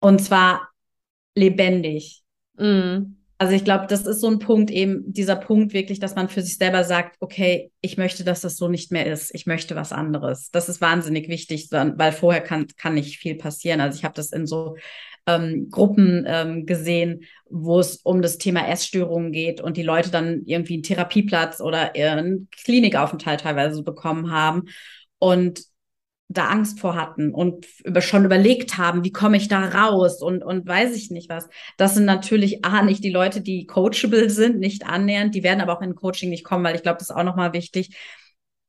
Und 0.00 0.20
zwar 0.20 0.68
lebendig. 1.34 2.22
mm, 2.56 3.16
Also 3.38 3.52
ich 3.54 3.64
glaube, 3.64 3.86
das 3.88 4.06
ist 4.06 4.20
so 4.20 4.28
ein 4.28 4.38
Punkt 4.38 4.70
eben, 4.70 5.12
dieser 5.12 5.36
Punkt 5.36 5.72
wirklich, 5.74 5.98
dass 5.98 6.14
man 6.14 6.28
für 6.28 6.40
sich 6.40 6.56
selber 6.56 6.84
sagt, 6.84 7.16
okay, 7.20 7.72
ich 7.80 7.96
möchte, 7.96 8.24
dass 8.24 8.40
das 8.42 8.56
so 8.56 8.68
nicht 8.68 8.92
mehr 8.92 9.06
ist. 9.12 9.34
Ich 9.34 9.46
möchte 9.46 9.74
was 9.76 9.92
anderes. 9.92 10.50
Das 10.50 10.68
ist 10.68 10.80
wahnsinnig 10.80 11.28
wichtig, 11.28 11.68
weil 11.70 12.12
vorher 12.12 12.42
kann, 12.42 12.68
kann 12.76 12.94
nicht 12.94 13.18
viel 13.18 13.34
passieren. 13.34 13.80
Also 13.80 13.98
ich 13.98 14.04
habe 14.04 14.14
das 14.14 14.30
in 14.32 14.46
so 14.46 14.76
ähm, 15.26 15.68
Gruppen 15.70 16.24
ähm, 16.26 16.64
gesehen, 16.64 17.24
wo 17.50 17.80
es 17.80 17.96
um 17.96 18.22
das 18.22 18.38
Thema 18.38 18.68
Essstörungen 18.68 19.32
geht 19.32 19.60
und 19.60 19.76
die 19.76 19.82
Leute 19.82 20.10
dann 20.10 20.42
irgendwie 20.44 20.74
einen 20.74 20.82
Therapieplatz 20.82 21.60
oder 21.60 21.94
einen 21.94 22.48
Klinikaufenthalt 22.62 23.40
teilweise 23.40 23.82
bekommen 23.82 24.30
haben 24.30 24.64
und 25.18 25.62
da 26.28 26.46
Angst 26.48 26.80
vor 26.80 26.96
hatten 26.96 27.32
und 27.32 27.66
über, 27.84 28.00
schon 28.00 28.24
überlegt 28.24 28.78
haben, 28.78 29.04
wie 29.04 29.12
komme 29.12 29.36
ich 29.36 29.48
da 29.48 29.60
raus 29.68 30.22
und, 30.22 30.42
und 30.42 30.66
weiß 30.66 30.96
ich 30.96 31.10
nicht 31.10 31.28
was. 31.28 31.48
Das 31.76 31.94
sind 31.94 32.06
natürlich 32.06 32.64
A, 32.64 32.82
nicht 32.82 33.04
die 33.04 33.10
Leute, 33.10 33.40
die 33.40 33.66
coachable 33.66 34.30
sind, 34.30 34.58
nicht 34.58 34.86
annähernd, 34.86 35.34
die 35.34 35.42
werden 35.42 35.60
aber 35.60 35.76
auch 35.76 35.82
in 35.82 35.94
Coaching 35.94 36.30
nicht 36.30 36.44
kommen, 36.44 36.64
weil 36.64 36.76
ich 36.76 36.82
glaube, 36.82 36.98
das 36.98 37.10
ist 37.10 37.16
auch 37.16 37.24
nochmal 37.24 37.52
wichtig. 37.52 37.96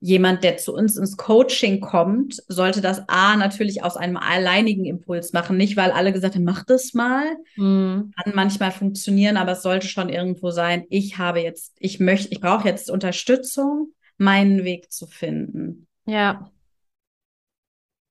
Jemand, 0.01 0.43
der 0.43 0.58
zu 0.58 0.74
uns 0.74 0.97
ins 0.97 1.18
Coaching 1.18 1.80
kommt, 1.80 2.43
sollte 2.47 2.82
das 2.82 3.08
A 3.08 3.38
natürlich 3.38 3.84
aus 3.84 3.95
einem 3.97 4.18
alleinigen 4.18 4.86
Impuls 4.86 5.34
machen, 5.34 5.58
nicht 5.58 5.78
weil 5.78 5.91
alle 5.91 6.12
gesagt 6.12 6.36
haben, 6.36 6.43
mach 6.43 6.66
das 6.66 6.93
mal. 6.93 7.24
mm, 7.56 8.12
Kann 8.16 8.36
manchmal 8.36 8.72
funktionieren, 8.72 9.38
aber 9.38 9.53
es 9.53 9.64
sollte 9.64 9.88
schon 9.88 10.10
irgendwo 10.10 10.51
sein, 10.51 10.86
ich 10.89 11.18
habe 11.18 11.39
jetzt, 11.39 11.76
ich 11.80 11.99
möchte, 11.99 12.28
ich 12.32 12.41
brauche 12.41 12.68
jetzt 12.68 12.91
Unterstützung, 12.91 13.93
meinen 14.18 14.64
Weg 14.64 14.91
zu 14.91 15.08
finden. 15.08 15.88
ja, 16.06 16.51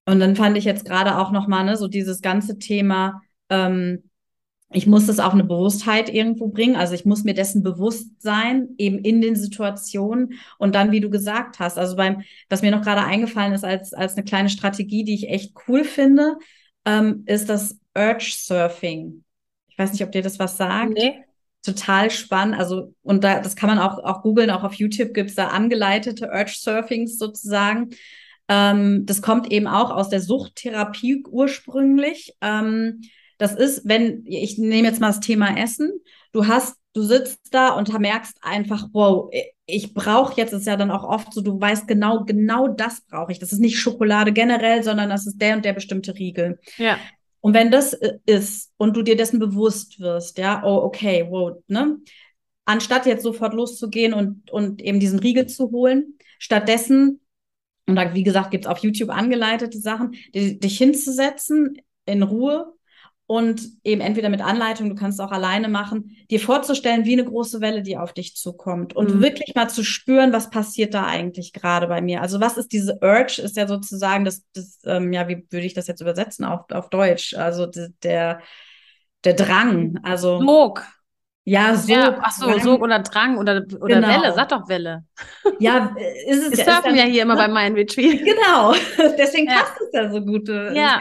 Und 0.06 0.20
dann 0.20 0.36
fand 0.36 0.56
ich 0.56 0.64
jetzt 0.64 0.84
gerade 0.84 1.18
auch 1.18 1.30
nochmal, 1.32 1.64
ne, 1.64 1.76
so 1.76 1.88
dieses 1.88 2.20
ganze 2.20 2.58
Thema, 2.58 3.22
ähm, 3.48 4.10
ich 4.74 4.86
muss 4.86 5.06
das 5.06 5.20
auf 5.20 5.32
eine 5.32 5.44
Bewusstheit 5.44 6.12
irgendwo 6.12 6.48
bringen. 6.48 6.74
Also 6.74 6.94
ich 6.94 7.04
muss 7.04 7.22
mir 7.22 7.34
dessen 7.34 7.62
bewusst 7.62 8.20
sein, 8.20 8.70
eben 8.76 8.98
in 8.98 9.20
den 9.20 9.36
Situationen. 9.36 10.34
Und 10.58 10.74
dann, 10.74 10.90
wie 10.90 11.00
du 11.00 11.10
gesagt 11.10 11.60
hast, 11.60 11.78
also 11.78 11.96
beim, 11.96 12.22
was 12.48 12.62
mir 12.62 12.72
noch 12.72 12.82
gerade 12.82 13.04
eingefallen 13.04 13.52
ist 13.52 13.64
als, 13.64 13.92
als 13.94 14.16
eine 14.16 14.24
kleine 14.24 14.48
Strategie, 14.48 15.04
die 15.04 15.14
ich 15.14 15.28
echt 15.28 15.54
cool 15.68 15.84
finde, 15.84 16.36
ähm, 16.84 17.22
ist 17.26 17.48
das 17.48 17.78
Urge 17.96 18.32
Surfing. 18.32 19.24
Ich 19.68 19.78
weiß 19.78 19.92
nicht, 19.92 20.02
ob 20.02 20.12
dir 20.12 20.22
das 20.22 20.38
was 20.38 20.56
sagt 20.56 20.94
nee, 20.94 21.22
total 21.62 22.10
spannend. 22.10 22.58
Also, 22.58 22.94
und 23.02 23.24
da, 23.24 23.40
das 23.40 23.56
kann 23.56 23.68
man 23.68 23.78
auch, 23.78 23.98
auch 23.98 24.22
googeln, 24.22 24.50
auch 24.50 24.64
auf 24.64 24.74
YouTube 24.74 25.14
gibt 25.14 25.30
es 25.30 25.36
da 25.36 25.48
angeleitete 25.48 26.30
Urge-Surfings 26.32 27.16
sozusagen. 27.18 27.90
Ähm, 28.48 29.06
das 29.06 29.22
kommt 29.22 29.50
eben 29.50 29.66
auch 29.66 29.90
aus 29.90 30.08
der 30.08 30.20
Suchttherapie 30.20 31.24
ursprünglich. 31.28 32.34
Ähm, 32.40 33.02
das 33.38 33.54
ist, 33.54 33.82
wenn, 33.84 34.24
ich 34.26 34.58
nehme 34.58 34.88
jetzt 34.88 35.00
mal 35.00 35.08
das 35.08 35.20
Thema 35.20 35.56
Essen, 35.56 35.90
du 36.32 36.46
hast, 36.46 36.76
du 36.92 37.02
sitzt 37.02 37.52
da 37.52 37.70
und 37.70 37.96
merkst 37.98 38.36
einfach, 38.42 38.88
wow, 38.92 39.32
ich 39.66 39.94
brauche 39.94 40.36
jetzt, 40.36 40.52
ist 40.52 40.66
ja 40.66 40.76
dann 40.76 40.90
auch 40.90 41.04
oft 41.04 41.32
so, 41.32 41.40
du 41.40 41.60
weißt 41.60 41.88
genau, 41.88 42.24
genau 42.24 42.68
das 42.68 43.00
brauche 43.02 43.32
ich. 43.32 43.38
Das 43.38 43.52
ist 43.52 43.58
nicht 43.60 43.78
Schokolade 43.78 44.32
generell, 44.32 44.82
sondern 44.82 45.10
das 45.10 45.26
ist 45.26 45.38
der 45.38 45.56
und 45.56 45.64
der 45.64 45.72
bestimmte 45.72 46.14
Riegel. 46.14 46.60
ja, 46.76 46.98
Und 47.40 47.54
wenn 47.54 47.70
das 47.70 47.94
äh, 47.94 48.18
ist 48.26 48.72
und 48.76 48.96
du 48.96 49.02
dir 49.02 49.16
dessen 49.16 49.38
bewusst 49.38 50.00
wirst, 50.00 50.38
ja, 50.38 50.62
oh, 50.64 50.82
okay, 50.84 51.26
wow, 51.28 51.56
ne? 51.66 51.98
Anstatt 52.66 53.04
jetzt 53.04 53.22
sofort 53.22 53.52
loszugehen 53.52 54.14
und, 54.14 54.50
und 54.50 54.80
eben 54.80 54.98
diesen 54.98 55.18
Riegel 55.18 55.46
zu 55.46 55.70
holen, 55.70 56.16
stattdessen, 56.38 57.20
und 57.86 57.96
da, 57.96 58.14
wie 58.14 58.22
gesagt, 58.22 58.50
gibt's 58.50 58.66
auf 58.66 58.78
YouTube 58.78 59.10
angeleitete 59.10 59.78
Sachen, 59.78 60.12
die, 60.34 60.58
dich 60.58 60.78
hinzusetzen 60.78 61.78
in 62.06 62.22
Ruhe 62.22 62.72
und 63.26 63.62
eben 63.84 64.02
entweder 64.02 64.28
mit 64.28 64.42
Anleitung, 64.42 64.90
du 64.90 64.94
kannst 64.94 65.18
es 65.18 65.24
auch 65.24 65.32
alleine 65.32 65.68
machen, 65.68 66.14
dir 66.30 66.40
vorzustellen, 66.40 67.06
wie 67.06 67.14
eine 67.14 67.24
große 67.24 67.60
Welle, 67.62 67.82
die 67.82 67.96
auf 67.96 68.12
dich 68.12 68.36
zukommt 68.36 68.94
und 68.94 69.12
Mhm. 69.12 69.22
wirklich 69.22 69.54
mal 69.54 69.68
zu 69.68 69.82
spüren, 69.82 70.32
was 70.32 70.50
passiert 70.50 70.92
da 70.92 71.06
eigentlich 71.06 71.52
gerade 71.54 71.86
bei 71.86 72.02
mir. 72.02 72.20
Also 72.20 72.40
was 72.40 72.58
ist 72.58 72.72
diese 72.72 72.98
Urge, 73.00 73.40
ist 73.42 73.56
ja 73.56 73.66
sozusagen 73.66 74.26
das, 74.26 74.42
das 74.54 74.78
ähm, 74.84 75.12
ja, 75.14 75.26
wie 75.28 75.46
würde 75.50 75.66
ich 75.66 75.72
das 75.74 75.86
jetzt 75.86 76.02
übersetzen 76.02 76.44
auf, 76.44 76.70
auf 76.70 76.90
Deutsch? 76.90 77.34
Also 77.34 77.66
der, 78.02 78.40
der 79.24 79.34
Drang, 79.34 79.98
also 80.02 80.46
Sog, 80.46 80.84
Ja, 81.46 81.76
Sog. 81.76 81.90
Ja, 81.90 82.18
ach 82.22 82.32
so. 82.32 82.58
Sog 82.58 82.80
oder 82.80 83.00
Drang 83.00 83.36
oder, 83.36 83.64
oder 83.80 83.96
Genau. 83.96 84.08
Welle. 84.08 84.32
Sag 84.34 84.48
doch 84.48 84.66
Welle. 84.66 85.04
Ja, 85.58 85.94
ist 86.26 86.42
es 86.42 86.58
Wir 86.58 86.64
ja. 86.64 86.72
surfen 86.72 86.96
ja 86.96 87.04
hier 87.04 87.22
immer 87.22 87.36
bei 87.36 87.48
meinen 87.48 87.74
Retreat. 87.76 88.18
Genau, 88.24 88.72
deswegen 89.18 89.46
Ja. 89.48 89.56
passt 89.58 89.78
es 89.80 89.88
ja 89.92 90.10
so 90.10 90.22
gut. 90.22 90.48
äh, 90.48 90.74
Ja. 90.74 90.98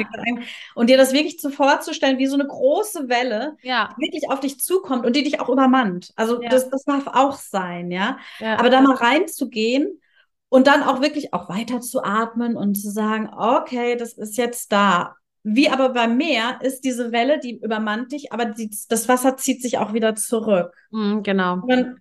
Und 0.75 0.89
dir 0.89 0.97
das 0.97 1.13
wirklich 1.13 1.39
so 1.39 1.49
vorzustellen, 1.49 2.17
wie 2.17 2.27
so 2.27 2.33
eine 2.35 2.45
große 2.45 3.07
Welle 3.07 3.55
Ja, 3.61 3.95
wirklich 3.97 4.29
auf 4.29 4.41
dich 4.41 4.59
zukommt 4.59 5.05
und 5.05 5.15
die 5.15 5.23
dich 5.23 5.39
auch 5.39 5.47
übermannt. 5.49 6.11
Also 6.17 6.41
Ja. 6.41 6.49
das, 6.49 6.69
das 6.69 6.83
darf 6.83 7.07
auch 7.07 7.33
sein, 7.35 7.89
ja. 7.89 8.17
ja. 8.39 8.59
Aber 8.59 8.69
da 8.69 8.81
mal 8.81 8.95
reinzugehen 8.95 10.01
und 10.49 10.67
dann 10.67 10.83
auch 10.83 11.01
wirklich 11.01 11.33
auch 11.33 11.47
weiter 11.47 11.79
zu 11.79 12.03
atmen 12.03 12.57
und 12.57 12.75
zu 12.75 12.91
sagen, 12.91 13.29
okay, 13.33 13.95
das 13.95 14.13
ist 14.13 14.37
jetzt 14.37 14.71
da. 14.73 15.15
Wie 15.43 15.69
aber 15.69 15.89
beim 15.89 16.17
Meer 16.17 16.59
ist 16.61 16.81
diese 16.81 17.11
Welle, 17.11 17.39
die 17.39 17.59
übermannt 17.59 18.11
dich, 18.13 18.31
aber 18.31 18.45
die, 18.45 18.69
das 18.89 19.09
Wasser 19.09 19.35
zieht 19.37 19.61
sich 19.61 19.77
auch 19.77 19.93
wieder 19.93 20.15
zurück. 20.15 20.73
Mhm, 20.91 21.23
genau. 21.23 21.55
Und 21.55 21.69
dann 21.69 21.97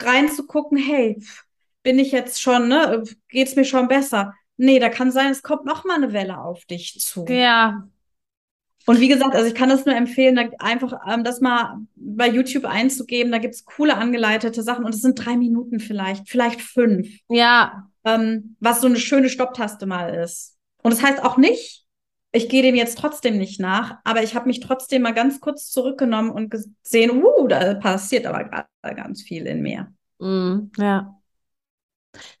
reinzugucken, 0.00 0.78
hey, 0.78 1.22
bin 1.82 1.98
ich 1.98 2.12
jetzt 2.12 2.40
schon, 2.40 2.68
ne, 2.68 3.02
geht's 3.28 3.56
mir 3.56 3.64
schon 3.64 3.88
besser? 3.88 4.34
Nee, 4.56 4.78
da 4.78 4.88
kann 4.90 5.10
sein, 5.10 5.30
es 5.30 5.42
kommt 5.42 5.64
noch 5.64 5.84
mal 5.84 5.96
eine 5.96 6.12
Welle 6.12 6.38
auf 6.38 6.64
dich 6.66 6.98
zu. 7.00 7.24
Ja, 7.28 7.88
Und 8.84 8.98
wie 8.98 9.08
gesagt, 9.08 9.34
also 9.36 9.46
ich 9.46 9.54
kann 9.54 9.68
das 9.68 9.84
nur 9.86 9.94
empfehlen, 9.94 10.36
einfach 10.58 10.94
ähm, 11.08 11.22
das 11.22 11.40
mal 11.40 11.78
bei 11.94 12.28
YouTube 12.28 12.64
einzugeben. 12.64 13.30
Da 13.30 13.38
gibt's 13.38 13.64
coole 13.64 13.96
angeleitete 13.96 14.62
Sachen 14.62 14.84
und 14.84 14.94
es 14.94 15.02
sind 15.02 15.14
drei 15.14 15.36
Minuten 15.36 15.78
vielleicht, 15.78 16.28
vielleicht 16.28 16.60
fünf, 16.60 17.08
ja, 17.28 17.88
ähm, 18.04 18.56
was 18.58 18.80
so 18.80 18.88
eine 18.88 18.96
schöne 18.98 19.28
Stopptaste 19.28 19.86
mal 19.86 20.12
ist. 20.14 20.58
Und 20.82 20.92
das 20.92 21.02
heißt 21.02 21.22
auch 21.22 21.36
nicht, 21.36 21.81
ich 22.32 22.48
gehe 22.48 22.62
dem 22.62 22.74
jetzt 22.74 22.98
trotzdem 22.98 23.36
nicht 23.38 23.60
nach, 23.60 23.98
aber 24.04 24.22
ich 24.22 24.34
habe 24.34 24.46
mich 24.46 24.60
trotzdem 24.60 25.02
mal 25.02 25.12
ganz 25.12 25.40
kurz 25.40 25.70
zurückgenommen 25.70 26.30
und 26.30 26.50
gesehen, 26.50 27.22
uh, 27.22 27.46
da 27.46 27.74
passiert 27.74 28.26
aber 28.26 28.44
gerade 28.44 28.66
ganz 28.96 29.22
viel 29.22 29.46
in 29.46 29.60
mir. 29.60 29.92
Mhm, 30.18 30.70
ja. 30.78 31.14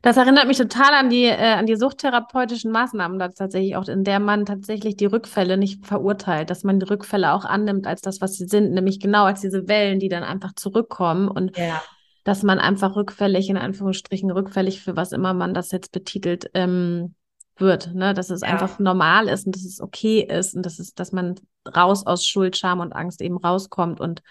Das 0.02 0.16
erinnert 0.16 0.46
mich 0.46 0.58
total 0.58 0.92
an 0.94 1.10
die, 1.10 1.24
äh, 1.24 1.54
an 1.54 1.66
die 1.66 1.76
suchttherapeutischen 1.76 2.70
Maßnahmen, 2.72 3.18
da 3.18 3.28
tatsächlich 3.28 3.76
auch, 3.76 3.88
in 3.88 4.04
der 4.04 4.20
man 4.20 4.44
tatsächlich 4.44 4.96
die 4.96 5.06
Rückfälle 5.06 5.56
nicht 5.56 5.86
verurteilt, 5.86 6.50
dass 6.50 6.64
man 6.64 6.78
die 6.78 6.86
Rückfälle 6.86 7.32
auch 7.32 7.44
annimmt 7.44 7.86
als 7.86 8.00
das, 8.02 8.20
was 8.20 8.34
sie 8.34 8.46
sind, 8.46 8.72
nämlich 8.72 9.00
genau 9.00 9.24
als 9.24 9.40
diese 9.40 9.68
Wellen, 9.68 9.98
die 9.98 10.08
dann 10.08 10.24
einfach 10.24 10.52
zurückkommen 10.54 11.28
und 11.28 11.56
Ja. 11.56 11.82
dass 12.24 12.42
man 12.42 12.58
einfach 12.58 12.96
rückfällig, 12.96 13.48
in 13.48 13.56
Anführungsstrichen 13.56 14.30
rückfällig, 14.30 14.80
für 14.82 14.94
was 14.96 15.12
immer 15.12 15.34
man 15.34 15.54
das 15.54 15.72
jetzt 15.72 15.90
betitelt, 15.92 16.50
ähm, 16.54 17.14
wird, 17.58 17.94
ne? 17.94 18.14
Dass 18.14 18.30
es 18.30 18.42
Ja. 18.42 18.48
einfach 18.50 18.78
normal 18.78 19.28
ist 19.28 19.46
und 19.46 19.54
dass 19.56 19.64
es 19.64 19.80
okay 19.80 20.20
ist 20.22 20.54
und 20.54 20.64
dass 20.64 20.78
es, 20.78 20.94
dass 20.94 21.12
man 21.12 21.36
raus 21.76 22.06
aus 22.06 22.26
Schuld, 22.26 22.56
Scham 22.56 22.80
und 22.80 22.92
Angst 22.92 23.20
eben 23.20 23.36
rauskommt 23.36 24.00
und 24.00 24.22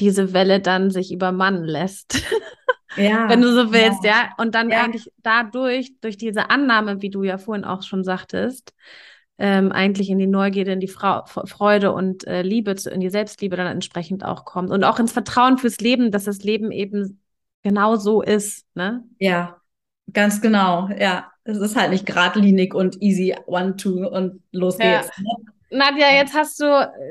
diese 0.00 0.32
Welle 0.32 0.60
dann 0.60 0.90
sich 0.90 1.12
übermannen 1.12 1.64
lässt. 1.64 2.22
Ja. 2.94 3.26
wenn 3.28 3.40
du 3.40 3.52
so 3.54 3.72
willst, 3.72 4.04
ja. 4.04 4.30
Und 4.36 4.54
dann 4.54 4.70
Ja. 4.70 4.84
eigentlich 4.84 5.10
dadurch, 5.22 5.94
durch 6.02 6.18
diese 6.18 6.50
Annahme, 6.50 7.00
wie 7.00 7.08
du 7.10 7.22
ja 7.22 7.38
vorhin 7.38 7.64
auch 7.64 7.82
schon 7.82 8.04
sagtest, 8.04 8.74
ähm, 9.38 9.72
eigentlich 9.72 10.10
in 10.10 10.18
die 10.18 10.26
Neugierde, 10.26 10.72
in 10.72 10.80
die 10.80 10.88
Frau, 10.88 11.24
Freude 11.24 11.92
und 11.92 12.26
äh, 12.26 12.42
Liebe, 12.42 12.76
zu, 12.76 12.90
in 12.90 13.00
die 13.00 13.08
Selbstliebe 13.10 13.56
dann 13.56 13.66
entsprechend 13.66 14.24
auch 14.24 14.44
kommt. 14.44 14.70
Und 14.70 14.84
auch 14.84 14.98
ins 14.98 15.12
Vertrauen 15.12 15.56
fürs 15.56 15.78
Leben, 15.78 16.10
dass 16.10 16.24
das 16.24 16.42
Leben 16.42 16.70
eben 16.70 17.20
genau 17.62 17.96
so 17.96 18.20
ist, 18.20 18.66
ne? 18.74 19.04
Ja, 19.18 19.56
ganz 20.12 20.40
genau. 20.42 20.88
Ja, 20.88 21.31
es 21.44 21.58
ist 21.58 21.76
halt 21.76 21.90
nicht 21.90 22.06
geradlinig 22.06 22.74
und 22.74 23.00
easy, 23.02 23.34
one, 23.46 23.76
two 23.76 24.06
und 24.06 24.40
los 24.52 24.78
Ja. 24.78 25.00
geht's. 25.02 25.10
ne? 25.18 25.30
Nadja, 25.78 26.12
jetzt 26.14 26.34
hast 26.34 26.60
du, 26.60 26.64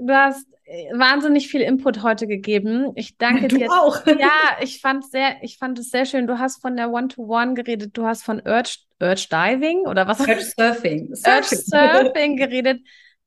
du 0.03 0.13
hast 0.13 0.45
wahnsinnig 0.93 1.49
viel 1.49 1.61
Input 1.61 2.01
heute 2.03 2.27
gegeben. 2.27 2.91
Ich 2.95 3.17
danke 3.17 3.47
Du 3.49 3.57
dir. 3.57 3.69
auch. 3.71 4.05
Ja, 4.19 4.31
ich 4.61 4.79
fand 4.79 5.03
sehr, 5.09 5.35
ich 5.41 5.57
fand 5.57 5.77
es 5.79 5.89
sehr 5.89 6.05
schön. 6.05 6.27
Du 6.27 6.39
hast 6.39 6.61
von 6.61 6.77
der 6.77 6.91
One-to-One 6.91 7.55
geredet, 7.55 7.97
du 7.97 8.05
hast 8.05 8.23
von 8.23 8.37
Urge, 8.45 8.77
Urge 9.01 9.27
Diving 9.29 9.79
oder 9.87 10.07
was? 10.07 10.19
Urge 10.21 10.39
Surfing. 10.41 11.09
Urge 11.09 11.55
Surfing 11.55 12.37
geredet. 12.37 12.81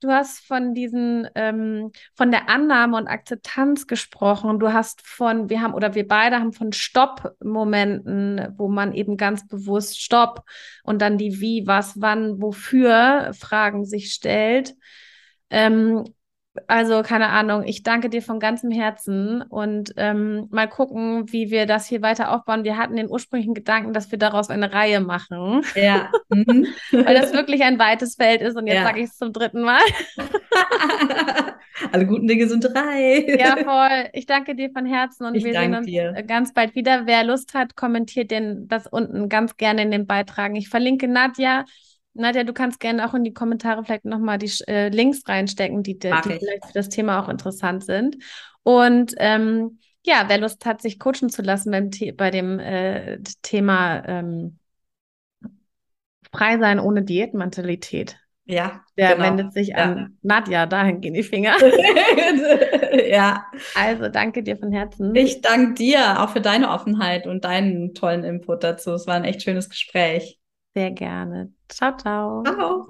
Du 0.05 0.13
hast 0.13 0.47
von 0.47 0.75
diesen, 0.75 1.27
ähm, 1.35 1.91
von 2.15 2.31
der 2.31 2.51
Annahme 2.51 2.99
und 2.99 3.07
Akzeptanz 3.07 3.87
gesprochen. 3.87 4.59
Du 4.59 4.71
hast 4.71 5.01
von, 5.01 5.49
wir 5.49 5.63
haben, 5.63 5.73
oder 5.73 5.95
wir 5.95 6.07
beide 6.07 6.37
haben 6.37 6.53
von 6.53 6.75
Stopp-Momenten, 6.75 8.53
wo 8.59 8.69
man 8.69 8.93
eben 8.93 9.17
ganz 9.17 9.49
bewusst 9.49 9.99
Stopp 9.99 10.45
und 10.83 11.01
dann 11.01 11.17
die 11.17 11.41
Wie, 11.41 11.67
was, 11.67 12.03
wann, 12.03 12.43
wofür 12.43 13.33
Fragen 13.33 13.87
sich 13.87 14.13
stellt. 14.13 14.75
Ähm, 15.49 16.05
also 16.69 17.03
keine 17.03 17.29
Ahnung, 17.31 17.65
ich 17.65 17.83
danke 17.83 18.09
dir 18.09 18.23
von 18.23 18.39
ganzem 18.41 18.71
Herzen 18.71 19.43
und 19.43 19.93
ähm, 19.97 20.47
mal 20.51 20.69
gucken, 20.69 21.33
wie 21.33 21.51
wir 21.51 21.67
das 21.67 21.87
hier 21.87 22.01
weiter 22.03 22.33
aufbauen. 22.33 22.65
Wir 22.65 22.77
hatten 22.77 22.97
den 22.97 23.11
ursprünglichen 23.11 23.55
Gedanken, 23.55 23.93
dass 23.93 24.11
wir 24.11 24.19
daraus 24.19 24.51
eine 24.51 24.73
Reihe 24.73 25.01
machen, 25.01 25.63
Ja. 25.75 26.11
Mhm. 26.29 26.67
weil 26.93 27.15
das 27.15 27.33
wirklich 27.33 27.63
ein 27.63 27.79
weites 27.79 28.15
Feld 28.17 28.41
ist 28.43 28.57
und 28.57 28.67
jetzt 28.67 28.77
Ja. 28.77 28.85
sage 28.85 29.01
ich 29.01 29.07
es 29.07 29.17
zum 29.17 29.33
dritten 29.33 29.63
Mal. 29.63 29.81
Alle 31.93 32.07
guten 32.07 32.27
Dinge 32.29 32.47
sind 32.49 32.63
drei. 32.65 33.37
Ja, 33.39 33.57
voll. 33.57 34.09
Ich 34.13 34.27
danke 34.27 34.55
dir 34.55 34.71
von 34.71 34.87
Herzen 34.87 35.27
und 35.27 35.35
Ich 35.35 35.45
wir 35.45 35.53
sehen 35.55 35.75
uns 35.75 35.87
dir. 35.87 36.13
äh, 36.17 36.23
ganz 36.23 36.53
bald 36.55 36.75
wieder. 36.75 37.07
Wer 37.07 37.25
Lust 37.25 37.55
hat, 37.55 37.77
kommentiert 37.77 38.31
den 38.31 38.69
das 38.69 38.87
unten 38.87 39.29
ganz 39.29 39.57
gerne 39.57 39.83
in 39.83 39.91
den 39.91 40.07
Beitragen. 40.07 40.55
Ich 40.57 40.69
verlinke 40.69 41.09
Nadja. 41.09 41.65
Nadja, 42.15 42.45
du 42.45 42.53
kannst 42.53 42.81
gerne 42.81 43.09
auch 43.09 43.15
in 43.15 43.25
die 43.25 43.33
Kommentare 43.35 43.85
vielleicht 43.85 44.05
nochmal 44.05 44.39
die 44.39 44.51
äh, 44.69 44.89
Links 44.89 45.23
reinstecken, 45.29 45.83
die, 45.83 45.99
die 45.99 46.09
ich. 46.09 46.39
vielleicht 46.39 46.67
für 46.67 46.73
das 46.73 46.89
Thema 46.89 47.23
auch 47.23 47.29
interessant 47.29 47.85
sind. 47.85 48.17
Und 48.63 49.15
ähm, 49.19 49.79
ja, 50.07 50.25
wer 50.29 50.39
Lust 50.39 50.65
hat, 50.65 50.81
sich 50.83 50.99
coachen 50.99 51.29
zu 51.31 51.43
lassen 51.43 51.71
beim 51.73 51.91
The 51.93 52.13
bei 52.13 52.31
dem 52.31 52.59
äh, 52.61 53.21
Thema 53.43 54.03
ähm, 54.07 54.59
Frei 56.33 56.59
sein 56.59 56.81
ohne 56.81 57.03
Diätmentalität, 57.03 58.19
Ja, 58.47 58.83
der 58.99 59.17
genau. 59.17 59.25
wendet 59.25 59.53
sich 59.55 59.71
Ja. 59.71 59.85
an 59.85 60.19
Nadja, 60.23 60.67
dahin 60.67 61.01
gehen 61.01 61.15
die 61.15 61.23
Finger. 61.23 61.57
ja, 63.09 63.47
Also 63.75 64.09
danke 64.09 64.43
dir 64.43 64.57
von 64.57 64.73
Herzen. 64.73 65.13
ich 65.15 65.41
danke 65.41 65.75
dir 65.75 66.21
auch 66.23 66.29
für 66.31 66.41
deine 66.43 66.69
Offenheit 66.71 67.27
und 67.27 67.45
deinen 67.45 67.95
tollen 67.95 68.23
Input 68.25 68.63
dazu. 68.65 68.93
Es 68.93 69.07
war 69.07 69.15
ein 69.15 69.25
echt 69.25 69.43
schönes 69.43 69.69
Gespräch. 69.71 70.39
Sehr 70.75 70.91
gerne. 70.93 71.53
Ciao, 71.75 71.97
ciao. 71.97 72.45
Ciao. 72.45 72.87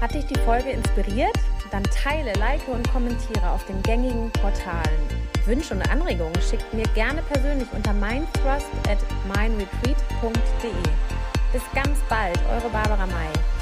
Hat 0.00 0.14
dich 0.14 0.24
die 0.26 0.38
Folge 0.38 0.70
inspiriert? 0.70 1.34
Dann 1.72 1.82
teile, 1.82 2.32
like 2.34 2.66
und 2.68 2.88
kommentiere 2.92 3.50
auf 3.50 3.66
den 3.66 3.82
gängigen 3.82 4.30
Portalen. 4.30 5.00
Wünsche 5.44 5.74
und 5.74 5.82
Anregungen 5.90 6.40
schickt 6.40 6.72
mir 6.72 6.86
gerne 6.94 7.20
persönlich 7.22 7.66
unter 7.74 7.92
mindthrust 7.92 8.68
at 8.88 8.98
mindretreat.de. 9.26 10.70
Bis 11.52 11.62
ganz 11.74 11.98
bald, 12.08 12.38
eure 12.48 12.70
Barbara 12.70 13.06
May. 13.06 13.61